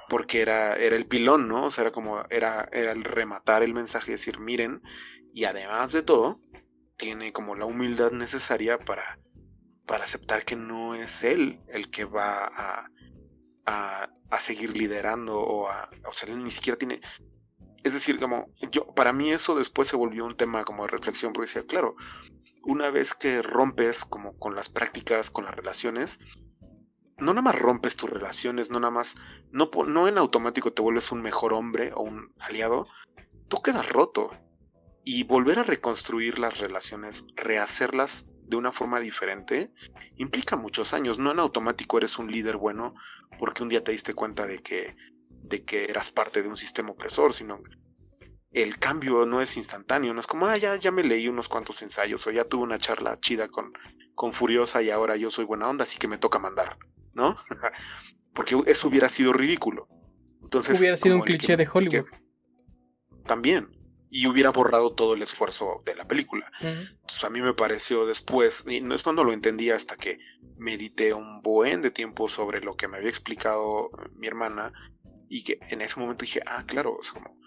porque 0.09 0.41
era, 0.41 0.77
era 0.77 0.97
el 0.97 1.07
pilón, 1.07 1.49
¿no? 1.49 1.67
O 1.67 1.71
sea, 1.71 1.83
era 1.83 1.91
como, 1.91 2.25
era, 2.31 2.69
era 2.73 2.93
el 2.93 3.05
rematar 3.05 3.63
el 3.63 3.75
mensaje 3.75 4.11
y 4.11 4.15
decir, 4.15 4.39
miren, 4.39 4.83
y 5.33 5.45
además 5.45 5.93
de 5.93 6.03
todo, 6.03 6.37
tiene 6.97 7.33
como 7.33 7.55
la 7.55 7.65
humildad 7.65 8.13
necesaria 8.13 8.79
para, 8.79 9.19
para 9.87 10.05
aceptar 10.05 10.45
que 10.45 10.57
no 10.57 10.95
es 10.95 11.25
él 11.25 11.61
el 11.69 11.91
que 11.91 12.05
va 12.05 12.47
a, 12.47 12.91
a, 13.67 14.09
seguir 14.39 14.77
liderando 14.77 15.39
o 15.39 15.69
a, 15.69 15.89
o 16.07 16.13
sea, 16.13 16.29
él 16.33 16.43
ni 16.43 16.51
siquiera 16.51 16.79
tiene, 16.79 17.01
es 17.85 17.93
decir, 17.93 18.19
como 18.19 18.47
yo, 18.71 18.87
para 18.95 19.13
mí 19.13 19.31
eso 19.31 19.55
después 19.55 19.89
se 19.89 19.97
volvió 19.97 20.25
un 20.25 20.37
tema 20.37 20.65
como 20.65 20.85
de 20.85 20.91
reflexión, 20.91 21.33
porque 21.33 21.47
decía, 21.47 21.67
claro, 21.67 21.95
una 22.63 22.91
vez 22.91 23.15
que 23.15 23.43
rompes 23.43 24.05
como 24.05 24.37
con 24.39 24.55
las 24.55 24.69
prácticas, 24.69 25.31
con 25.31 25.45
las 25.45 25.55
relaciones, 25.55 26.21
no 27.19 27.33
nada 27.33 27.43
más 27.43 27.59
rompes 27.59 27.97
tus 27.97 28.11
relaciones, 28.11 28.71
no 28.71 28.81
nada 28.81 28.91
más, 28.91 29.17
no, 29.51 29.71
no 29.87 30.09
en 30.09 30.19
automático 30.19 30.73
te 30.73 30.83
vuelves 30.83 31.13
un 31.13 31.23
mejor 31.23 31.53
hombre 31.53 31.93
o 31.95 32.03
un 32.03 32.33
aliado, 32.39 32.87
tú 33.49 33.61
quedas 33.63 33.89
roto 33.91 34.31
y 35.05 35.25
volver 35.25 35.59
a 35.59 35.63
reconstruir 35.63 36.39
las 36.39 36.59
relaciones, 36.59 37.25
rehacerlas 37.37 38.31
de 38.43 38.57
una 38.57 38.73
forma 38.73 39.01
diferente, 39.01 39.73
implica 40.17 40.57
muchos 40.57 40.93
años. 40.93 41.19
No 41.19 41.31
en 41.31 41.39
automático 41.39 41.99
eres 41.99 42.19
un 42.19 42.31
líder 42.31 42.57
bueno 42.57 42.95
porque 43.39 43.63
un 43.63 43.69
día 43.69 43.83
te 43.83 43.93
diste 43.93 44.13
cuenta 44.13 44.47
de 44.47 44.59
que, 44.59 44.97
de 45.29 45.65
que 45.65 45.85
eras 45.85 46.11
parte 46.11 46.43
de 46.43 46.49
un 46.49 46.57
sistema 46.57 46.91
opresor, 46.91 47.33
sino 47.33 47.61
el 48.53 48.79
cambio 48.79 49.25
no 49.27 49.41
es 49.41 49.57
instantáneo, 49.57 50.13
no 50.13 50.21
es 50.21 50.27
como, 50.27 50.47
ah, 50.47 50.57
ya, 50.57 50.77
ya 50.77 50.91
me 50.91 51.05
leí 51.05 51.29
unos 51.29 51.49
cuantos 51.49 51.83
ensayos 51.83 52.27
o 52.27 52.31
ya 52.33 52.45
tuve 52.45 52.65
una 52.65 52.79
charla 52.79 53.17
chida 53.21 53.49
con, 53.49 53.73
con 54.15 54.33
Furiosa 54.33 54.83
y 54.83 54.91
ahora 54.91 55.17
yo 55.17 55.31
soy 55.31 55.45
buena 55.45 55.69
onda, 55.69 55.85
así 55.85 55.99
que 55.99 56.09
me 56.09 56.19
toca 56.19 56.41
mandar, 56.41 56.77
¿no? 57.15 57.37
porque 58.35 58.61
eso 58.67 58.89
hubiera 58.89 59.09
sido 59.09 59.33
ridículo. 59.33 59.89
Entonces, 60.43 60.81
hubiera 60.81 60.97
sido 60.97 61.15
un 61.15 61.23
cliché 61.23 61.57
de 61.57 61.69
Hollywood. 61.73 62.07
también 63.25 63.80
y 64.11 64.27
hubiera 64.27 64.51
borrado 64.51 64.93
todo 64.93 65.15
el 65.15 65.23
esfuerzo 65.23 65.83
de 65.87 65.95
la 65.95 66.07
película. 66.07 66.51
Entonces 66.61 67.25
a 67.25 67.31
mí 67.31 67.41
me 67.41 67.55
pareció 67.55 68.07
después, 68.07 68.65
y 68.69 68.81
no 68.81 68.95
es 68.95 69.05
cuando 69.05 69.25
lo 69.25 69.33
entendí 69.33 69.71
hasta 69.71 69.97
que 69.97 70.19
medité 70.59 71.15
un 71.15 71.41
buen 71.43 71.81
de 71.81 71.93
tiempo 71.93 72.29
sobre 72.29 72.61
lo 72.61 72.77
que 72.77 72.89
me 72.89 72.99
había 72.99 73.09
explicado 73.09 73.91
mi 74.17 74.27
hermana 74.27 74.73
y 75.29 75.45
que 75.45 75.61
en 75.71 75.81
ese 75.81 76.01
momento 76.01 76.25
dije, 76.25 76.41
ah, 76.45 76.65
claro, 76.67 76.99
es 77.01 77.13
como, 77.13 77.39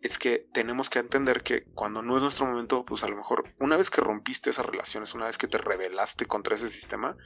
es 0.00 0.18
que 0.18 0.48
tenemos 0.52 0.90
que 0.90 0.98
entender 0.98 1.42
que 1.42 1.64
cuando 1.74 2.02
no 2.02 2.16
es 2.16 2.22
nuestro 2.22 2.46
momento, 2.46 2.84
pues 2.84 3.04
a 3.04 3.08
lo 3.08 3.16
mejor 3.16 3.44
una 3.60 3.76
vez 3.76 3.88
que 3.88 4.00
rompiste 4.00 4.50
esas 4.50 4.66
relaciones, 4.66 5.14
una 5.14 5.26
vez 5.26 5.38
que 5.38 5.46
te 5.46 5.58
rebelaste 5.58 6.26
contra 6.26 6.56
ese 6.56 6.68
sistema, 6.68 7.16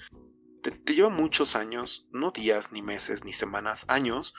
te, 0.63 0.73
te 0.73 0.95
lleva 0.95 1.09
muchos 1.09 1.57
años, 1.57 2.07
no 2.13 2.33
días, 2.33 2.71
ni 2.71 2.83
meses, 2.83 3.25
ni 3.25 3.33
semanas, 3.33 3.87
años, 3.89 4.35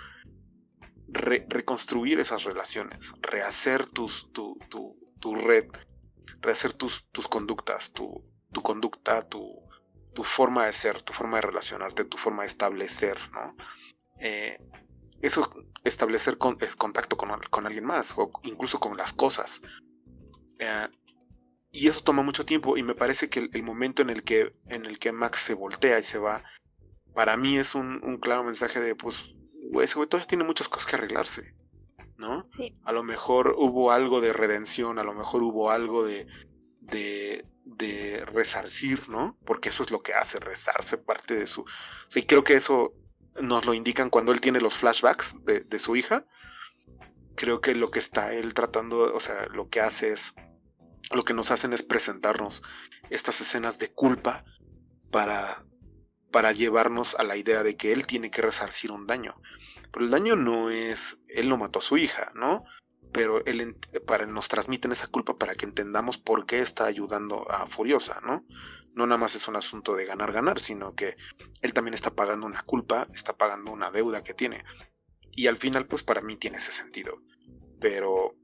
reconstruir 1.13 2.19
esas 2.19 2.43
relaciones, 2.43 3.13
rehacer 3.21 3.85
tus, 3.85 4.31
tu, 4.31 4.57
tu, 5.19 5.35
red, 5.35 5.65
rehacer 6.41 6.73
tus, 6.73 7.07
tus 7.11 7.27
conductas, 7.27 7.91
tu, 7.91 8.23
tu 8.51 8.61
conducta, 8.61 9.21
tu, 9.23 9.53
tu, 10.13 10.23
forma 10.23 10.65
de 10.65 10.73
ser, 10.73 11.01
tu 11.01 11.13
forma 11.13 11.37
de 11.37 11.41
relacionarte, 11.41 12.05
tu 12.05 12.17
forma 12.17 12.43
de 12.43 12.47
establecer, 12.47 13.17
¿no? 13.31 13.55
Eh, 14.19 14.57
eso, 15.21 15.51
establecer 15.83 16.37
con, 16.37 16.57
contacto 16.77 17.17
con, 17.17 17.29
con, 17.49 17.65
alguien 17.65 17.85
más, 17.85 18.13
o 18.17 18.31
incluso 18.43 18.79
con 18.79 18.95
las 18.97 19.13
cosas. 19.13 19.61
Eh, 20.59 20.87
y 21.71 21.87
eso 21.87 22.03
toma 22.03 22.23
mucho 22.23 22.45
tiempo 22.45 22.77
y 22.77 22.83
me 22.83 22.95
parece 22.95 23.29
que 23.29 23.49
el, 23.51 23.63
momento 23.63 24.01
en 24.01 24.09
el 24.09 24.23
que, 24.23 24.51
en 24.67 24.85
el 24.85 24.97
que 24.97 25.11
Max 25.11 25.41
se 25.41 25.53
voltea 25.53 25.99
y 25.99 26.03
se 26.03 26.17
va, 26.17 26.43
para 27.13 27.37
mí 27.37 27.57
es 27.57 27.75
un, 27.75 28.01
un 28.03 28.17
claro 28.17 28.43
mensaje 28.43 28.79
de, 28.79 28.95
pues, 28.95 29.38
ese 29.81 29.95
güey 29.95 30.07
todavía 30.07 30.27
tiene 30.27 30.43
muchas 30.43 30.69
cosas 30.69 30.87
que 30.87 30.95
arreglarse, 30.95 31.53
¿no? 32.17 32.43
A 32.83 32.91
lo 32.91 33.03
mejor 33.03 33.55
hubo 33.57 33.91
algo 33.91 34.21
de 34.21 34.33
redención, 34.33 34.99
a 34.99 35.03
lo 35.03 35.13
mejor 35.13 35.43
hubo 35.43 35.71
algo 35.71 36.03
de, 36.03 36.27
de, 36.81 37.45
de 37.65 38.25
resarcir, 38.25 39.07
¿no? 39.09 39.37
Porque 39.45 39.69
eso 39.69 39.83
es 39.83 39.91
lo 39.91 40.01
que 40.01 40.13
hace, 40.13 40.39
rezarse 40.39 40.97
parte 40.97 41.35
de 41.35 41.47
su... 41.47 41.65
Sí, 42.07 42.25
creo 42.25 42.43
que 42.43 42.55
eso 42.55 42.93
nos 43.41 43.65
lo 43.65 43.73
indican 43.73 44.09
cuando 44.09 44.31
él 44.31 44.41
tiene 44.41 44.59
los 44.59 44.77
flashbacks 44.77 45.45
de, 45.45 45.61
de 45.61 45.79
su 45.79 45.95
hija. 45.95 46.25
Creo 47.35 47.61
que 47.61 47.75
lo 47.75 47.91
que 47.91 47.99
está 47.99 48.33
él 48.33 48.53
tratando, 48.53 49.13
o 49.13 49.19
sea, 49.19 49.45
lo 49.53 49.69
que 49.69 49.81
hace 49.81 50.11
es, 50.11 50.33
lo 51.11 51.23
que 51.23 51.33
nos 51.33 51.51
hacen 51.51 51.73
es 51.73 51.83
presentarnos 51.83 52.63
estas 53.09 53.39
escenas 53.39 53.79
de 53.79 53.93
culpa 53.93 54.43
para 55.11 55.63
para 56.31 56.51
llevarnos 56.51 57.15
a 57.15 57.23
la 57.23 57.37
idea 57.37 57.63
de 57.63 57.75
que 57.75 57.91
él 57.91 58.07
tiene 58.07 58.31
que 58.31 58.41
resarcir 58.41 58.91
un 58.91 59.07
daño. 59.07 59.35
Pero 59.91 60.05
el 60.05 60.11
daño 60.11 60.35
no 60.35 60.69
es, 60.69 61.21
él 61.27 61.49
no 61.49 61.57
mató 61.57 61.79
a 61.79 61.83
su 61.83 61.97
hija, 61.97 62.31
¿no? 62.35 62.63
Pero 63.11 63.43
él 63.45 63.75
para, 64.05 64.25
nos 64.27 64.49
transmiten 64.49 64.91
esa 64.91 65.07
culpa 65.07 65.37
para 65.37 65.55
que 65.55 65.65
entendamos 65.65 66.17
por 66.17 66.45
qué 66.45 66.59
está 66.59 66.85
ayudando 66.85 67.49
a 67.49 67.65
Furiosa, 67.65 68.21
¿no? 68.21 68.45
No 68.93 69.07
nada 69.07 69.17
más 69.17 69.35
es 69.35 69.47
un 69.47 69.55
asunto 69.55 69.95
de 69.95 70.05
ganar, 70.05 70.31
ganar, 70.31 70.59
sino 70.59 70.93
que 70.93 71.15
él 71.61 71.73
también 71.73 71.93
está 71.93 72.11
pagando 72.11 72.45
una 72.45 72.61
culpa, 72.61 73.07
está 73.13 73.35
pagando 73.35 73.71
una 73.71 73.91
deuda 73.91 74.21
que 74.23 74.33
tiene. 74.33 74.63
Y 75.31 75.47
al 75.47 75.57
final, 75.57 75.87
pues 75.87 76.03
para 76.03 76.21
mí 76.21 76.37
tiene 76.37 76.57
ese 76.57 76.71
sentido. 76.71 77.21
Pero, 77.79 78.35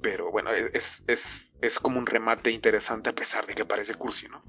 pero 0.00 0.30
bueno, 0.30 0.52
es, 0.52 1.02
es, 1.06 1.54
es 1.60 1.78
como 1.78 1.98
un 1.98 2.06
remate 2.06 2.50
interesante 2.50 3.10
a 3.10 3.14
pesar 3.14 3.46
de 3.46 3.54
que 3.54 3.64
parece 3.64 3.94
cursi, 3.94 4.28
¿no? 4.28 4.42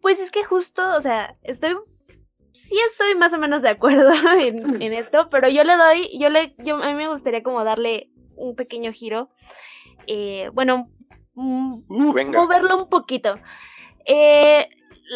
Pues 0.00 0.20
es 0.20 0.30
que 0.30 0.44
justo, 0.44 0.96
o 0.96 1.00
sea, 1.00 1.36
estoy. 1.42 1.76
Sí 2.52 2.74
estoy 2.90 3.14
más 3.16 3.32
o 3.34 3.38
menos 3.38 3.62
de 3.62 3.68
acuerdo 3.68 4.10
en, 4.38 4.92
esto, 4.94 5.24
pero 5.30 5.48
yo 5.48 5.64
le 5.64 5.76
doy, 5.76 6.18
yo 6.18 6.30
le, 6.30 6.54
yo 6.58 6.76
a 6.76 6.86
mí 6.88 6.94
me 6.94 7.08
gustaría 7.08 7.42
como 7.42 7.62
darle 7.64 8.10
un 8.36 8.54
pequeño 8.56 8.92
giro. 8.92 9.28
Eh, 10.06 10.50
bueno, 10.54 10.88
uh, 11.34 11.84
moverlo 11.88 12.78
un 12.84 12.88
poquito. 12.88 13.34
Eh, 14.06 14.68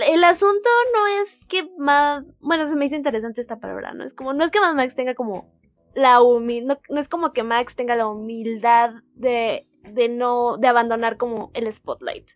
el 0.07 0.25
asunto 0.25 0.69
no 0.95 1.07
es 1.23 1.45
que 1.47 1.69
más, 1.79 2.25
bueno, 2.41 2.67
se 2.67 2.77
me 2.77 2.87
hizo 2.87 2.97
interesante 2.97 3.41
esta 3.41 3.59
palabra, 3.59 3.93
¿no? 3.95 4.05
Es 4.05 4.15
como, 4.15 4.33
no 4.33 4.45
es 4.45 4.51
que 4.51 4.61
Max 4.61 4.95
tenga 4.95 5.15
como 5.15 5.51
la 5.95 6.21
humildad, 6.21 6.79
no, 6.91 7.01
es 7.01 7.09
como 7.09 7.33
que 7.33 7.43
Max 7.43 7.75
tenga 7.75 7.97
la 7.97 8.07
humildad 8.07 8.91
de, 9.15 9.67
de 9.83 10.09
no, 10.09 10.57
de 10.59 10.69
abandonar 10.69 11.17
como 11.17 11.51
el 11.55 11.73
spotlight. 11.73 12.29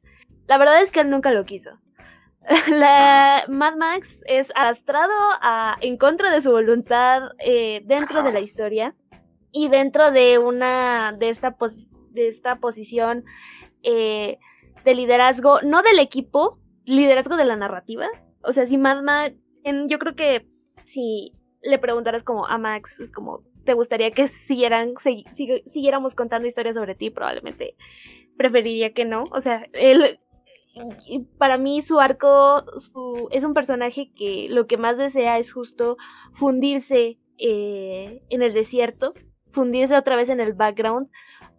La 0.47 0.59
verdad 0.59 0.83
es 0.83 0.91
que 0.91 1.01
él 1.01 1.11
nunca 1.11 1.30
lo 1.30 1.45
quiso. 1.45 1.78
La 2.70 3.45
Mad 3.49 3.76
Max 3.76 4.22
es 4.26 4.53
arrastrado 4.55 5.12
a, 5.40 5.76
en 5.80 5.97
contra 5.97 6.32
de 6.32 6.40
su 6.40 6.51
voluntad 6.51 7.30
eh, 7.38 7.82
dentro 7.84 8.22
de 8.22 8.32
la 8.32 8.40
historia 8.40 8.97
y 9.53 9.68
dentro 9.68 10.11
de 10.11 10.38
una 10.38 11.12
de 11.12 11.28
esta, 11.28 11.57
de 12.11 12.28
esta 12.28 12.57
posición 12.57 13.24
eh, 13.82 14.38
de 14.84 14.95
liderazgo, 14.95 15.61
no 15.62 15.82
del 15.82 15.99
equipo, 15.99 16.59
liderazgo 16.84 17.36
de 17.36 17.45
la 17.45 17.57
narrativa. 17.57 18.07
O 18.43 18.53
sea, 18.53 18.66
si 18.66 18.76
Mad 18.76 19.03
Max, 19.03 19.36
yo 19.86 19.99
creo 19.99 20.14
que 20.14 20.49
si 20.84 21.32
le 21.62 21.78
preguntaras 21.78 22.24
como 22.24 22.47
a 22.47 22.59
Max, 22.59 22.99
es 22.99 23.12
como, 23.12 23.45
¿te 23.64 23.74
gustaría 23.74 24.11
que 24.11 24.26
siguieran, 24.26 24.95
siguiéramos 25.66 26.16
contando 26.16 26.49
historias 26.49 26.74
sobre 26.74 26.97
ti? 26.97 27.11
Probablemente 27.11 27.76
preferiría 28.36 28.93
que 28.93 29.05
no. 29.05 29.24
O 29.30 29.40
sea, 29.40 29.68
él 29.72 30.18
para 31.39 31.59
mí 31.59 31.83
su 31.83 32.01
arco 32.01 32.64
es 33.31 33.45
un 33.45 33.55
personaje 33.55 34.11
que 34.14 34.49
lo 34.49 34.66
que 34.66 34.77
más 34.77 34.97
desea 34.99 35.39
es 35.39 35.53
justo 35.53 35.97
fundirse 36.33 37.18
eh, 37.39 38.23
en 38.31 38.43
el 38.43 38.53
desierto, 38.53 39.12
fundirse 39.51 39.97
otra 39.97 40.16
vez 40.16 40.29
en 40.29 40.41
el 40.41 40.55
background, 40.55 41.09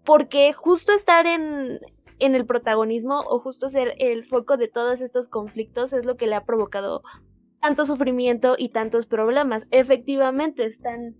porque 0.03 0.53
justo 0.53 0.93
estar 0.93 1.27
en, 1.27 1.79
en 2.19 2.35
el 2.35 2.45
protagonismo 2.45 3.19
o 3.19 3.39
justo 3.39 3.69
ser 3.69 3.95
el 3.99 4.25
foco 4.25 4.57
de 4.57 4.67
todos 4.67 5.01
estos 5.01 5.27
conflictos 5.27 5.93
es 5.93 6.05
lo 6.05 6.15
que 6.15 6.27
le 6.27 6.35
ha 6.35 6.45
provocado 6.45 7.03
tanto 7.61 7.85
sufrimiento 7.85 8.55
y 8.57 8.69
tantos 8.69 9.05
problemas. 9.05 9.67
Efectivamente, 9.71 10.65
están 10.65 11.15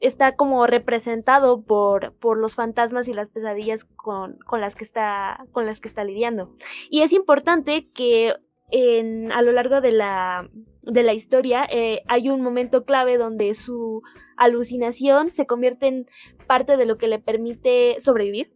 está 0.00 0.36
como 0.36 0.66
representado 0.66 1.62
por, 1.62 2.14
por 2.18 2.38
los 2.38 2.54
fantasmas 2.54 3.08
y 3.08 3.14
las 3.14 3.30
pesadillas 3.30 3.84
con, 3.84 4.38
con, 4.38 4.60
las 4.60 4.76
que 4.76 4.84
está, 4.84 5.44
con 5.52 5.66
las 5.66 5.80
que 5.80 5.88
está 5.88 6.04
lidiando. 6.04 6.54
Y 6.90 7.02
es 7.02 7.12
importante 7.12 7.86
que 7.92 8.34
en, 8.70 9.32
a 9.32 9.42
lo 9.42 9.52
largo 9.52 9.80
de 9.80 9.92
la, 9.92 10.48
de 10.82 11.02
la 11.02 11.14
historia 11.14 11.66
eh, 11.70 12.02
hay 12.06 12.28
un 12.28 12.42
momento 12.42 12.84
clave 12.84 13.16
donde 13.16 13.54
su 13.54 14.02
alucinación 14.36 15.30
se 15.30 15.46
convierte 15.46 15.86
en 15.86 16.06
parte 16.46 16.76
de 16.76 16.86
lo 16.86 16.98
que 16.98 17.08
le 17.08 17.18
permite 17.18 17.96
sobrevivir. 18.00 18.52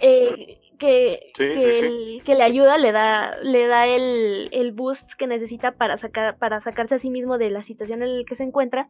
Eh, 0.00 0.60
que, 0.78 1.32
que, 1.34 2.34
le 2.34 2.42
ayuda, 2.42 2.78
le 2.78 2.92
da, 2.92 3.36
le 3.42 3.66
da 3.66 3.86
el, 3.86 4.48
el, 4.52 4.72
boost 4.72 5.14
que 5.14 5.26
necesita 5.26 5.72
para, 5.72 5.96
sacar, 5.96 6.38
para 6.38 6.60
sacarse 6.60 6.94
a 6.94 6.98
sí 6.98 7.10
mismo 7.10 7.38
de 7.38 7.50
la 7.50 7.62
situación 7.62 8.02
en 8.02 8.18
la 8.18 8.24
que 8.24 8.36
se 8.36 8.44
encuentra. 8.44 8.88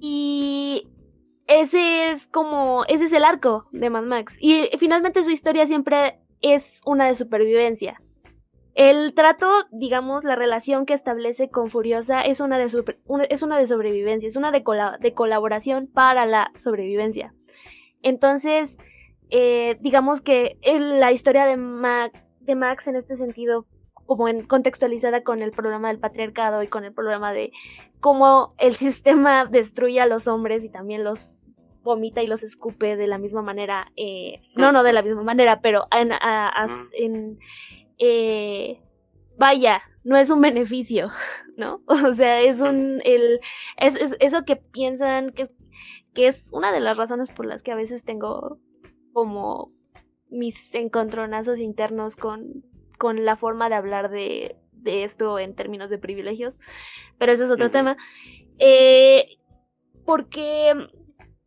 Y 0.00 0.88
ese 1.46 2.10
es 2.10 2.26
como, 2.26 2.84
ese 2.86 3.06
es 3.06 3.12
el 3.12 3.24
arco 3.24 3.68
de 3.72 3.90
Mad 3.90 4.04
Max. 4.04 4.36
Y 4.40 4.68
finalmente 4.78 5.24
su 5.24 5.30
historia 5.30 5.66
siempre 5.66 6.20
es 6.40 6.82
una 6.84 7.06
de 7.06 7.14
supervivencia. 7.14 8.00
El 8.74 9.12
trato, 9.12 9.50
digamos, 9.72 10.22
la 10.22 10.36
relación 10.36 10.86
que 10.86 10.94
establece 10.94 11.50
con 11.50 11.68
Furiosa 11.68 12.20
es 12.20 12.38
una 12.38 12.58
de, 12.58 12.66
es 13.28 13.42
una 13.42 13.58
de 13.58 13.66
sobrevivencia, 13.66 14.28
es 14.28 14.36
una 14.36 14.52
de, 14.52 14.62
de 15.00 15.14
colaboración 15.14 15.88
para 15.88 16.26
la 16.26 16.52
sobrevivencia. 16.56 17.34
Entonces, 18.02 18.78
eh, 19.30 19.78
digamos 19.80 20.20
que 20.20 20.58
la 20.62 21.10
historia 21.10 21.44
de, 21.44 21.56
de 22.40 22.54
Max 22.54 22.86
en 22.86 22.94
este 22.94 23.16
sentido 23.16 23.66
como 24.08 24.26
en, 24.26 24.46
contextualizada 24.46 25.22
con 25.22 25.42
el 25.42 25.50
problema 25.50 25.88
del 25.88 25.98
patriarcado 25.98 26.62
y 26.62 26.66
con 26.66 26.84
el 26.84 26.94
problema 26.94 27.30
de 27.30 27.52
cómo 28.00 28.54
el 28.56 28.74
sistema 28.74 29.44
destruye 29.50 30.00
a 30.00 30.06
los 30.06 30.26
hombres 30.26 30.64
y 30.64 30.70
también 30.70 31.04
los 31.04 31.38
vomita 31.82 32.22
y 32.22 32.26
los 32.26 32.42
escupe 32.42 32.96
de 32.96 33.06
la 33.06 33.18
misma 33.18 33.42
manera, 33.42 33.92
eh, 33.96 34.40
no, 34.56 34.72
no 34.72 34.82
de 34.82 34.94
la 34.94 35.02
misma 35.02 35.22
manera, 35.22 35.60
pero 35.60 35.88
en, 35.90 36.12
en 36.92 37.38
eh, 37.98 38.82
vaya, 39.36 39.82
no 40.04 40.16
es 40.16 40.30
un 40.30 40.40
beneficio, 40.40 41.10
¿no? 41.58 41.82
O 42.08 42.14
sea, 42.14 42.40
es 42.40 42.60
un, 42.60 43.02
el, 43.04 43.40
es, 43.76 43.94
es, 43.94 44.16
eso 44.20 44.44
que 44.46 44.56
piensan 44.56 45.30
que, 45.30 45.50
que 46.14 46.28
es 46.28 46.50
una 46.52 46.72
de 46.72 46.80
las 46.80 46.96
razones 46.96 47.30
por 47.30 47.44
las 47.44 47.62
que 47.62 47.72
a 47.72 47.76
veces 47.76 48.04
tengo 48.04 48.58
como 49.12 49.70
mis 50.30 50.74
encontronazos 50.74 51.58
internos 51.58 52.16
con 52.16 52.64
con 52.98 53.24
la 53.24 53.36
forma 53.36 53.68
de 53.68 53.76
hablar 53.76 54.10
de, 54.10 54.56
de 54.72 55.04
esto 55.04 55.38
en 55.38 55.54
términos 55.54 55.90
de 55.90 55.98
privilegios, 55.98 56.58
pero 57.18 57.32
ese 57.32 57.44
es 57.44 57.50
otro 57.50 57.70
tema. 57.70 57.96
Eh, 58.58 59.38
porque, 60.04 60.74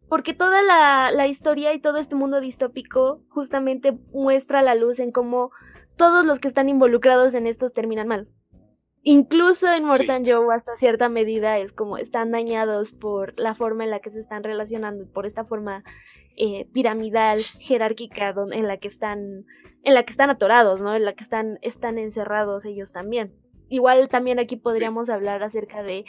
porque 0.07 0.33
toda 0.33 0.61
la, 0.61 1.11
la, 1.11 1.27
historia 1.27 1.73
y 1.73 1.79
todo 1.79 1.97
este 1.97 2.15
mundo 2.15 2.39
distópico 2.39 3.21
justamente 3.29 3.97
muestra 4.13 4.61
la 4.61 4.75
luz 4.75 4.99
en 4.99 5.11
cómo 5.11 5.51
todos 5.97 6.25
los 6.25 6.39
que 6.39 6.47
están 6.47 6.69
involucrados 6.69 7.33
en 7.33 7.47
estos 7.47 7.73
terminan 7.73 8.07
mal. 8.07 8.29
Incluso 9.03 9.67
en 9.67 9.83
Mortan 9.83 10.23
Joe 10.25 10.53
hasta 10.53 10.75
cierta 10.75 11.09
medida 11.09 11.57
es 11.57 11.73
como 11.73 11.97
están 11.97 12.29
dañados 12.29 12.91
por 12.91 13.39
la 13.39 13.55
forma 13.55 13.83
en 13.83 13.89
la 13.89 13.99
que 13.99 14.11
se 14.11 14.19
están 14.19 14.43
relacionando, 14.43 15.07
por 15.11 15.25
esta 15.25 15.43
forma 15.43 15.83
eh, 16.37 16.67
piramidal, 16.73 17.39
jerárquica, 17.59 18.33
en 18.51 18.67
la 18.67 18.77
que 18.77 18.87
están, 18.87 19.45
en 19.83 19.93
la 19.93 20.03
que 20.03 20.11
están 20.11 20.29
atorados, 20.29 20.81
¿no? 20.81 20.95
En 20.95 21.05
la 21.05 21.13
que 21.13 21.23
están, 21.23 21.59
están 21.61 21.97
encerrados 21.97 22.65
ellos 22.65 22.91
también. 22.91 23.33
Igual 23.69 24.09
también 24.09 24.37
aquí 24.37 24.57
podríamos 24.57 25.09
hablar 25.09 25.43
acerca 25.43 25.81
de 25.81 26.05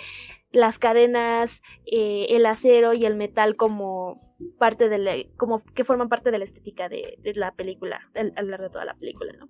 las 0.51 0.79
cadenas, 0.79 1.63
eh, 1.87 2.27
el 2.31 2.45
acero 2.47 2.93
y 2.93 3.05
el 3.05 3.15
metal 3.15 3.57
como 3.57 4.32
parte 4.59 4.89
de 4.89 4.99
la, 4.99 5.13
como 5.37 5.65
que 5.75 5.85
forman 5.85 6.09
parte 6.09 6.31
de 6.31 6.39
la 6.39 6.45
estética 6.45 6.89
de, 6.89 7.19
la 7.35 7.55
película, 7.55 8.01
a 8.15 8.43
lo 8.43 8.51
largo 8.51 8.65
de 8.65 8.71
toda 8.71 8.85
la 8.85 8.95
película, 8.95 9.33
¿no? 9.39 9.49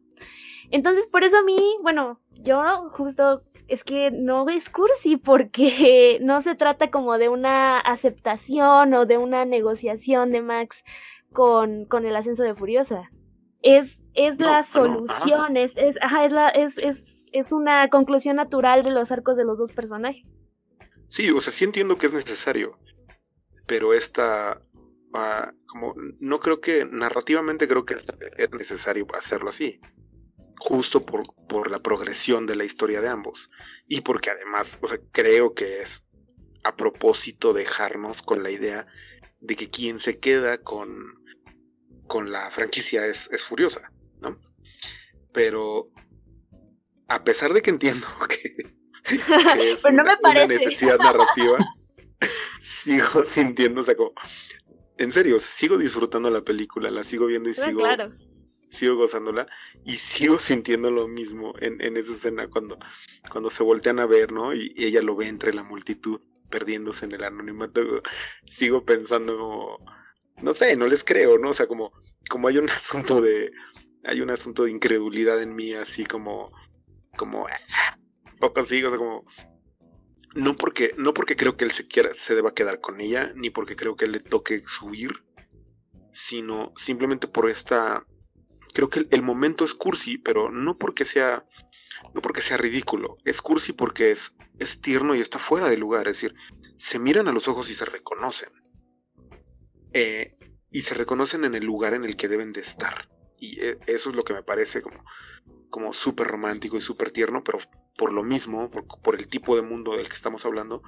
Entonces, 0.70 1.07
por 1.09 1.24
eso 1.24 1.36
a 1.38 1.43
mí, 1.43 1.59
bueno, 1.82 2.20
yo 2.30 2.62
justo 2.93 3.43
es 3.68 3.84
que 3.84 4.11
no 4.11 4.49
es 4.49 4.70
cursi 4.70 5.16
porque 5.16 6.18
no 6.22 6.40
se 6.40 6.55
trata 6.55 6.90
como 6.90 7.18
de 7.18 7.28
una 7.28 7.78
aceptación 7.78 8.95
o 8.95 9.07
de 9.07 9.18
una 9.18 9.45
negociación 9.45 10.30
de 10.30 10.43
Max 10.43 10.84
con, 11.32 11.84
con 11.86 12.07
el 12.07 12.16
ascenso 12.16 12.43
de 12.43 12.55
Furiosa. 12.55 13.11
Es, 13.62 14.01
es 14.14 14.40
la 14.40 14.64
solución, 14.64 15.57
es, 15.57 15.72
es, 15.76 15.97
ajá, 16.03 16.24
es, 16.24 16.32
la, 16.32 16.49
es, 16.49 16.78
es, 16.78 17.28
es 17.32 17.53
una 17.53 17.88
conclusión 17.88 18.36
natural 18.36 18.82
de 18.82 18.90
los 18.90 19.12
arcos 19.12 19.36
de 19.36 19.45
los 19.45 19.59
dos 19.59 19.72
personajes. 19.72 20.26
Sí, 21.09 21.30
o 21.30 21.40
sea, 21.40 21.53
sí 21.53 21.64
entiendo 21.64 21.97
que 21.99 22.07
es 22.07 22.12
necesario, 22.12 22.78
pero 23.66 23.93
esta, 23.93 24.61
uh, 25.14 25.52
como, 25.66 25.94
no 26.20 26.40
creo 26.40 26.60
que, 26.60 26.84
narrativamente 26.84 27.68
creo 27.68 27.84
que 27.84 27.94
es 27.94 28.50
necesario 28.52 29.06
hacerlo 29.14 29.50
así 29.50 29.80
justo 30.62 31.04
por, 31.04 31.24
por 31.48 31.70
la 31.70 31.80
progresión 31.80 32.46
de 32.46 32.56
la 32.56 32.64
historia 32.64 33.00
de 33.00 33.08
ambos. 33.08 33.50
Y 33.86 34.02
porque 34.02 34.30
además, 34.30 34.78
o 34.80 34.86
sea, 34.86 34.98
creo 35.10 35.54
que 35.54 35.82
es 35.82 36.06
a 36.62 36.76
propósito 36.76 37.52
dejarnos 37.52 38.22
con 38.22 38.42
la 38.42 38.50
idea 38.50 38.86
de 39.40 39.56
que 39.56 39.68
quien 39.68 39.98
se 39.98 40.20
queda 40.20 40.58
con, 40.58 41.20
con 42.06 42.30
la 42.30 42.50
franquicia 42.50 43.06
es, 43.06 43.28
es 43.32 43.42
furiosa, 43.42 43.90
¿no? 44.20 44.40
Pero 45.32 45.90
a 47.08 47.24
pesar 47.24 47.52
de 47.52 47.60
que 47.60 47.70
entiendo 47.70 48.06
que, 48.28 48.72
es 49.72 49.84
una, 49.84 50.46
necesidad 50.46 50.98
narrativa, 50.98 51.58
sigo 52.60 53.24
sintiendo, 53.24 53.80
o 53.80 53.84
sea, 53.84 53.96
como, 53.96 54.12
en 55.05 55.12
serio, 55.12 55.38
sigo 55.38 55.78
disfrutando 55.78 56.30
la 56.30 56.42
película, 56.42 56.90
la 56.90 57.05
sigo 57.05 57.26
viendo 57.26 57.50
y 57.50 57.55
sigo, 57.55 57.80
claro 57.80 58.07
sigo 58.72 58.96
gozándola 58.96 59.46
y 59.84 59.92
sigo 59.92 60.38
sintiendo 60.38 60.90
lo 60.90 61.07
mismo 61.07 61.55
en, 61.61 61.80
en 61.82 61.96
esa 61.98 62.12
escena 62.12 62.48
cuando, 62.48 62.78
cuando 63.30 63.50
se 63.50 63.62
voltean 63.62 64.00
a 64.00 64.07
ver, 64.07 64.32
¿no? 64.32 64.55
Y, 64.55 64.74
ella 64.76 65.03
lo 65.03 65.14
ve 65.14 65.28
entre 65.28 65.53
la 65.53 65.62
multitud 65.62 66.20
perdiéndose 66.50 67.05
en 67.05 67.12
el 67.12 67.22
anonimato. 67.22 67.80
Sigo 68.46 68.84
pensando, 68.84 69.78
no 70.40 70.55
sé, 70.55 70.74
no 70.76 70.86
les 70.86 71.05
creo, 71.05 71.38
¿no? 71.38 71.50
O 71.50 71.55
sea, 71.55 71.66
como, 71.66 71.92
como 72.28 72.48
hay 72.48 72.59
un 72.59 72.70
asunto 72.70 73.20
de, 73.20 73.53
hay 74.05 74.20
un 74.22 74.30
asunto 74.30 74.64
de 74.64 74.70
incredulidad 74.70 75.40
en 75.42 75.55
mí, 75.55 75.74
así 75.74 76.05
como, 76.07 76.50
como, 77.16 77.46
poco 78.40 78.61
así, 78.61 78.82
o 78.82 78.88
sea, 78.88 78.98
como, 78.98 79.24
no 80.35 80.57
porque, 80.57 80.95
no 80.97 81.14
porque 81.14 81.37
creo 81.37 81.57
que 81.57 81.64
él 81.64 81.70
se 81.70 81.87
quiera, 81.87 82.14
se 82.14 82.35
deba 82.35 82.55
quedar 82.55 82.80
con 82.80 83.01
ella, 83.01 83.33
ni 83.35 83.51
porque 83.51 83.76
creo 83.76 83.97
que 83.97 84.07
le 84.07 84.20
toque 84.20 84.62
subir, 84.64 85.24
sino 86.12 86.72
simplemente 86.76 87.28
por 87.28 87.51
esta 87.51 88.07
creo 88.74 88.89
que 88.89 89.07
el, 89.11 89.22
momento 89.22 89.64
es 89.64 89.74
cursi, 89.74 90.18
pero 90.18 90.51
no 90.51 90.78
porque 90.78 91.05
sea 91.05 91.47
no 92.14 92.20
porque 92.20 92.41
sea 92.41 92.57
ridículo, 92.57 93.18
es 93.24 93.41
cursi 93.43 93.72
porque 93.72 94.11
es, 94.11 94.37
es 94.59 94.80
tierno 94.80 95.14
y 95.14 95.20
está 95.20 95.39
fuera 95.39 95.68
de 95.68 95.76
lugar, 95.76 96.09
es 96.09 96.20
decir, 96.20 96.35
se 96.76 96.99
miran 96.99 97.28
a 97.28 97.33
los 97.33 97.49
ojos 97.49 97.70
y 97.70 97.74
se 97.74 97.85
reconocen. 97.85 98.51
eh, 99.93 100.37
y 100.72 100.80
se 100.83 100.95
reconocen 100.95 101.45
en 101.45 101.55
el 101.55 101.64
lugar 101.64 101.93
en 101.93 102.05
el 102.05 102.16
que 102.16 102.28
deben 102.28 102.53
de 102.53 102.62
estar. 102.62 103.09
Y 103.39 103.61
eh, 103.61 103.76
eso 103.87 104.09
es 104.09 104.16
lo 104.16 104.24
que 104.24 104.33
me 104.33 104.43
parece 104.43 104.80
como, 104.80 105.05
como 105.68 105.93
súper 105.93 106.26
romántico 106.26 106.78
y 106.78 106.80
súper 106.80 107.12
tierno, 107.12 107.45
pero 107.45 107.59
por 107.97 108.12
lo 108.12 108.22
mismo, 108.22 108.70
por, 108.70 109.14
el 109.14 109.28
tipo 109.28 109.57
de 109.57 109.62
mundo 109.62 109.97
del 109.97 110.09
que 110.09 110.14
estamos 110.14 110.45
hablando, 110.45 110.82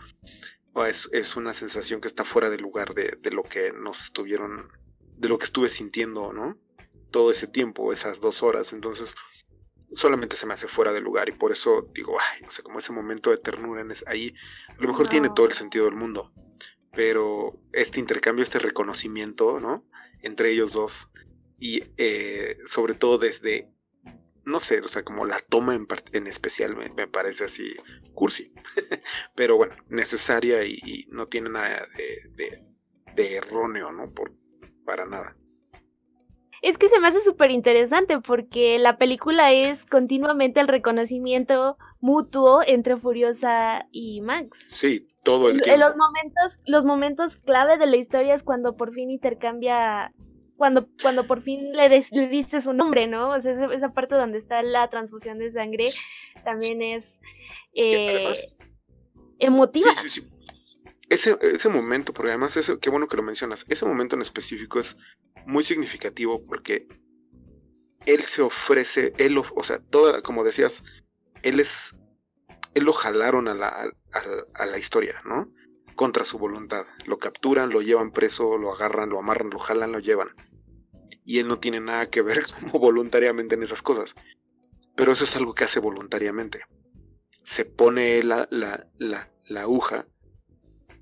es, 0.86 1.09
es 1.12 1.36
una 1.36 1.55
sensación 1.55 2.00
que 2.00 2.09
está 2.09 2.24
fuera 2.24 2.50
del 2.50 2.62
lugar 2.62 2.94
de, 2.94 3.16
de, 3.20 3.30
lo 3.30 3.42
que 3.42 3.72
nos 3.72 4.05
estuvieron, 4.05 4.70
de 5.16 5.28
lo 5.28 5.38
que 5.38 5.44
estuve 5.44 5.68
sintiendo, 5.68 6.32
¿no? 6.32 6.59
Todo 7.11 7.30
ese 7.30 7.46
tiempo, 7.46 7.92
esas 7.92 8.20
dos 8.20 8.42
horas. 8.42 8.72
Entonces, 8.72 9.14
solamente 9.94 10.36
se 10.36 10.46
me 10.46 10.55
hace 10.55 10.66
fuera 10.66 10.92
de 10.92 11.00
lugar 11.00 11.28
y 11.28 11.32
por 11.32 11.52
eso 11.52 11.88
digo, 11.94 12.16
ay, 12.18 12.42
no 12.42 12.50
sé, 12.50 12.62
como 12.62 12.78
ese 12.78 12.92
momento 12.92 13.30
de 13.30 13.38
ternura 13.38 13.80
en 13.80 13.92
ahí, 14.07 14.34
a 14.68 14.82
lo 14.82 14.88
mejor 14.88 15.09
tiene 15.09 15.30
todo 15.34 15.46
el 15.46 15.52
sentido 15.52 15.84
del 15.84 15.94
mundo, 15.94 16.32
pero 16.92 17.59
este 17.72 18.00
intercambio, 18.00 18.42
este 18.42 18.59
reconocimiento, 18.59 19.61
¿no? 19.61 19.86
Entre 20.22 20.50
ellos 20.50 20.72
dos 20.72 21.11
y 21.59 21.82
eh, 21.96 22.59
sobre 22.66 22.94
todo 22.94 23.18
desde, 23.18 23.70
no 24.47 24.61
sé, 24.61 24.80
o 24.80 24.88
sea, 24.88 25.03
como 25.03 25.24
la 25.24 25.36
toma 25.49 25.74
en, 25.74 25.86
en 26.12 26.26
especial 26.26 26.76
me, 26.76 27.07
parece 27.07 27.45
así 27.45 27.74
cursi, 28.14 28.53
pero 29.34 29.57
bueno, 29.57 29.74
necesaria 29.88 30.64
y, 30.64 31.07
no 31.11 31.26
tiene 31.26 31.51
nada 31.51 31.86
de, 31.97 32.64
de, 33.14 33.36
erróneo, 33.36 33.92
¿no? 33.92 34.12
Por, 34.12 34.32
para 34.84 35.07
nada. 35.07 35.36
Es 36.62 36.78
que 36.78 36.88
se 36.88 36.99
me 36.99 37.09
hace 37.09 37.20
súper 37.20 37.51
interesante 37.51 38.20
porque 38.20 38.78
la 38.78 38.97
película 38.97 39.53
es 39.53 39.84
continuamente 39.84 40.61
el 40.61 40.68
reconocimiento 40.68 41.76
mutuo 42.01 42.62
entre 42.66 42.97
Furiosa 42.97 43.86
y 43.90 44.22
Max. 44.22 44.62
Sí, 44.66 45.09
todo 45.22 45.51
el 45.51 45.61
tiempo. 45.61 45.84
Los 45.84 45.97
momentos, 45.97 46.61
los 46.64 46.84
momentos 46.86 47.36
clave 47.36 47.76
de 47.76 47.86
la 47.86 47.97
historia 47.97 48.34
es 48.34 48.42
cuando 48.42 48.76
por 48.76 48.95
fin 48.95 49.11
intercambia, 49.11 50.14
cuando, 50.57 50.88
cuando 51.02 51.26
por 51.26 51.42
fin 51.42 51.72
le, 51.72 51.88
le 51.88 52.28
dice 52.28 52.61
su 52.61 52.72
nombre, 52.72 53.07
¿no? 53.07 53.30
O 53.30 53.40
sea, 53.40 53.52
esa, 53.72 53.92
parte 53.92 54.14
donde 54.14 54.38
está 54.38 54.62
la 54.62 54.88
transfusión 54.88 55.38
de 55.38 55.52
sangre 55.52 55.90
también 56.44 56.82
es 56.82 57.18
eh, 57.74 58.32
emotiva. 59.38 59.94
Sí, 59.96 60.09
sí, 60.09 60.20
sí 60.20 60.34
ese, 61.09 61.38
ese 61.40 61.68
momento, 61.68 62.12
porque 62.12 62.30
además, 62.30 62.57
ese, 62.57 62.78
qué 62.78 62.90
bueno 62.90 63.09
que 63.09 63.16
lo 63.16 63.22
mencionas, 63.22 63.64
ese 63.68 63.86
momento 63.86 64.16
en 64.16 64.22
específico 64.22 64.78
es 64.78 64.96
muy 65.46 65.62
significativo 65.62 66.44
porque 66.44 66.86
él 68.07 68.22
se 68.22 68.42
ofrece, 68.42 69.12
él, 69.18 69.38
o 69.38 69.62
sea, 69.62 69.78
toda, 69.78 70.20
como 70.22 70.44
decías, 70.44 70.82
él 71.42 71.61
es, 71.61 71.94
él 72.74 72.84
lo 72.84 72.92
jalaron 72.92 73.48
a 73.48 73.55
la, 73.55 73.92
a, 74.55 74.66
la 74.66 74.78
historia, 74.78 75.20
¿no? 75.24 75.50
Contra 75.95 76.24
su 76.24 76.38
voluntad. 76.38 76.86
Lo 77.07 77.18
capturan, 77.18 77.70
lo 77.70 77.82
llevan 77.82 78.11
preso, 78.11 78.59
lo 78.59 78.72
agarran, 78.72 79.11
lo 79.11 79.18
amarran, 79.18 79.51
lo 79.51 79.59
jalan, 79.59 79.92
lo 79.92 79.99
llevan. 80.01 80.28
Y 81.24 81.38
él 81.38 81.49
no 81.49 81.59
tiene 81.59 81.80
nada 81.80 82.07
que 82.07 82.22
ver 82.22 82.45
como 82.61 82.78
voluntariamente 82.78 83.55
en 83.55 83.62
esas 83.62 83.82
cosas. 83.82 84.14
Pero 84.97 85.12
eso 85.12 85.24
es 85.24 85.36
algo 85.36 85.55
que 85.55 85.64
hace 85.64 85.80
voluntariamente. 85.80 86.62
Se 87.42 87.64
pone 87.64 88.22
la, 88.22 88.49
la, 88.51 88.88
la, 88.97 89.32
la 89.49 89.62
aguja 89.62 90.07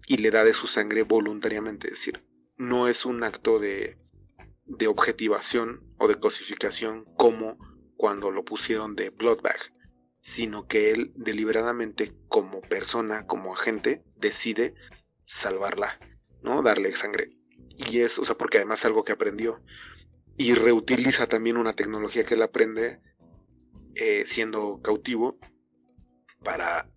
y 0.07 0.19
le 0.19 0.31
da 0.31 0.45
de 0.45 0.55
su 0.55 0.67
sangre 0.67 1.03
voluntariamente. 1.03 1.89
Es 1.89 1.95
decir, 1.95 2.25
no 2.57 2.89
es 2.89 3.07
un 3.07 3.23
acto 3.23 3.59
de, 3.59 3.99
de 4.67 4.87
objetivación 4.87 5.95
o 5.99 6.09
de 6.09 6.19
cosificación 6.19 7.05
como 7.17 7.59
cuando 7.97 8.31
lo 8.31 8.45
pusieron 8.45 8.97
de 8.97 9.11
Bloodbag, 9.11 9.59
sino 10.23 10.67
que 10.67 10.91
él 10.91 11.13
deliberadamente 11.15 12.15
como 12.29 12.63
persona, 12.63 13.27
como 13.27 13.55
agente, 13.55 14.03
decide 14.17 14.75
salvarla, 15.27 15.99
¿no? 16.43 16.63
Darle 16.63 16.97
sangre. 16.97 17.37
Y 17.77 17.99
es, 17.99 18.19
o 18.19 18.25
sea, 18.25 18.39
porque 18.39 18.57
además 18.57 18.79
es 18.79 18.87
algo 18.87 19.05
que 19.05 19.13
aprendió. 19.13 19.63
Y 20.39 20.55
reutiliza 20.55 21.27
también 21.27 21.59
una 21.59 21.75
tecnología 21.75 22.25
que 22.25 22.35
él 22.35 22.43
aprende 22.43 23.03
eh, 23.95 24.25
siendo 24.25 24.81
cautivo 24.81 25.39
para 26.43 26.89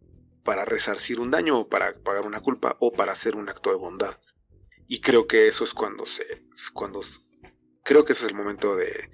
para 0.45 0.63
resarcir 0.63 1.19
un 1.19 1.31
daño 1.31 1.59
o 1.59 1.67
para 1.67 1.93
pagar 2.03 2.25
una 2.25 2.39
culpa 2.39 2.77
o 2.79 2.93
para 2.93 3.11
hacer 3.11 3.35
un 3.35 3.49
acto 3.49 3.71
de 3.71 3.77
bondad. 3.77 4.15
Y 4.87 5.01
creo 5.01 5.27
que 5.27 5.47
eso 5.47 5.65
es 5.65 5.73
cuando 5.73 6.05
se. 6.05 6.23
cuando 6.71 7.01
creo 7.83 8.05
que 8.05 8.13
ese 8.13 8.27
es 8.27 8.31
el 8.31 8.37
momento 8.37 8.75
de. 8.75 9.09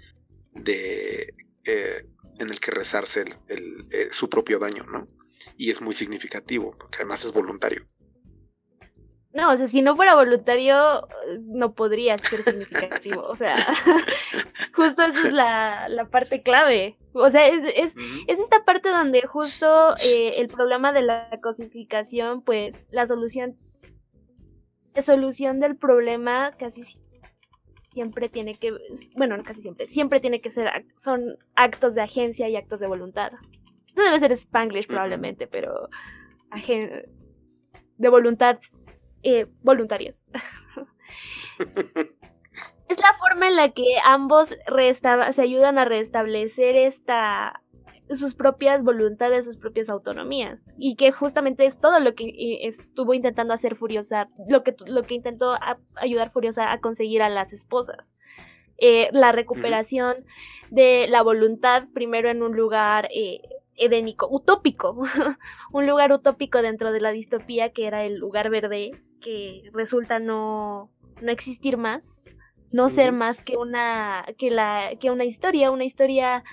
de 0.54 1.34
eh, 1.64 2.06
en 2.42 2.50
el 2.50 2.60
que 2.60 2.72
rezarse 2.72 3.26
el, 3.48 3.88
eh, 3.92 4.08
su 4.12 4.30
propio 4.30 4.60
daño, 4.60 4.84
¿no? 4.86 5.08
Y 5.58 5.72
es 5.72 5.82
muy 5.82 5.94
significativo, 5.94 6.76
porque 6.78 6.98
además 6.98 7.24
es 7.24 7.34
voluntario. 7.34 7.82
No, 9.34 9.52
o 9.52 9.58
sea, 9.58 9.68
si 9.68 9.82
no 9.82 9.96
fuera 9.96 10.16
voluntario, 10.16 11.08
no 11.40 11.74
podría 11.74 12.18
ser 12.18 12.44
significativo. 12.44 13.22
O 13.22 13.36
sea, 13.36 13.56
justo 14.76 15.04
esa 15.04 15.28
es 15.28 15.34
la, 15.34 15.88
la, 15.88 16.10
parte 16.10 16.42
clave. 16.42 16.98
O 17.14 17.30
sea, 17.30 17.48
es, 17.48 17.64
es, 17.76 17.96
es 18.28 18.40
esta 18.40 18.66
parte 18.66 18.90
donde 18.90 19.22
justo 19.22 19.96
eh, 20.04 20.34
el 20.38 20.48
problema 20.48 20.92
de 20.92 21.04
la 21.04 21.30
cosificación, 21.42 22.42
pues 22.42 22.88
la 22.92 23.06
solución, 23.06 23.58
la 24.94 25.02
solución 25.02 25.62
del 25.62 25.78
problema 25.78 26.52
casi 26.60 26.84
siempre 27.92 28.30
tiene 28.30 28.56
que, 28.56 28.74
bueno, 29.16 29.38
no 29.38 29.44
casi 29.44 29.62
siempre, 29.62 29.88
siempre 29.88 30.20
tiene 30.20 30.42
que 30.42 30.52
ser, 30.52 30.86
son 30.96 31.38
actos 31.56 31.96
de 31.96 32.02
agencia 32.02 32.50
y 32.50 32.56
actos 32.56 32.80
de 32.80 32.88
voluntad. 32.88 33.32
No 33.96 34.04
debe 34.04 34.20
ser 34.20 34.32
Spanglish 34.32 34.88
probablemente, 34.88 35.48
pero 35.48 35.90
de 37.98 38.10
voluntad 38.10 38.60
eh, 39.24 39.48
voluntarios. 39.62 40.26
es 41.60 43.00
la 43.00 43.14
forma 43.20 43.48
en 43.48 43.56
la 43.56 43.70
que 43.70 43.98
ambos 44.04 44.56
se 45.32 45.42
ayudan 45.42 45.78
a 45.78 45.86
restablecer 45.86 46.76
esta 46.76 47.61
sus 48.12 48.34
propias 48.36 48.84
voluntades, 48.84 49.46
sus 49.46 49.58
propias 49.58 49.90
autonomías. 49.90 50.74
Y 50.78 50.96
que 50.96 51.12
justamente 51.12 51.66
es 51.66 51.80
todo 51.80 52.00
lo 52.00 52.16
que 52.16 52.26
eh, 52.26 52.68
estuvo 52.68 53.14
intentando 53.14 53.54
hacer 53.54 53.76
Furiosa, 53.76 54.28
lo 54.48 54.64
que, 54.64 54.76
lo 54.86 55.04
que 55.04 55.16
intentó 55.16 55.56
ayudar 55.96 56.32
Furiosa 56.32 56.72
a 56.72 56.80
conseguir 56.80 57.22
a 57.22 57.30
las 57.30 57.54
esposas. 57.54 58.16
Eh, 58.78 59.10
la 59.12 59.32
recuperación 59.32 60.16
de 60.72 61.08
la 61.08 61.22
voluntad, 61.22 61.88
primero 61.94 62.30
en 62.30 62.42
un 62.42 62.56
lugar 62.56 63.10
edénico, 63.76 64.28
utópico, 64.30 64.98
un 65.72 65.88
lugar 65.88 66.12
utópico 66.12 66.62
dentro 66.62 66.92
de 66.92 67.02
la 67.02 67.12
distopía 67.12 67.72
que 67.72 67.88
era 67.88 68.04
el 68.04 68.18
lugar 68.18 68.50
verde 68.50 68.92
que 69.20 69.70
resulta 69.74 70.20
no, 70.20 70.90
no 71.22 71.32
existir 71.32 71.78
más, 71.78 72.24
no 72.72 72.90
ser 72.90 73.12
más 73.12 73.42
que 73.42 73.58
una, 73.58 74.26
que 74.38 74.50
la, 74.50 74.92
que 75.00 75.12
una 75.12 75.26
historia, 75.26 75.72
una 75.72 75.84
historia 75.84 76.44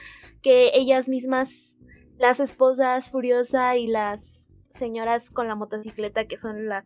que 0.43 0.71
ellas 0.75 1.09
mismas, 1.09 1.77
las 2.19 2.41
esposas 2.41 3.11
Furiosa 3.11 3.77
y 3.77 3.87
las 3.87 4.53
señoras 4.71 5.31
con 5.31 5.49
la 5.49 5.55
motocicleta 5.55 6.27
que 6.27 6.39
son 6.39 6.69
la 6.69 6.85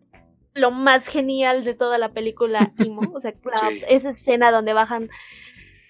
lo 0.54 0.70
más 0.70 1.06
genial 1.06 1.64
de 1.64 1.74
toda 1.74 1.98
la 1.98 2.12
película 2.12 2.72
Imo, 2.78 3.12
o 3.14 3.20
sea, 3.20 3.34
esa 3.88 4.10
escena 4.10 4.50
donde 4.50 4.72
bajan 4.72 5.08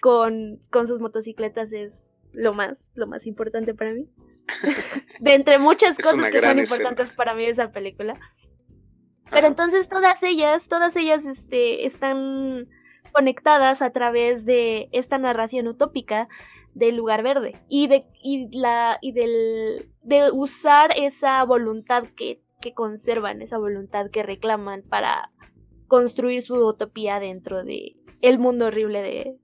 con, 0.01 0.59
con 0.69 0.87
sus 0.87 0.99
motocicletas 0.99 1.71
es 1.71 2.13
lo 2.31 2.53
más, 2.53 2.91
lo 2.95 3.07
más 3.07 3.25
importante 3.25 3.73
para 3.73 3.93
mí. 3.93 4.07
de 5.19 5.35
entre 5.35 5.57
muchas 5.57 5.97
cosas 5.97 6.29
que 6.29 6.41
son 6.41 6.59
importantes 6.59 7.11
para 7.11 7.33
mí 7.33 7.45
de 7.45 7.51
esa 7.51 7.71
película. 7.71 8.15
Pero 9.31 9.47
entonces 9.47 9.87
todas 9.87 10.21
ellas, 10.23 10.67
todas 10.67 10.95
ellas 10.95 11.25
este, 11.25 11.85
están 11.85 12.67
conectadas 13.11 13.81
a 13.81 13.91
través 13.91 14.45
de 14.45 14.89
esta 14.91 15.17
narración 15.17 15.67
utópica 15.67 16.27
del 16.73 16.95
lugar 16.95 17.23
verde 17.23 17.53
y 17.69 17.87
de 17.87 18.03
y 18.21 18.55
la 18.57 18.97
y 19.01 19.11
del 19.11 19.91
de 20.01 20.31
usar 20.31 20.91
esa 20.97 21.43
voluntad 21.43 22.03
que, 22.15 22.43
que 22.61 22.73
conservan, 22.73 23.41
esa 23.41 23.57
voluntad 23.57 24.09
que 24.09 24.23
reclaman 24.23 24.83
para 24.83 25.31
construir 25.87 26.41
su 26.41 26.55
utopía 26.55 27.19
dentro 27.19 27.63
de 27.63 27.95
el 28.21 28.39
mundo 28.39 28.67
horrible 28.67 29.01
de, 29.01 29.37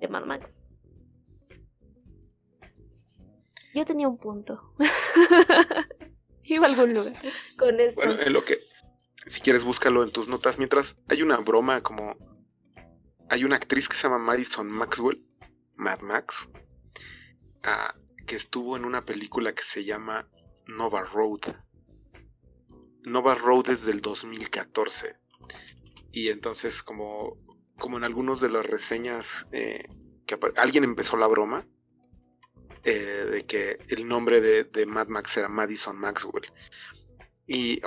de 0.00 0.08
Mad 0.08 0.24
Max. 0.24 0.66
Yo 3.74 3.84
tenía 3.86 4.08
un 4.08 4.18
punto. 4.18 4.74
Iba 6.44 6.66
a 6.66 6.70
algún 6.70 6.92
lugar 6.92 7.14
con 7.56 7.80
esto. 7.80 8.00
Bueno, 8.02 8.20
en 8.20 8.32
lo 8.32 8.44
que 8.44 8.58
si 9.26 9.40
quieres 9.40 9.64
búscalo 9.64 10.02
en 10.02 10.10
tus 10.10 10.28
notas. 10.28 10.58
Mientras 10.58 11.00
hay 11.08 11.22
una 11.22 11.36
broma 11.38 11.82
como... 11.82 12.16
Hay 13.28 13.44
una 13.44 13.56
actriz 13.56 13.88
que 13.88 13.96
se 13.96 14.02
llama 14.02 14.18
Madison 14.18 14.70
Maxwell, 14.70 15.24
Mad 15.74 16.00
Max, 16.00 16.50
que 18.26 18.36
estuvo 18.36 18.76
en 18.76 18.84
una 18.84 19.04
película 19.04 19.54
que 19.54 19.62
se 19.62 19.84
llama 19.84 20.28
Nova 20.66 21.02
Road. 21.02 21.40
Nova 23.02 23.34
Road 23.34 23.70
es 23.70 23.84
del 23.84 24.00
2014. 24.00 25.16
Y 26.12 26.28
entonces 26.28 26.82
como, 26.82 27.36
como 27.78 27.96
en 27.96 28.04
algunos 28.04 28.40
de 28.40 28.50
las 28.50 28.66
reseñas 28.66 29.46
eh, 29.52 29.88
que 30.26 30.38
alguien 30.56 30.84
empezó 30.84 31.16
la 31.16 31.26
broma 31.26 31.66
eh, 32.84 33.28
de 33.30 33.46
que 33.46 33.78
el 33.88 34.06
nombre 34.06 34.40
de, 34.40 34.86
Mad 34.86 35.08
Max 35.08 35.36
era 35.36 35.48
Madison 35.48 35.96
Maxwell. 35.96 36.52
Y 37.46 37.80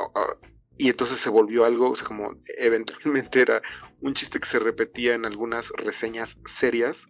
y 0.78 0.90
entonces 0.90 1.20
se 1.20 1.30
volvió 1.30 1.66
algo, 1.66 1.92
o 1.92 1.96
sea, 1.96 2.08
como 2.08 2.36
eventualmente 2.58 3.42
era 3.42 3.62
un 4.02 4.14
chiste 4.14 4.40
que 4.40 4.48
se 4.48 4.60
repetía 4.60 5.16
en 5.16 5.26
algunas 5.26 5.72
reseñas 5.72 6.38
serias 6.46 7.08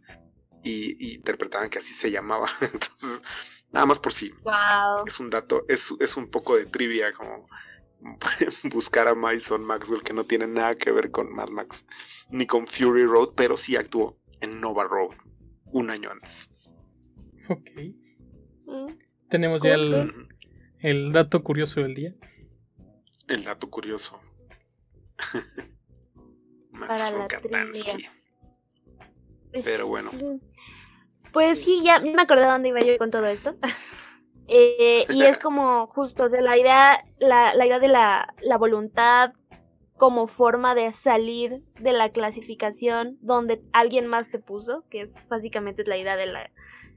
y, 0.65 1.13
interpretaban 1.15 1.69
que 1.69 1.79
así 1.79 1.93
se 1.93 2.11
llamaba. 2.11 2.47
Entonces, 2.61 3.21
nada 3.71 3.85
más 3.85 3.99
por 3.99 4.11
sí. 4.11 4.33
Es 5.05 5.19
un 5.19 5.29
dato, 5.29 5.65
es, 5.69 5.93
es 5.99 6.17
un 6.17 6.27
poco 6.29 6.57
de 6.57 6.65
trivia, 6.65 7.13
como 7.13 7.47
buscar 8.71 9.07
a 9.07 9.15
Mason 9.15 9.63
Maxwell, 9.63 10.03
que 10.03 10.13
no 10.13 10.23
tiene 10.23 10.47
nada 10.47 10.75
que 10.75 10.91
ver 10.91 11.11
con 11.11 11.33
Mad 11.33 11.49
Max 11.49 11.85
ni 12.29 12.45
con 12.45 12.67
Fury 12.67 13.05
Road, 13.05 13.33
pero 13.35 13.55
sí 13.55 13.75
actuó 13.75 14.17
en 14.41 14.59
Nova 14.59 14.85
Road 14.85 15.15
un 15.65 15.89
año 15.89 16.11
antes. 16.11 16.49
Ok. 17.49 17.69
Mm. 18.65 18.97
Tenemos 19.29 19.61
ya 19.61 19.75
el, 19.75 20.27
el 20.79 21.11
dato 21.11 21.43
curioso 21.43 21.81
del 21.81 21.93
día. 21.95 22.15
El 23.27 23.43
dato 23.43 23.69
curioso. 23.69 24.19
Para 26.79 27.11
la 27.11 27.27
Pero 29.63 29.87
bueno. 29.87 30.11
Pues 31.31 31.63
sí, 31.63 31.81
ya 31.83 31.99
me 31.99 32.21
acordé 32.21 32.43
de 32.43 32.49
dónde 32.49 32.69
iba 32.69 32.79
yo 32.81 32.97
con 32.97 33.11
todo 33.11 33.25
esto. 33.25 33.55
Eh, 34.47 35.05
y 35.09 35.23
es 35.23 35.39
como 35.39 35.87
justo, 35.87 36.25
o 36.25 36.27
sea, 36.27 36.39
la 36.39 36.55
idea, 36.55 37.03
la, 37.17 37.55
la 37.55 37.65
idea 37.65 37.79
de 37.79 37.87
la, 37.87 38.31
la, 38.43 38.59
voluntad 38.59 39.33
como 39.97 40.27
forma 40.27 40.75
de 40.75 40.91
salir 40.93 41.63
de 41.79 41.93
la 41.93 42.09
clasificación 42.09 43.17
donde 43.21 43.63
alguien 43.73 44.05
más 44.05 44.29
te 44.29 44.37
puso, 44.37 44.83
que 44.91 45.01
es 45.01 45.27
básicamente 45.29 45.83
la 45.85 45.97
idea 45.97 46.15
de 46.15 46.27
la 46.27 46.51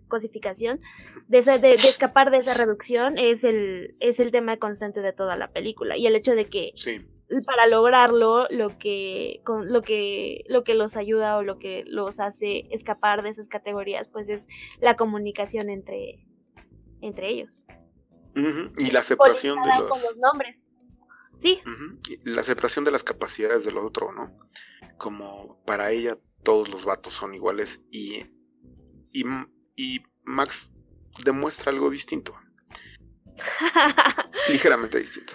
cosificación, 0.08 0.80
de, 1.28 1.42
de, 1.42 1.74
escapar 1.74 2.30
de 2.30 2.38
esa 2.38 2.54
reducción 2.54 3.18
es 3.18 3.44
el, 3.44 3.96
es 4.00 4.20
el 4.20 4.30
tema 4.30 4.56
constante 4.56 5.00
de 5.00 5.12
toda 5.12 5.36
la 5.36 5.52
película. 5.52 5.96
Y 5.96 6.06
el 6.06 6.16
hecho 6.16 6.34
de 6.34 6.46
que 6.46 6.72
para 7.46 7.66
lograrlo, 7.66 8.48
lo 8.50 8.78
que, 8.78 9.42
con, 9.44 9.70
lo, 9.72 9.82
que, 9.82 10.44
lo 10.48 10.64
que 10.64 10.74
los 10.74 10.96
ayuda 10.96 11.36
o 11.36 11.42
lo 11.42 11.58
que 11.58 11.84
los 11.86 12.20
hace 12.20 12.66
escapar 12.70 13.22
de 13.22 13.28
esas 13.28 13.48
categorías, 13.48 14.08
pues 14.08 14.28
es 14.28 14.46
la 14.80 14.96
comunicación 14.96 15.68
entre, 15.68 16.26
entre 17.02 17.28
ellos. 17.28 17.64
Y 18.78 18.90
la 18.92 19.00
aceptación 19.00 19.60
de 19.62 19.68
los... 19.78 20.16
nombres. 20.16 20.64
Sí. 21.38 21.60
La 22.24 22.40
aceptación 22.40 22.84
de 22.84 22.90
las 22.90 23.04
capacidades 23.04 23.64
del 23.64 23.78
otro, 23.78 24.12
¿no? 24.12 24.36
Como 24.96 25.62
para 25.64 25.90
ella 25.90 26.16
todos 26.42 26.68
los 26.68 26.84
vatos 26.84 27.12
son 27.12 27.34
iguales 27.34 27.84
y, 27.90 28.26
y 29.12 29.24
y 29.78 30.02
Max 30.24 30.70
demuestra 31.24 31.70
algo 31.70 31.88
distinto. 31.88 32.34
Ligeramente 34.48 34.98
distinto. 34.98 35.34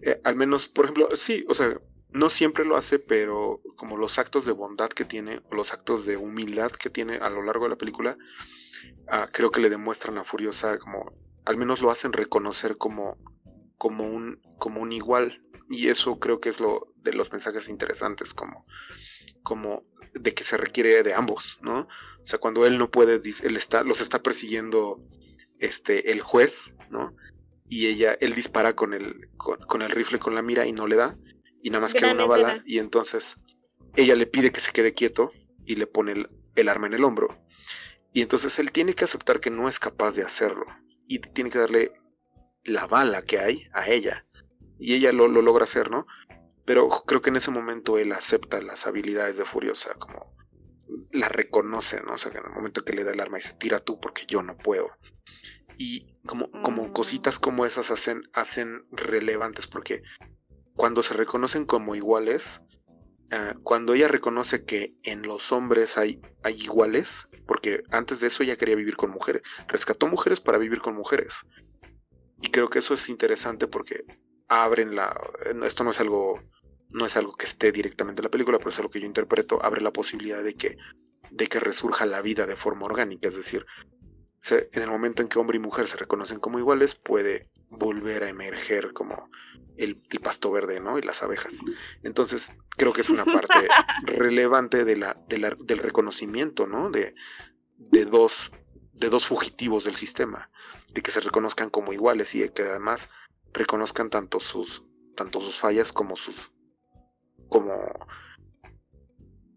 Eh, 0.00 0.20
al 0.24 0.36
menos, 0.36 0.68
por 0.68 0.84
ejemplo, 0.84 1.08
sí, 1.16 1.44
o 1.48 1.54
sea, 1.54 1.76
no 2.10 2.30
siempre 2.30 2.64
lo 2.64 2.76
hace, 2.76 2.98
pero 2.98 3.60
como 3.76 3.96
los 3.96 4.18
actos 4.18 4.44
de 4.44 4.52
bondad 4.52 4.90
que 4.90 5.04
tiene, 5.04 5.40
o 5.50 5.56
los 5.56 5.72
actos 5.72 6.06
de 6.06 6.16
humildad 6.16 6.70
que 6.70 6.90
tiene 6.90 7.16
a 7.16 7.28
lo 7.28 7.42
largo 7.42 7.64
de 7.64 7.70
la 7.70 7.78
película, 7.78 8.16
ah, 9.08 9.28
creo 9.32 9.50
que 9.50 9.60
le 9.60 9.70
demuestran 9.70 10.18
a 10.18 10.24
Furiosa 10.24 10.78
como, 10.78 11.08
al 11.44 11.56
menos 11.56 11.82
lo 11.82 11.90
hacen 11.90 12.12
reconocer 12.12 12.76
como, 12.78 13.18
como, 13.78 14.04
un, 14.04 14.40
como 14.58 14.80
un 14.80 14.92
igual. 14.92 15.42
Y 15.68 15.88
eso 15.88 16.18
creo 16.20 16.40
que 16.40 16.50
es 16.50 16.60
lo 16.60 16.92
de 16.96 17.14
los 17.14 17.32
mensajes 17.32 17.68
interesantes, 17.68 18.34
como 18.34 18.66
como 19.42 19.84
de 20.14 20.34
que 20.34 20.44
se 20.44 20.56
requiere 20.56 21.02
de 21.02 21.14
ambos, 21.14 21.58
¿no? 21.62 21.80
O 21.80 22.26
sea, 22.26 22.38
cuando 22.38 22.66
él 22.66 22.78
no 22.78 22.90
puede, 22.90 23.20
él 23.42 23.56
está, 23.56 23.82
los 23.82 24.00
está 24.00 24.22
persiguiendo 24.22 25.00
este, 25.58 26.12
el 26.12 26.20
juez, 26.20 26.74
¿no? 26.90 27.14
Y 27.68 27.86
ella, 27.86 28.16
él 28.20 28.34
dispara 28.34 28.74
con 28.74 28.92
el, 28.92 29.30
con, 29.36 29.82
el 29.82 29.90
rifle 29.90 30.18
con 30.18 30.34
la 30.34 30.42
mira 30.42 30.66
y 30.66 30.72
no 30.72 30.86
le 30.86 30.96
da, 30.96 31.16
y 31.62 31.70
nada 31.70 31.82
más 31.82 31.94
queda 31.94 32.12
una 32.12 32.26
bala, 32.26 32.62
y 32.66 32.78
entonces 32.78 33.36
ella 33.96 34.14
le 34.14 34.26
pide 34.26 34.52
que 34.52 34.60
se 34.60 34.72
quede 34.72 34.92
quieto 34.92 35.28
y 35.64 35.76
le 35.76 35.86
pone 35.86 36.12
el, 36.12 36.30
el 36.56 36.68
arma 36.68 36.86
en 36.88 36.94
el 36.94 37.04
hombro. 37.04 37.38
Y 38.12 38.20
entonces 38.20 38.58
él 38.58 38.72
tiene 38.72 38.94
que 38.94 39.04
aceptar 39.04 39.40
que 39.40 39.50
no 39.50 39.68
es 39.68 39.78
capaz 39.78 40.16
de 40.16 40.22
hacerlo, 40.22 40.66
y 41.08 41.18
tiene 41.18 41.50
que 41.50 41.58
darle 41.58 41.92
la 42.64 42.86
bala 42.86 43.22
que 43.22 43.38
hay 43.38 43.68
a 43.72 43.88
ella. 43.88 44.26
Y 44.78 44.94
ella 44.94 45.12
lo, 45.12 45.28
lo 45.28 45.42
logra 45.42 45.64
hacer, 45.64 45.90
¿no? 45.90 46.06
Pero 46.64 46.88
creo 46.88 47.20
que 47.20 47.30
en 47.30 47.36
ese 47.36 47.50
momento 47.50 47.98
él 47.98 48.12
acepta 48.12 48.60
las 48.60 48.86
habilidades 48.86 49.36
de 49.36 49.44
Furiosa, 49.44 49.94
como 49.94 50.34
la 51.10 51.28
reconoce, 51.28 52.02
¿no? 52.02 52.14
O 52.14 52.18
sea, 52.18 52.30
que 52.30 52.38
en 52.38 52.46
el 52.46 52.52
momento 52.52 52.84
que 52.84 52.92
le 52.92 53.04
da 53.04 53.12
el 53.12 53.20
arma 53.20 53.38
y 53.38 53.42
se 53.42 53.54
tira 53.54 53.80
tú 53.80 54.00
porque 54.00 54.26
yo 54.26 54.42
no 54.42 54.56
puedo. 54.56 54.88
Y 55.78 56.18
como, 56.26 56.50
como 56.62 56.84
mm. 56.84 56.92
cositas 56.92 57.38
como 57.38 57.66
esas 57.66 57.90
hacen, 57.90 58.22
hacen 58.32 58.86
relevantes 58.92 59.66
porque 59.66 60.02
cuando 60.74 61.02
se 61.02 61.14
reconocen 61.14 61.66
como 61.66 61.94
iguales, 61.94 62.62
eh, 63.30 63.54
cuando 63.62 63.94
ella 63.94 64.08
reconoce 64.08 64.64
que 64.64 64.94
en 65.02 65.22
los 65.22 65.52
hombres 65.52 65.98
hay, 65.98 66.20
hay 66.42 66.60
iguales, 66.60 67.28
porque 67.46 67.82
antes 67.90 68.20
de 68.20 68.28
eso 68.28 68.42
ella 68.42 68.56
quería 68.56 68.76
vivir 68.76 68.96
con 68.96 69.10
mujeres, 69.10 69.42
rescató 69.68 70.06
mujeres 70.06 70.40
para 70.40 70.58
vivir 70.58 70.80
con 70.80 70.94
mujeres. 70.94 71.46
Y 72.40 72.50
creo 72.50 72.68
que 72.68 72.80
eso 72.80 72.94
es 72.94 73.08
interesante 73.08 73.66
porque 73.66 74.04
abren 74.52 74.94
la... 74.94 75.18
Esto 75.64 75.84
no 75.84 75.90
es 75.90 76.00
algo 76.00 76.40
no 76.94 77.06
es 77.06 77.16
algo 77.16 77.34
que 77.34 77.46
esté 77.46 77.72
directamente 77.72 78.20
en 78.20 78.24
la 78.24 78.30
película, 78.30 78.58
pero 78.58 78.70
es 78.70 78.78
algo 78.78 78.90
que 78.90 79.00
yo 79.00 79.06
interpreto, 79.06 79.64
abre 79.64 79.80
la 79.80 79.92
posibilidad 79.92 80.42
de 80.42 80.54
que, 80.54 80.76
de 81.30 81.46
que 81.46 81.58
resurja 81.58 82.06
la 82.06 82.20
vida 82.20 82.46
de 82.46 82.56
forma 82.56 82.86
orgánica, 82.86 83.28
es 83.28 83.36
decir, 83.36 83.64
en 84.50 84.82
el 84.82 84.90
momento 84.90 85.22
en 85.22 85.28
que 85.28 85.38
hombre 85.38 85.56
y 85.56 85.60
mujer 85.60 85.86
se 85.88 85.96
reconocen 85.96 86.40
como 86.40 86.58
iguales, 86.58 86.94
puede 86.94 87.48
volver 87.70 88.24
a 88.24 88.28
emerger 88.28 88.92
como 88.92 89.30
el, 89.76 89.96
pasto 90.22 90.50
verde, 90.50 90.80
¿no? 90.80 90.98
Y 90.98 91.02
las 91.02 91.22
abejas. 91.22 91.60
Entonces, 92.02 92.52
creo 92.76 92.92
que 92.92 93.00
es 93.00 93.10
una 93.10 93.24
parte 93.24 93.68
relevante 94.06 94.84
de 94.84 94.96
la, 94.96 95.16
del 95.28 95.78
reconocimiento, 95.78 96.66
¿no? 96.66 96.90
De, 96.90 97.14
de, 97.78 98.04
dos, 98.04 98.52
de 98.92 99.08
dos 99.08 99.26
fugitivos 99.26 99.84
del 99.84 99.94
sistema, 99.94 100.50
de 100.92 101.02
que 101.02 101.10
se 101.10 101.20
reconozcan 101.20 101.70
como 101.70 101.92
iguales 101.92 102.34
y 102.34 102.48
que 102.50 102.62
además 102.62 103.08
reconozcan 103.52 104.10
tanto 104.10 104.40
sus, 104.40 104.84
tanto 105.16 105.40
sus 105.40 105.58
fallas 105.58 105.92
como 105.92 106.16
sus 106.16 106.52
como 107.48 107.74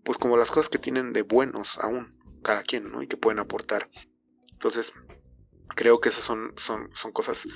pues 0.03 0.17
como 0.17 0.37
las 0.37 0.51
cosas 0.51 0.69
que 0.69 0.77
tienen 0.77 1.13
de 1.13 1.23
buenos 1.23 1.77
aún 1.79 2.19
cada 2.43 2.61
quien, 2.61 2.91
¿no? 2.91 3.01
Y 3.01 3.07
que 3.07 3.17
pueden 3.17 3.39
aportar. 3.39 3.89
Entonces, 4.51 4.93
creo 5.69 5.99
que 5.99 6.09
esas 6.09 6.23
son, 6.23 6.51
son, 6.57 6.89
son 6.93 7.11
cosas 7.11 7.47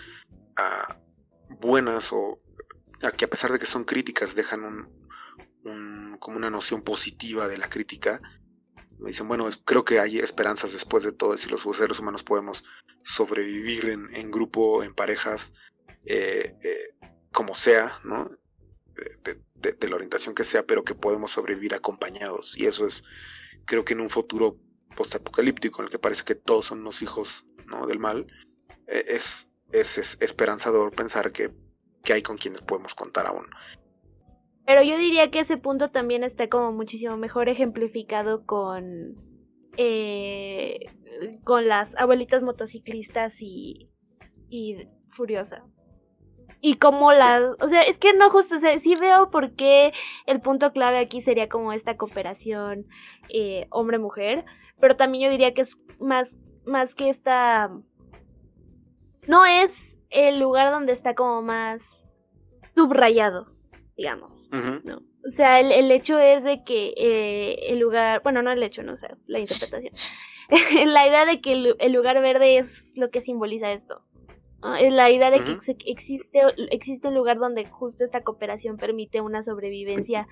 ah, 0.58 1.00
buenas 1.62 2.12
o 2.12 2.42
que 3.16 3.26
a 3.26 3.30
pesar 3.30 3.52
de 3.52 3.60
que 3.60 3.66
son 3.66 3.86
críticas 3.86 4.36
dejan 4.36 4.64
un, 5.64 6.18
como 6.20 6.38
una 6.38 6.50
noción 6.50 6.82
positiva 6.82 7.48
de 7.48 7.58
la 7.58 7.70
crítica. 7.70 8.20
Me 9.00 9.12
dicen, 9.12 9.28
bueno, 9.28 9.48
creo 9.64 9.86
que 9.86 10.00
hay 10.00 10.20
esperanzas 10.20 10.74
después 10.74 11.04
de 11.04 11.14
todo, 11.14 11.38
si 11.38 11.50
los 11.50 11.62
seres 11.78 12.00
humanos 12.00 12.24
podemos 12.24 12.66
sobrevivir 13.04 13.86
en, 13.86 14.14
en 14.14 14.30
grupo, 14.32 14.84
en 14.84 14.94
parejas, 14.94 15.54
eh, 16.06 16.56
eh, 16.64 16.96
como 17.32 17.56
sea, 17.56 18.00
¿no? 18.04 18.30
De, 19.56 19.88
la 19.88 19.96
orientación 19.96 20.36
que 20.36 20.44
sea, 20.44 20.64
pero 20.64 20.84
que 20.84 20.96
podemos 20.96 21.32
sobrevivir 21.32 21.74
acompañados. 21.74 22.58
Y 22.58 22.66
eso 22.66 22.88
es, 22.88 23.04
creo 23.66 23.84
que 23.84 23.94
en 23.94 24.02
un 24.02 24.10
futuro 24.10 24.58
postapocalíptico, 24.96 25.82
en 25.82 25.86
el 25.86 25.92
que 25.92 26.00
parece 26.00 26.24
que 26.24 26.36
todos 26.36 26.68
son 26.68 26.80
unos 26.80 27.02
hijos 27.02 27.46
¿no? 27.68 27.86
del 27.88 28.00
mal, 28.00 28.28
e, 28.88 29.06
es, 29.10 29.50
es, 29.72 30.18
esperanzador 30.20 30.94
pensar 30.94 31.32
que, 31.32 31.52
que 32.04 32.14
hay 32.14 32.22
con 32.22 32.38
quienes 32.38 32.62
podemos 32.62 32.96
contar 32.96 33.28
aún. 33.28 33.46
Pero 34.66 34.84
yo 34.84 34.98
diría 34.98 35.32
que 35.32 35.40
ese 35.40 35.58
punto 35.58 35.90
también 35.90 36.24
está 36.24 36.48
como 36.48 36.72
muchísimo 36.72 37.18
mejor 37.18 37.50
ejemplificado 37.50 38.46
con, 38.46 39.16
eh, 39.78 40.86
con 41.44 41.68
las 41.68 41.96
abuelitas 41.96 42.44
motociclistas 42.44 43.42
y, 43.42 43.86
y 44.50 44.86
Furiosa 45.10 45.66
y 46.62 46.76
como 46.76 47.12
las, 47.12 47.42
o 47.62 47.70
sea, 47.70 47.84
es 47.84 47.98
que 47.98 48.14
no 48.14 48.30
justo, 48.30 48.56
o 48.56 48.60
sea, 48.60 48.78
sí 48.80 48.96
veo 48.96 49.26
por 49.26 49.56
qué 49.56 49.94
el 50.26 50.42
punto 50.42 50.72
clave 50.72 51.00
aquí 51.00 51.22
sería 51.22 51.50
como 51.50 51.74
esta 51.74 51.98
cooperación 51.98 52.86
eh, 53.30 53.68
hombre-mujer, 53.70 54.46
pero 54.80 54.96
también 54.96 55.26
yo 55.26 55.32
diría 55.32 55.54
que 55.54 55.62
es 55.62 55.78
más, 56.00 56.38
más 56.66 56.96
que 56.96 57.10
esta, 57.10 57.72
no 59.28 59.46
es 59.46 60.00
el 60.10 60.40
lugar 60.40 60.72
donde 60.72 60.94
está 60.94 61.16
como 61.16 61.42
más 61.42 62.04
subrayado, 62.76 63.48
digamos, 63.96 64.50
¿no? 64.52 65.10
O 65.26 65.32
sea, 65.32 65.60
el, 65.60 65.92
hecho 65.92 66.18
es 66.18 66.44
de 66.44 66.64
que 66.64 66.94
eh, 66.98 67.72
el 67.72 67.80
lugar, 67.80 68.22
bueno, 68.24 68.42
no 68.42 68.52
el 68.52 68.64
hecho, 68.64 68.84
no, 68.84 68.94
o 68.94 68.96
sea, 68.96 69.18
la 69.28 69.40
interpretación. 69.40 69.94
la 70.88 71.08
idea 71.08 71.26
de 71.26 71.42
que 71.42 71.76
el, 71.78 71.94
lugar 71.94 72.22
verde 72.22 72.58
es 72.58 72.94
lo 72.96 73.12
que 73.12 73.22
simboliza 73.22 73.72
esto. 73.72 74.02
Es 74.80 74.92
la 74.92 75.10
idea 75.10 75.32
de 75.32 75.42
que 75.44 75.52
existe, 75.86 76.42
existe 76.70 77.08
un 77.08 77.14
lugar 77.14 77.38
donde 77.38 77.66
justo 77.66 78.04
esta 78.04 78.22
cooperación 78.22 78.76
permite 78.76 79.22
una 79.22 79.42
sobrevivencia, 79.42 80.28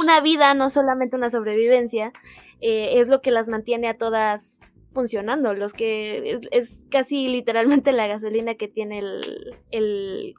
una 0.00 0.20
vida, 0.22 0.54
no 0.54 0.70
solamente 0.70 1.16
una 1.16 1.28
sobrevivencia, 1.28 2.12
eh, 2.60 2.98
es 2.98 3.08
lo 3.08 3.20
que 3.20 3.30
las 3.30 3.48
mantiene 3.48 3.88
a 3.88 3.96
todas 3.98 4.60
funcionando, 4.90 5.52
los 5.52 5.74
que 5.74 6.38
es, 6.50 6.80
casi 6.90 7.28
literalmente 7.28 7.92
la 7.92 8.06
gasolina 8.06 8.54
que 8.54 8.68
tiene 8.68 9.00
el, 9.70 10.34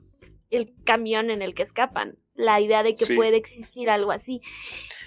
el 0.50 0.74
camión 0.84 1.30
en 1.30 1.44
el 1.44 1.54
que 1.54 1.64
escapan, 1.64 2.18
la 2.34 2.60
idea 2.60 2.84
de 2.84 2.96
que 2.96 3.16
puede 3.16 3.38
existir 3.38 3.90
algo 3.90 4.12
así. 4.12 4.42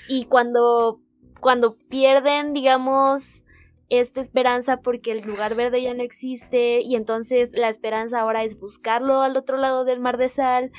Y 0.08 0.26
cuando, 0.26 1.00
cuando 1.40 1.76
pierden, 1.88 2.52
digamos, 2.52 3.44
esta 3.92 4.22
esperanza 4.22 4.80
porque 4.80 5.12
el 5.12 5.20
lugar 5.20 5.54
verde 5.54 5.82
ya 5.82 5.92
no 5.92 6.02
existe 6.02 6.80
y 6.80 6.96
entonces 6.96 7.50
la 7.52 7.68
esperanza 7.68 8.20
ahora 8.20 8.42
es 8.42 8.58
buscarlo 8.58 9.20
al 9.20 9.36
otro 9.36 9.58
lado 9.58 9.84
del 9.84 10.00
mar 10.00 10.16
de 10.16 10.30
sal. 10.30 10.72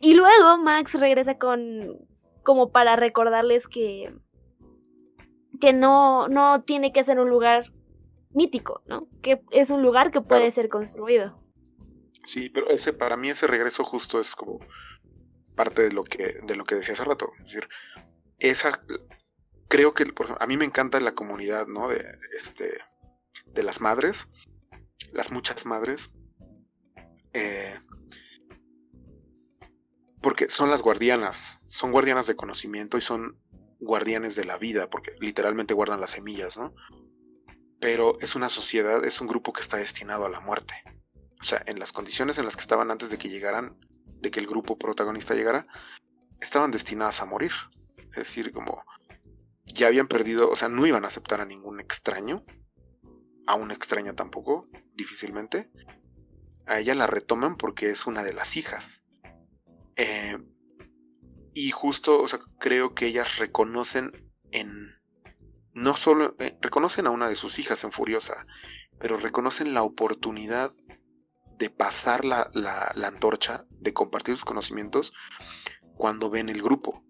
Y 0.00 0.14
luego 0.14 0.58
Max 0.58 0.98
regresa 0.98 1.38
con 1.38 2.08
como 2.42 2.72
para 2.72 2.96
recordarles 2.96 3.68
que 3.68 4.12
que 5.60 5.72
no 5.72 6.26
no 6.26 6.64
tiene 6.64 6.92
que 6.92 7.04
ser 7.04 7.20
un 7.20 7.30
lugar 7.30 7.72
mítico, 8.30 8.82
¿no? 8.86 9.08
Que 9.22 9.40
es 9.52 9.70
un 9.70 9.82
lugar 9.82 10.10
que 10.10 10.20
puede 10.20 10.50
ser 10.50 10.68
construido. 10.68 11.40
Sí, 12.24 12.50
pero 12.50 12.68
ese 12.68 12.92
para 12.92 13.16
mí 13.16 13.30
ese 13.30 13.46
regreso 13.46 13.84
justo 13.84 14.18
es 14.18 14.34
como 14.34 14.58
parte 15.54 15.82
de 15.82 15.92
lo 15.92 16.02
que 16.02 16.40
de 16.42 16.56
lo 16.56 16.64
que 16.64 16.74
decía 16.74 16.94
hace 16.94 17.04
rato, 17.04 17.30
es 17.38 17.44
decir, 17.44 17.68
esa 18.40 18.82
creo 19.68 19.94
que 19.94 20.04
a 20.38 20.46
mí 20.46 20.56
me 20.56 20.64
encanta 20.64 21.00
la 21.00 21.12
comunidad, 21.12 21.66
¿no? 21.66 21.88
De, 21.88 22.04
este, 22.36 22.78
de 23.46 23.62
las 23.62 23.80
madres, 23.80 24.28
las 25.12 25.30
muchas 25.30 25.66
madres, 25.66 26.10
eh, 27.34 27.78
porque 30.20 30.48
son 30.48 30.70
las 30.70 30.82
guardianas, 30.82 31.60
son 31.68 31.92
guardianas 31.92 32.26
de 32.26 32.36
conocimiento 32.36 32.98
y 32.98 33.02
son 33.02 33.38
guardianes 33.78 34.34
de 34.34 34.44
la 34.44 34.58
vida, 34.58 34.90
porque 34.90 35.12
literalmente 35.20 35.74
guardan 35.74 36.00
las 36.00 36.12
semillas, 36.12 36.58
¿no? 36.58 36.74
Pero 37.80 38.18
es 38.20 38.34
una 38.34 38.48
sociedad, 38.48 39.04
es 39.04 39.20
un 39.20 39.28
grupo 39.28 39.52
que 39.52 39.60
está 39.60 39.76
destinado 39.76 40.26
a 40.26 40.30
la 40.30 40.40
muerte. 40.40 40.74
O 41.40 41.44
sea, 41.44 41.62
en 41.66 41.78
las 41.78 41.92
condiciones 41.92 42.38
en 42.38 42.44
las 42.44 42.56
que 42.56 42.62
estaban 42.62 42.90
antes 42.90 43.10
de 43.10 43.18
que 43.18 43.28
llegaran, 43.28 43.78
de 44.20 44.30
que 44.32 44.40
el 44.40 44.48
grupo 44.48 44.76
protagonista 44.76 45.34
llegara, 45.34 45.68
estaban 46.40 46.72
destinadas 46.72 47.22
a 47.22 47.26
morir. 47.26 47.52
Es 48.10 48.16
decir, 48.16 48.50
como 48.50 48.84
ya 49.74 49.86
habían 49.86 50.08
perdido, 50.08 50.50
o 50.50 50.56
sea, 50.56 50.68
no 50.68 50.86
iban 50.86 51.04
a 51.04 51.08
aceptar 51.08 51.40
a 51.40 51.46
ningún 51.46 51.80
extraño, 51.80 52.44
a 53.46 53.54
un 53.54 53.70
extraño 53.70 54.14
tampoco, 54.14 54.68
difícilmente. 54.94 55.70
A 56.66 56.80
ella 56.80 56.94
la 56.94 57.06
retoman 57.06 57.56
porque 57.56 57.90
es 57.90 58.06
una 58.06 58.22
de 58.22 58.34
las 58.34 58.56
hijas. 58.56 59.04
Eh, 59.96 60.38
y 61.54 61.70
justo, 61.70 62.20
o 62.20 62.28
sea, 62.28 62.40
creo 62.58 62.94
que 62.94 63.06
ellas 63.06 63.38
reconocen 63.38 64.12
en... 64.52 64.96
No 65.72 65.94
solo... 65.94 66.36
Eh, 66.38 66.58
reconocen 66.60 67.06
a 67.06 67.10
una 67.10 67.28
de 67.28 67.36
sus 67.36 67.58
hijas 67.58 67.84
en 67.84 67.92
Furiosa, 67.92 68.44
pero 69.00 69.16
reconocen 69.16 69.74
la 69.74 69.82
oportunidad 69.82 70.72
de 71.56 71.70
pasar 71.70 72.24
la, 72.24 72.48
la 72.54 73.06
antorcha, 73.08 73.64
de 73.70 73.92
compartir 73.92 74.34
sus 74.34 74.44
conocimientos 74.44 75.12
cuando 75.96 76.30
ven 76.30 76.48
el 76.48 76.62
grupo 76.62 77.02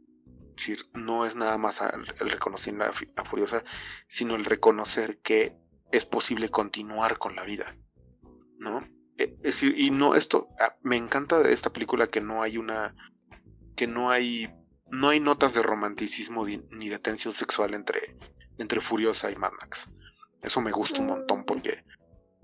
decir, 0.58 0.88
no 0.94 1.24
es 1.24 1.36
nada 1.36 1.56
más 1.58 1.80
el 1.80 2.30
reconocer 2.30 2.74
a, 2.82 3.24
Furiosa, 3.24 3.62
sino 4.06 4.34
el 4.34 4.44
reconocer 4.44 5.18
que 5.18 5.56
es 5.90 6.04
posible 6.04 6.50
continuar 6.50 7.18
con 7.18 7.34
la 7.34 7.44
vida, 7.44 7.74
¿no? 8.58 8.80
E, 9.16 9.34
es 9.38 9.60
decir, 9.60 9.78
y 9.78 9.90
no, 9.90 10.14
esto, 10.14 10.48
ah, 10.60 10.76
me 10.82 10.96
encanta 10.96 11.40
de 11.40 11.52
esta 11.52 11.72
película 11.72 12.06
que 12.06 12.20
no 12.20 12.42
hay 12.42 12.58
una, 12.58 12.94
que 13.76 13.86
no 13.86 14.10
hay, 14.10 14.48
no 14.90 15.08
hay 15.08 15.20
notas 15.20 15.54
de 15.54 15.62
romanticismo 15.62 16.46
ni 16.46 16.88
de 16.88 16.98
tensión 16.98 17.32
sexual 17.32 17.74
entre, 17.74 18.16
entre 18.58 18.80
Furiosa 18.80 19.30
y 19.30 19.36
Mad 19.36 19.52
Max. 19.60 19.90
Eso 20.42 20.60
me 20.60 20.72
gusta 20.72 21.00
un 21.00 21.08
montón 21.08 21.44
porque, 21.44 21.84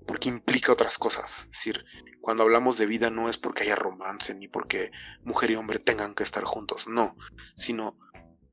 porque 0.05 0.29
implica 0.29 0.73
otras 0.73 0.97
cosas. 0.97 1.43
Es 1.43 1.51
decir, 1.51 1.85
cuando 2.21 2.43
hablamos 2.43 2.77
de 2.77 2.87
vida 2.87 3.09
no 3.09 3.29
es 3.29 3.37
porque 3.37 3.63
haya 3.63 3.75
romance 3.75 4.33
ni 4.33 4.47
porque 4.47 4.91
mujer 5.23 5.51
y 5.51 5.55
hombre 5.55 5.79
tengan 5.79 6.15
que 6.15 6.23
estar 6.23 6.43
juntos, 6.43 6.87
no, 6.87 7.15
sino 7.55 7.97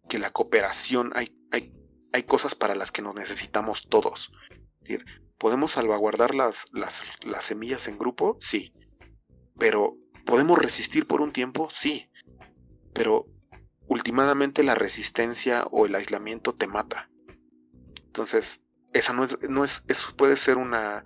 que 0.08 0.18
la 0.18 0.30
cooperación, 0.30 1.12
hay, 1.14 1.34
hay, 1.50 1.72
hay 2.12 2.22
cosas 2.24 2.54
para 2.54 2.74
las 2.74 2.92
que 2.92 3.02
nos 3.02 3.14
necesitamos 3.14 3.88
todos. 3.88 4.32
¿Podemos 5.38 5.72
salvaguardar 5.72 6.34
las, 6.34 6.66
las, 6.72 7.02
las 7.24 7.44
semillas 7.44 7.88
en 7.88 7.98
grupo? 7.98 8.36
Sí. 8.40 8.74
Pero 9.58 9.96
¿podemos 10.24 10.58
resistir 10.58 11.06
por 11.06 11.20
un 11.20 11.32
tiempo? 11.32 11.68
Sí. 11.70 12.10
Pero 12.92 13.26
últimamente 13.86 14.62
la 14.62 14.74
resistencia 14.74 15.64
o 15.70 15.86
el 15.86 15.94
aislamiento 15.94 16.52
te 16.52 16.66
mata. 16.66 17.10
Entonces, 18.06 18.66
esa 18.92 19.12
no 19.12 19.24
es, 19.24 19.38
no 19.48 19.64
es, 19.64 19.84
eso 19.88 20.14
puede 20.16 20.36
ser 20.36 20.58
una, 20.58 21.04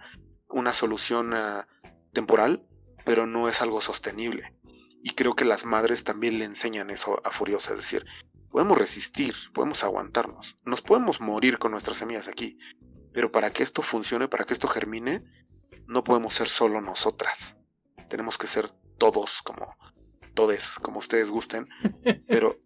una 0.48 0.74
solución 0.74 1.34
ah, 1.34 1.68
temporal, 2.12 2.66
pero 3.04 3.26
no 3.26 3.48
es 3.48 3.62
algo 3.62 3.80
sostenible. 3.80 4.54
Y 5.02 5.10
creo 5.14 5.34
que 5.34 5.44
las 5.44 5.64
madres 5.64 6.02
también 6.02 6.38
le 6.38 6.44
enseñan 6.44 6.90
eso 6.90 7.20
a 7.24 7.30
Furiosa, 7.30 7.74
es 7.74 7.78
decir, 7.78 8.04
podemos 8.50 8.78
resistir, 8.78 9.34
podemos 9.52 9.84
aguantarnos, 9.84 10.58
nos 10.64 10.82
podemos 10.82 11.20
morir 11.20 11.58
con 11.58 11.72
nuestras 11.72 11.98
semillas 11.98 12.28
aquí, 12.28 12.58
pero 13.12 13.30
para 13.30 13.52
que 13.52 13.62
esto 13.62 13.82
funcione, 13.82 14.28
para 14.28 14.44
que 14.44 14.52
esto 14.52 14.68
germine, 14.68 15.24
no 15.86 16.04
podemos 16.04 16.34
ser 16.34 16.48
solo 16.48 16.80
nosotras. 16.80 17.56
Tenemos 18.08 18.38
que 18.38 18.46
ser 18.46 18.70
todos, 18.98 19.42
como 19.42 19.66
todes, 20.34 20.78
como 20.80 20.98
ustedes 20.98 21.30
gusten, 21.30 21.68
pero 22.28 22.58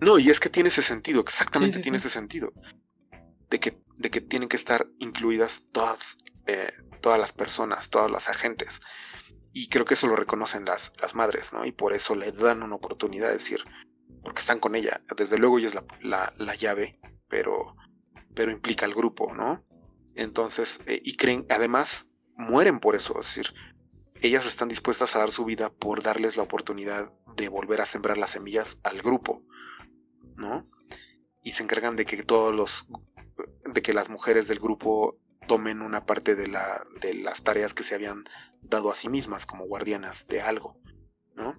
no, 0.00 0.18
y 0.18 0.30
es 0.30 0.40
que 0.40 0.48
tiene 0.48 0.68
ese 0.68 0.82
sentido, 0.82 1.20
exactamente 1.20 1.80
tiene 1.80 1.98
ese 1.98 2.10
sentido, 2.10 2.52
de 3.50 3.60
que, 3.60 3.82
de 3.96 4.10
que 4.10 4.20
tienen 4.20 4.48
que 4.48 4.56
estar 4.56 4.88
incluidas 4.98 5.64
todas 5.72 6.16
eh, 6.46 6.72
todas 7.00 7.18
las 7.18 7.32
personas, 7.32 7.90
todas 7.90 8.10
las 8.10 8.28
agentes. 8.28 8.80
Y 9.52 9.68
creo 9.68 9.84
que 9.84 9.94
eso 9.94 10.06
lo 10.06 10.16
reconocen 10.16 10.64
las, 10.64 10.92
las 11.00 11.14
madres, 11.14 11.52
¿no? 11.52 11.64
Y 11.64 11.72
por 11.72 11.92
eso 11.92 12.14
le 12.14 12.32
dan 12.32 12.62
una 12.62 12.76
oportunidad 12.76 13.28
de 13.28 13.34
decir, 13.34 13.64
porque 14.22 14.40
están 14.40 14.60
con 14.60 14.74
ella. 14.74 15.00
Desde 15.16 15.38
luego 15.38 15.58
ella 15.58 15.68
es 15.68 15.74
la, 16.02 16.32
la, 16.36 16.54
llave, 16.54 16.98
pero, 17.28 17.76
pero 18.34 18.50
implica 18.50 18.86
al 18.86 18.94
grupo, 18.94 19.34
¿no? 19.34 19.64
Entonces, 20.14 20.80
eh, 20.86 21.00
y 21.04 21.16
creen, 21.16 21.46
además, 21.48 22.12
mueren 22.36 22.80
por 22.80 22.94
eso, 22.94 23.18
es 23.20 23.26
decir, 23.26 23.54
ellas 24.22 24.46
están 24.46 24.68
dispuestas 24.68 25.16
a 25.16 25.20
dar 25.20 25.30
su 25.30 25.44
vida 25.44 25.70
por 25.70 26.02
darles 26.02 26.36
la 26.36 26.42
oportunidad 26.42 27.12
de 27.36 27.48
volver 27.48 27.80
a 27.80 27.86
sembrar 27.86 28.18
las 28.18 28.32
semillas 28.32 28.80
al 28.82 29.00
grupo, 29.00 29.42
¿no? 30.36 30.62
Y 31.42 31.52
se 31.52 31.62
encargan 31.62 31.96
de 31.96 32.04
que 32.04 32.22
todos 32.22 32.54
los, 32.54 32.86
de 33.72 33.82
que 33.82 33.94
las 33.94 34.10
mujeres 34.10 34.46
del 34.48 34.58
grupo 34.58 35.18
tomen 35.46 35.80
una 35.80 36.04
parte 36.04 36.34
de, 36.34 36.48
la, 36.48 36.84
de 37.00 37.14
las 37.14 37.42
tareas 37.42 37.72
que 37.72 37.82
se 37.82 37.94
habían 37.94 38.24
dado 38.60 38.90
a 38.90 38.94
sí 38.94 39.08
mismas 39.08 39.46
como 39.46 39.64
guardianas 39.64 40.26
de 40.26 40.42
algo, 40.42 40.78
¿no? 41.34 41.56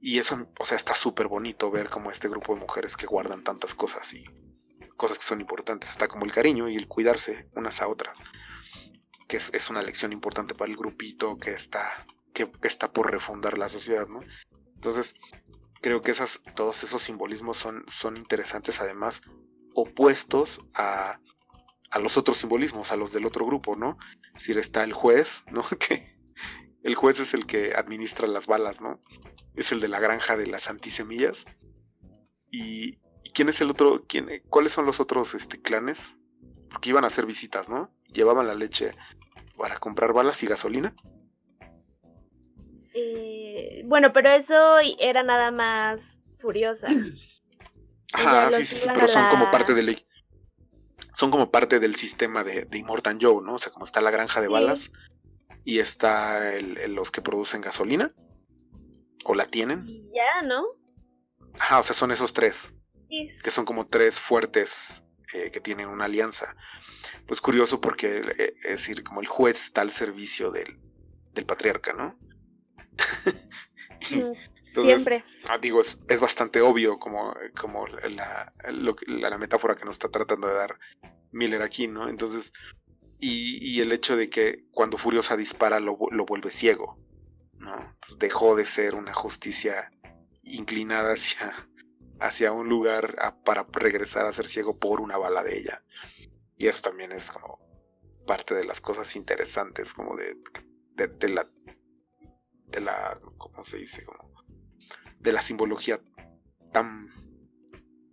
Y 0.00 0.18
eso, 0.18 0.48
o 0.58 0.64
sea, 0.64 0.76
está 0.76 0.94
súper 0.94 1.28
bonito 1.28 1.70
ver 1.70 1.88
como 1.88 2.10
este 2.10 2.28
grupo 2.28 2.54
de 2.54 2.60
mujeres 2.60 2.96
que 2.96 3.06
guardan 3.06 3.42
tantas 3.42 3.74
cosas 3.74 4.12
y 4.14 4.24
cosas 4.96 5.18
que 5.18 5.24
son 5.24 5.40
importantes. 5.40 5.90
Está 5.90 6.06
como 6.06 6.24
el 6.24 6.32
cariño 6.32 6.68
y 6.68 6.76
el 6.76 6.88
cuidarse 6.88 7.48
unas 7.54 7.80
a 7.82 7.88
otras, 7.88 8.18
que 9.28 9.38
es, 9.38 9.70
una 9.70 9.82
lección 9.82 10.12
importante 10.12 10.54
para 10.54 10.70
el 10.70 10.76
grupito 10.76 11.36
que 11.38 11.52
está, 11.52 11.90
que 12.32 12.48
está 12.62 12.92
por 12.92 13.10
refundar 13.10 13.58
la 13.58 13.68
sociedad, 13.68 14.06
¿no? 14.06 14.20
Entonces, 14.74 15.16
creo 15.80 16.02
que 16.02 16.10
esas, 16.10 16.40
todos 16.54 16.82
esos 16.84 17.02
simbolismos 17.02 17.56
son, 17.56 17.84
son 17.88 18.16
interesantes, 18.16 18.80
además, 18.80 19.22
opuestos 19.74 20.60
a 20.74 21.18
a 21.90 21.98
los 21.98 22.16
otros 22.16 22.36
simbolismos, 22.36 22.92
a 22.92 22.96
los 22.96 23.12
del 23.12 23.26
otro 23.26 23.46
grupo, 23.46 23.76
¿no? 23.76 23.98
Es 24.34 24.48
está 24.48 24.84
el 24.84 24.92
juez, 24.92 25.44
¿no? 25.50 25.62
Que 25.78 26.06
el 26.86 26.94
juez 26.94 27.18
es 27.18 27.34
el 27.34 27.46
que 27.46 27.74
administra 27.74 28.28
las 28.28 28.46
balas, 28.46 28.80
¿no? 28.80 29.00
Es 29.56 29.72
el 29.72 29.80
de 29.80 29.88
la 29.88 29.98
granja 29.98 30.36
de 30.36 30.46
las 30.46 30.70
antisemillas. 30.70 31.44
¿Y, 32.48 32.98
quién 33.34 33.48
es 33.48 33.60
el 33.60 33.70
otro? 33.70 34.04
Quién, 34.06 34.28
¿Cuáles 34.48 34.70
son 34.70 34.86
los 34.86 35.00
otros 35.00 35.34
este, 35.34 35.60
clanes? 35.60 36.16
Porque 36.70 36.90
iban 36.90 37.02
a 37.02 37.08
hacer 37.08 37.26
visitas, 37.26 37.68
¿no? 37.68 37.90
Llevaban 38.12 38.46
la 38.46 38.54
leche 38.54 38.92
para 39.58 39.76
comprar 39.78 40.12
balas 40.12 40.40
y 40.44 40.46
gasolina. 40.46 40.94
Eh, 42.94 43.82
bueno, 43.86 44.12
pero 44.12 44.30
eso 44.30 44.78
era 45.00 45.24
nada 45.24 45.50
más 45.50 46.20
furiosa. 46.36 46.86
Ajá, 48.12 48.48
sí, 48.50 48.64
sí, 48.64 48.78
sí, 48.78 48.88
pero 48.94 49.08
son 49.08 49.28
como 49.28 49.50
parte 49.50 49.74
de 49.74 49.82
ley 49.82 50.06
son 51.12 51.30
como 51.30 51.50
parte 51.50 51.80
del 51.80 51.94
sistema 51.94 52.44
de, 52.44 52.66
de 52.66 52.78
Immortan 52.78 53.18
Joe, 53.20 53.42
¿no? 53.42 53.54
O 53.54 53.58
sea, 53.58 53.72
como 53.72 53.86
está 53.86 54.02
la 54.02 54.10
granja 54.10 54.42
de 54.42 54.48
balas 54.48 54.90
y 55.66 55.80
está 55.80 56.52
los 56.88 57.10
que 57.10 57.20
producen 57.20 57.60
gasolina. 57.60 58.10
¿O 59.24 59.34
la 59.34 59.44
tienen? 59.44 59.84
Ya, 60.14 60.46
¿no? 60.46 60.64
Ajá, 61.58 61.80
o 61.80 61.82
sea, 61.82 61.92
son 61.92 62.12
esos 62.12 62.32
tres. 62.32 62.72
Que 63.42 63.50
son 63.50 63.64
como 63.64 63.88
tres 63.88 64.20
fuertes 64.20 65.04
eh, 65.34 65.50
que 65.50 65.60
tienen 65.60 65.88
una 65.88 66.04
alianza. 66.04 66.54
Pues 67.26 67.40
curioso 67.40 67.80
porque, 67.80 68.22
eh, 68.38 68.54
es 68.58 68.70
decir, 68.70 69.02
como 69.02 69.20
el 69.20 69.26
juez 69.26 69.64
está 69.64 69.80
al 69.80 69.90
servicio 69.90 70.52
del, 70.52 70.78
del 71.34 71.46
patriarca, 71.46 71.92
¿no? 71.92 72.16
Siempre. 74.72 75.24
Ah, 75.48 75.58
digo, 75.58 75.80
es, 75.80 76.20
bastante 76.20 76.60
obvio 76.60 76.96
como, 76.96 77.34
como 77.58 77.88
la, 77.88 78.52
la, 78.68 79.38
metáfora 79.38 79.74
que 79.74 79.84
nos 79.84 79.96
está 79.96 80.10
tratando 80.10 80.46
de 80.46 80.54
dar 80.54 80.78
Miller 81.32 81.62
aquí, 81.62 81.88
¿no? 81.88 82.08
Entonces, 82.08 82.52
y, 83.18 83.80
el 83.80 83.92
hecho 83.92 84.16
de 84.16 84.28
que 84.28 84.66
cuando 84.72 84.98
Furiosa 84.98 85.36
dispara 85.36 85.80
lo, 85.80 85.96
vuelve 85.96 86.50
ciego, 86.50 86.98
¿no? 87.58 87.76
Dejó 88.18 88.56
de 88.56 88.64
ser 88.64 88.94
una 88.94 89.14
justicia 89.14 89.90
inclinada 90.42 91.12
hacia, 91.14 91.52
hacia 92.20 92.52
un 92.52 92.68
lugar 92.68 93.16
para 93.44 93.64
regresar 93.72 94.26
a 94.26 94.32
ser 94.32 94.46
ciego 94.46 94.78
por 94.78 95.00
una 95.00 95.16
bala 95.16 95.42
de 95.42 95.58
ella. 95.58 95.82
Y 96.58 96.66
eso 96.68 96.82
también 96.82 97.12
es 97.12 97.30
como 97.30 97.58
parte 98.26 98.54
de 98.54 98.64
las 98.64 98.80
cosas 98.80 99.14
interesantes, 99.16 99.94
como 99.94 100.16
de, 100.16 100.36
de, 100.94 101.28
la, 101.28 101.46
de 102.66 102.80
la, 102.80 103.18
¿cómo 103.38 103.64
se 103.64 103.78
dice? 103.78 104.04
Como 104.04 104.34
de 105.18 105.32
la 105.32 105.42
simbología 105.42 106.00
tan, 106.72 107.08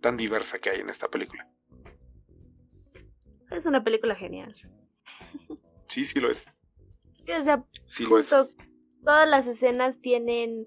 tan 0.00 0.16
diversa 0.16 0.58
que 0.58 0.70
hay 0.70 0.80
en 0.80 0.90
esta 0.90 1.08
película. 1.08 1.48
Es 3.50 3.66
una 3.66 3.84
película 3.84 4.14
genial. 4.14 4.54
Sí, 5.86 6.04
sí 6.04 6.20
lo 6.20 6.30
es. 6.30 6.46
O 7.22 7.44
sea, 7.44 7.64
justo 8.08 8.48
todas 9.02 9.28
las 9.28 9.46
escenas 9.46 10.00
tienen 10.00 10.66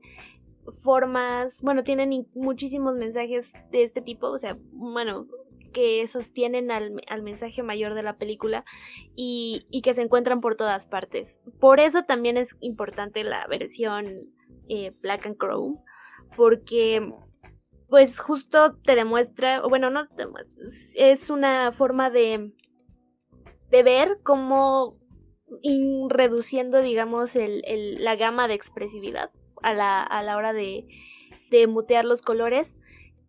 formas, 0.83 1.61
bueno, 1.61 1.83
tienen 1.83 2.27
muchísimos 2.33 2.95
mensajes 2.95 3.51
de 3.71 3.83
este 3.83 4.01
tipo, 4.01 4.27
o 4.27 4.37
sea, 4.37 4.57
bueno, 4.71 5.27
que 5.73 6.07
sostienen 6.07 6.71
al, 6.71 6.93
mensaje 7.21 7.61
mayor 7.63 7.93
de 7.93 8.03
la 8.03 8.17
película 8.17 8.65
y, 9.15 9.67
que 9.83 9.93
se 9.93 10.01
encuentran 10.01 10.39
por 10.39 10.55
todas 10.55 10.87
partes. 10.87 11.39
Por 11.59 11.79
eso 11.79 12.03
también 12.03 12.37
es 12.37 12.55
importante 12.61 13.23
la 13.23 13.45
versión 13.47 14.05
eh, 14.69 14.93
Black 15.01 15.25
and 15.25 15.37
Chrome, 15.37 15.77
porque 16.35 17.13
pues 17.89 18.19
justo 18.19 18.75
te 18.83 18.95
demuestra, 18.95 19.63
o 19.63 19.69
bueno, 19.69 19.89
no 19.89 20.07
te 20.07 20.25
es 20.95 21.29
una 21.29 21.71
forma 21.71 22.09
de, 22.09 22.53
de 23.69 23.83
ver 23.83 24.19
cómo 24.23 24.97
reduciendo, 26.09 26.81
digamos, 26.81 27.35
el, 27.35 28.03
la 28.03 28.15
gama 28.15 28.47
de 28.47 28.53
expresividad 28.53 29.31
a 29.61 29.73
la, 29.73 30.03
a 30.03 30.21
la 30.23 30.37
hora 30.37 30.53
de, 30.53 30.87
de 31.49 31.67
mutear 31.67 32.05
los 32.05 32.21
colores, 32.21 32.75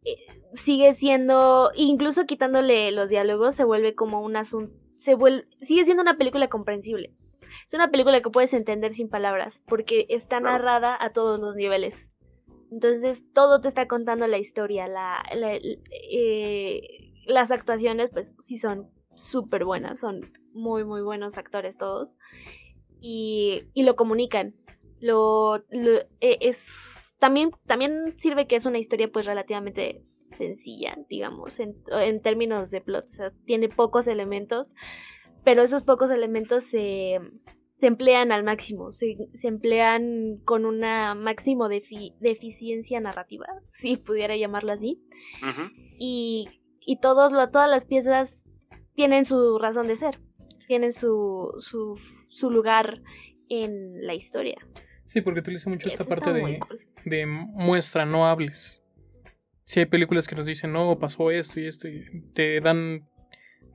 eh, 0.04 0.16
sigue 0.52 0.94
siendo, 0.94 1.70
incluso 1.74 2.26
quitándole 2.26 2.90
los 2.92 3.08
diálogos, 3.08 3.54
se 3.54 3.64
vuelve 3.64 3.94
como 3.94 4.20
un 4.20 4.36
asunto, 4.36 4.74
se 4.96 5.14
vuelve, 5.14 5.46
sigue 5.62 5.84
siendo 5.84 6.02
una 6.02 6.18
película 6.18 6.48
comprensible. 6.48 7.14
Es 7.66 7.74
una 7.74 7.90
película 7.90 8.22
que 8.22 8.30
puedes 8.30 8.54
entender 8.54 8.94
sin 8.94 9.08
palabras, 9.08 9.62
porque 9.66 10.06
está 10.08 10.40
narrada 10.40 10.96
a 10.98 11.12
todos 11.12 11.38
los 11.38 11.54
niveles. 11.54 12.10
Entonces 12.70 13.24
todo 13.32 13.60
te 13.60 13.68
está 13.68 13.86
contando 13.86 14.26
la 14.26 14.38
historia, 14.38 14.88
la, 14.88 15.22
eh, 16.10 16.80
las 17.26 17.50
actuaciones 17.50 18.10
pues 18.10 18.34
sí 18.38 18.58
son 18.58 18.90
súper 19.18 19.64
buenas, 19.64 20.00
son 20.00 20.20
muy 20.52 20.84
muy 20.84 21.02
buenos 21.02 21.38
actores 21.38 21.76
todos 21.76 22.18
y, 23.00 23.64
y 23.74 23.82
lo 23.82 23.96
comunican. 23.96 24.54
Lo, 25.00 25.56
eh, 25.70 26.06
es 26.20 27.14
también 27.18 27.50
también 27.66 28.18
sirve 28.18 28.46
que 28.46 28.56
es 28.56 28.66
una 28.66 28.78
historia 28.78 29.10
pues 29.10 29.26
relativamente 29.26 30.04
sencilla, 30.30 30.98
digamos, 31.08 31.58
en, 31.60 31.76
en 31.90 32.20
términos 32.20 32.70
de 32.70 32.80
plot, 32.80 33.04
o 33.04 33.08
sea, 33.08 33.32
tiene 33.44 33.68
pocos 33.68 34.06
elementos, 34.06 34.74
pero 35.44 35.62
esos 35.62 35.82
pocos 35.82 36.10
elementos 36.10 36.64
se 36.64 37.20
se 37.80 37.86
emplean 37.86 38.32
al 38.32 38.42
máximo, 38.42 38.90
se, 38.90 39.16
emplean 39.44 40.38
con 40.44 40.66
una 40.66 41.14
máximo 41.14 41.68
de, 41.68 41.82
eficiencia 42.22 43.00
narrativa, 43.00 43.46
si 43.68 43.96
pudiera 43.96 44.36
llamarlo 44.36 44.72
así. 44.72 45.00
Y, 45.98 46.48
y 46.80 47.00
todos 47.00 47.32
todas 47.52 47.70
las 47.70 47.86
piezas 47.86 48.47
tienen 48.98 49.24
su 49.24 49.60
razón 49.60 49.86
de 49.86 49.96
ser, 49.96 50.18
tienen 50.66 50.92
su, 50.92 51.54
su, 51.60 52.50
lugar 52.50 53.00
en 53.48 54.04
la 54.04 54.14
historia. 54.14 54.56
Sí, 55.04 55.20
porque 55.20 55.38
utiliza 55.38 55.70
mucho 55.70 55.86
esta 55.86 56.02
parte 56.02 56.32
de, 56.32 56.58
de 57.04 57.24
muestra, 57.24 58.04
no 58.06 58.26
hables. 58.26 58.82
Si 59.64 59.78
hay 59.78 59.86
películas 59.86 60.26
que 60.26 60.34
nos 60.34 60.46
dicen, 60.46 60.72
no, 60.72 60.98
pasó 60.98 61.30
esto 61.30 61.60
y 61.60 61.68
esto, 61.68 61.86
y 61.86 62.06
te 62.34 62.60
dan 62.60 63.08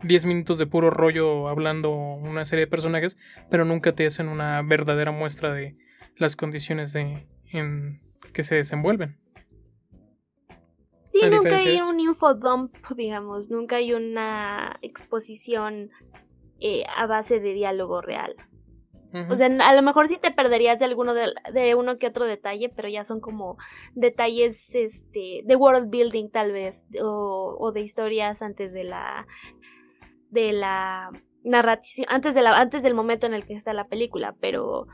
10 0.01 0.25
minutos 0.25 0.57
de 0.57 0.67
puro 0.67 0.89
rollo 0.89 1.47
hablando 1.47 1.91
una 1.91 2.43
serie 2.43 2.65
de 2.65 2.71
personajes, 2.71 3.17
pero 3.49 3.63
nunca 3.63 3.95
te 3.95 4.05
hacen 4.05 4.27
una 4.27 4.61
verdadera 4.61 5.13
muestra 5.13 5.53
de 5.53 5.77
las 6.17 6.35
condiciones 6.35 6.91
de, 6.91 7.29
en 7.45 8.01
que 8.33 8.43
se 8.43 8.55
desenvuelven. 8.55 9.22
Sí, 11.29 11.35
nunca 11.35 11.55
hay 11.57 11.81
un 11.81 11.99
infodump, 11.99 12.75
digamos, 12.95 13.49
nunca 13.49 13.77
hay 13.77 13.93
una 13.93 14.77
exposición 14.81 15.91
eh, 16.59 16.83
a 16.95 17.07
base 17.07 17.39
de 17.39 17.53
diálogo 17.53 18.01
real. 18.01 18.35
O 19.29 19.35
sea, 19.35 19.45
a 19.45 19.75
lo 19.75 19.83
mejor 19.83 20.07
sí 20.07 20.17
te 20.17 20.31
perderías 20.31 20.79
de 20.79 20.85
alguno 20.85 21.13
de, 21.13 21.31
de, 21.53 21.75
uno 21.75 21.99
que 21.99 22.07
otro 22.07 22.25
detalle, 22.25 22.69
pero 22.69 22.89
ya 22.89 23.03
son 23.03 23.19
como 23.19 23.57
detalles 23.93 24.73
este, 24.73 25.43
de 25.45 25.55
world 25.55 25.91
building 25.91 26.31
tal 26.31 26.51
vez, 26.51 26.87
o, 26.99 27.55
o 27.59 27.71
de 27.71 27.81
historias 27.81 28.41
antes 28.41 28.73
de 28.73 28.85
la 28.85 29.27
de 30.31 30.51
la 30.51 31.11
narración, 31.43 32.07
antes, 32.09 32.33
de 32.33 32.41
la, 32.41 32.59
antes 32.59 32.81
del 32.81 32.95
momento 32.95 33.27
en 33.27 33.35
el 33.35 33.45
que 33.45 33.53
está 33.53 33.71
la 33.73 33.87
película, 33.87 34.35
pero 34.39 34.87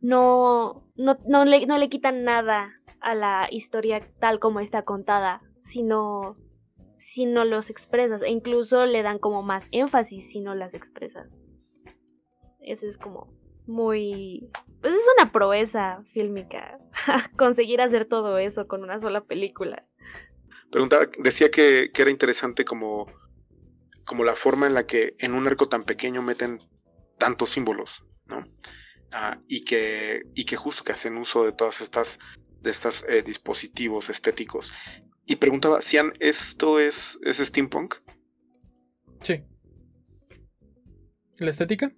no, 0.00 0.84
no, 0.96 1.14
no, 1.26 1.44
le, 1.44 1.64
no 1.66 1.78
le 1.78 1.88
quitan 1.88 2.24
nada 2.24 2.72
a 3.00 3.14
la 3.14 3.46
historia 3.50 4.00
tal 4.18 4.40
como 4.40 4.58
está 4.58 4.82
contada, 4.82 5.38
sino 5.60 6.36
si 6.98 7.26
no 7.26 7.44
los 7.44 7.70
expresas, 7.70 8.22
e 8.22 8.30
incluso 8.30 8.86
le 8.86 9.02
dan 9.02 9.18
como 9.18 9.42
más 9.42 9.68
énfasis 9.70 10.30
si 10.30 10.40
no 10.40 10.54
las 10.54 10.74
expresas. 10.74 11.28
Eso 12.60 12.86
es 12.86 12.98
como 12.98 13.32
muy... 13.66 14.50
Pues 14.80 14.94
es 14.94 15.02
una 15.16 15.30
proeza 15.30 16.02
fílmica 16.12 16.78
conseguir 17.36 17.80
hacer 17.80 18.06
todo 18.06 18.38
eso 18.38 18.66
con 18.66 18.82
una 18.82 18.98
sola 18.98 19.22
película. 19.24 19.86
Preguntaba, 20.70 21.06
decía 21.18 21.50
que, 21.50 21.90
que 21.92 22.02
era 22.02 22.10
interesante 22.10 22.64
como 22.64 23.06
como 24.10 24.24
la 24.24 24.34
forma 24.34 24.66
en 24.66 24.74
la 24.74 24.88
que 24.88 25.14
en 25.20 25.34
un 25.34 25.46
arco 25.46 25.68
tan 25.68 25.84
pequeño 25.84 26.20
meten 26.20 26.58
tantos 27.16 27.50
símbolos, 27.50 28.04
¿no? 28.26 28.44
Ah, 29.12 29.40
y, 29.46 29.64
que, 29.64 30.24
y 30.34 30.46
que 30.46 30.56
justo 30.56 30.82
que 30.82 30.90
hacen 30.90 31.16
uso 31.16 31.44
de 31.44 31.52
todas 31.52 31.80
estas 31.80 32.18
de 32.60 32.70
estos 32.70 33.04
eh, 33.08 33.22
dispositivos 33.22 34.10
estéticos. 34.10 34.72
Y 35.26 35.36
preguntaba, 35.36 35.80
Sian, 35.80 36.12
¿esto 36.20 36.80
es, 36.80 37.18
es 37.22 37.38
steampunk? 37.38 37.96
Sí. 39.22 39.44
¿La 41.38 41.50
estética? 41.50 41.92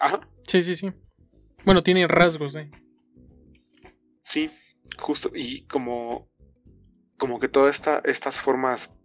Ajá. 0.00 0.20
Sí, 0.46 0.62
sí, 0.62 0.76
sí. 0.76 0.92
Bueno, 1.64 1.82
tiene 1.82 2.06
rasgos, 2.06 2.56
¿eh? 2.56 2.70
Sí, 4.22 4.50
justo. 4.98 5.30
Y 5.34 5.62
como, 5.66 6.28
como 7.16 7.38
que 7.40 7.48
todas 7.48 7.74
esta, 7.74 8.00
estas 8.04 8.40
formas 8.40 8.98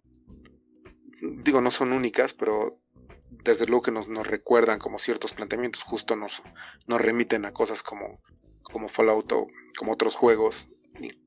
digo, 1.23 1.61
no 1.61 1.72
son 1.72 1.93
únicas, 1.93 2.34
pero 2.34 2.80
desde 3.43 3.65
luego 3.65 3.84
que 3.84 3.91
nos, 3.91 4.07
nos 4.07 4.27
recuerdan 4.27 4.80
como 4.80 4.99
ciertos 4.99 5.34
planteamientos, 5.34 5.84
justo 5.84 6.15
nos, 6.15 6.43
nos 6.88 7.01
remiten 7.01 7.45
a 7.45 7.53
cosas 7.53 7.84
como, 7.84 8.22
como 8.64 8.88
Fallout 8.88 9.31
o 9.31 9.48
como 9.77 9.94
otros 9.94 10.15
juegos, 10.15 10.69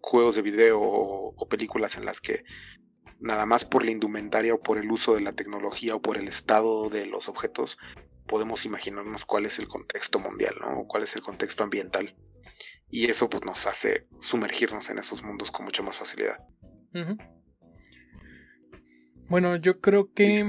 juegos 0.01 0.37
de 0.37 0.43
video 0.43 0.81
o, 0.81 1.49
películas 1.49 1.97
en 1.97 2.05
las 2.05 2.21
que 2.21 2.45
nada 3.21 3.47
más 3.47 3.65
por 3.65 3.85
la 3.85 3.91
indumentaria 3.93 4.55
o 4.55 4.61
por 4.61 4.79
el 4.79 4.91
uso 4.91 5.15
de 5.15 5.21
la 5.21 5.33
tecnología 5.33 5.95
o 5.95 6.03
por 6.03 6.17
el 6.17 6.29
estado 6.29 6.89
de 6.91 7.07
los 7.07 7.29
objetos 7.29 7.79
podemos 8.27 8.65
imaginarnos 8.65 9.25
cuál 9.25 9.47
es 9.47 9.59
el 9.59 9.69
contexto 9.69 10.19
mundial, 10.19 10.57
¿no? 10.61 10.73
O 10.81 10.89
cuál 10.89 11.05
es 11.05 11.15
el 11.15 11.23
contexto 11.23 11.63
ambiental. 11.63 12.17
Y 12.91 13.09
eso 13.09 13.31
pues 13.31 13.45
nos 13.45 13.67
hace 13.67 14.03
sumergirnos 14.19 14.91
en 14.91 14.99
esos 14.99 15.23
mundos 15.23 15.51
con 15.51 15.65
mucha 15.65 15.83
más 15.83 15.97
facilidad. 15.97 16.45
Bueno, 19.29 19.57
yo 19.57 19.81
creo 19.81 20.13
que 20.13 20.47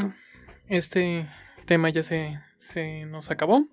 este 0.67 1.29
tema 1.65 1.89
ya 1.89 2.03
se, 2.03 2.39
se 2.57 3.05
nos 3.05 3.31
acabó. 3.31 3.65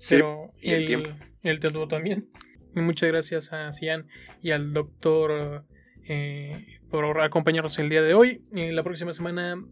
Sí, 0.00 0.14
pero 0.14 0.50
y 0.58 0.72
el, 0.72 0.86
tiempo. 0.86 1.10
el 1.42 1.60
tiempo 1.60 1.86
también. 1.86 2.30
Y 2.74 2.80
muchas 2.80 3.10
gracias 3.10 3.52
a 3.52 3.70
Cian 3.70 4.08
y 4.40 4.50
al 4.52 4.72
doctor 4.72 5.66
eh, 6.08 6.80
por 6.88 7.20
acompañarnos 7.20 7.78
el 7.78 7.90
día 7.90 8.00
de 8.00 8.14
hoy. 8.14 8.42
Y 8.54 8.70
la 8.70 8.82
próxima 8.82 9.12
semana, 9.12 9.62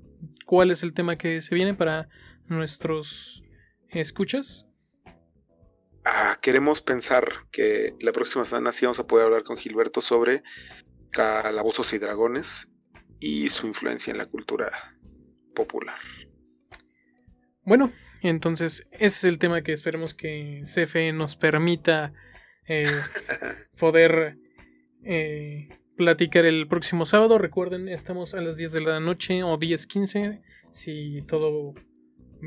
¿cuál 0.44 0.70
es 0.70 0.82
el 0.82 0.92
tema 0.92 1.16
que 1.16 1.40
se 1.40 1.54
viene 1.54 1.72
para 1.72 2.10
nuestros 2.46 3.42
escuchas? 3.88 4.66
Ah, 6.04 6.36
queremos 6.42 6.82
pensar 6.82 7.26
que 7.50 7.94
la 8.00 8.12
próxima 8.12 8.44
semana 8.44 8.70
sí 8.70 8.84
vamos 8.84 9.00
a 9.00 9.06
poder 9.06 9.24
hablar 9.24 9.44
con 9.44 9.56
Gilberto 9.56 10.02
sobre 10.02 10.42
calabozos 11.10 11.90
y 11.94 11.98
dragones 11.98 12.68
y 13.18 13.48
su 13.48 13.66
influencia 13.66 14.10
en 14.10 14.18
la 14.18 14.26
cultura 14.26 14.70
popular. 15.54 15.98
Bueno, 17.64 17.90
entonces, 18.22 18.86
ese 18.92 19.06
es 19.06 19.24
el 19.24 19.38
tema 19.38 19.62
que 19.62 19.72
esperemos 19.72 20.14
que 20.14 20.62
CFE 20.64 21.12
nos 21.12 21.36
permita 21.36 22.12
eh, 22.66 22.84
poder 23.78 24.36
eh, 25.04 25.68
platicar 25.96 26.46
el 26.46 26.66
próximo 26.68 27.04
sábado. 27.06 27.38
Recuerden, 27.38 27.88
estamos 27.88 28.34
a 28.34 28.40
las 28.40 28.56
10 28.56 28.72
de 28.72 28.80
la 28.80 29.00
noche 29.00 29.42
o 29.42 29.58
10.15, 29.58 30.42
si 30.70 31.22
todo 31.26 31.74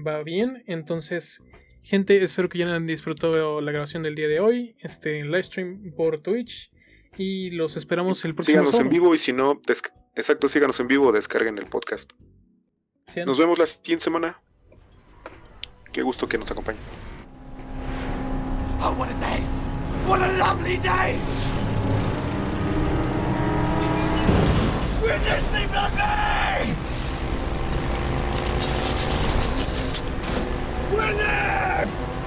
va 0.06 0.24
bien. 0.24 0.64
Entonces, 0.68 1.44
gente, 1.82 2.22
espero 2.24 2.50
que 2.50 2.60
ya 2.60 2.74
han 2.74 2.88
disfrutado 2.88 3.62
la 3.62 3.72
grabación 3.72 4.04
del 4.04 4.16
día 4.16 4.28
de 4.28 4.40
hoy, 4.40 4.76
este 4.80 5.24
live 5.24 5.44
stream 5.44 5.94
por 5.96 6.20
Twitch. 6.22 6.72
Y 7.18 7.50
los 7.52 7.76
esperamos 7.76 8.24
el 8.24 8.34
próximo 8.34 8.54
síganos 8.54 8.72
sábado. 8.72 8.90
Síganos 8.90 8.94
en 8.94 9.02
vivo 9.02 9.16
y 9.16 9.18
si 9.18 9.34
no, 9.34 9.62
exacto, 10.16 10.48
síganos 10.48 10.80
en 10.80 10.88
vivo, 10.88 11.12
descarguen 11.12 11.58
el 11.58 11.66
podcast. 11.66 12.12
Nos 13.26 13.38
vemos 13.38 13.60
la 13.60 13.66
siguiente 13.66 14.06
semana. 14.06 14.42
Qué 15.92 16.02
gusto 16.04 16.28
que 16.28 16.38
nos 16.38 16.50
acompañe. 16.50 16.80
Oh, 18.82 18.94
what 18.98 19.10
a 19.10 19.14
day! 19.16 19.42
What 20.08 20.22
a 20.22 20.32
lovely 20.38 20.78
day! 20.78 21.20
Witness 25.02 25.52
me, 25.52 25.68
Witness! 30.96 32.21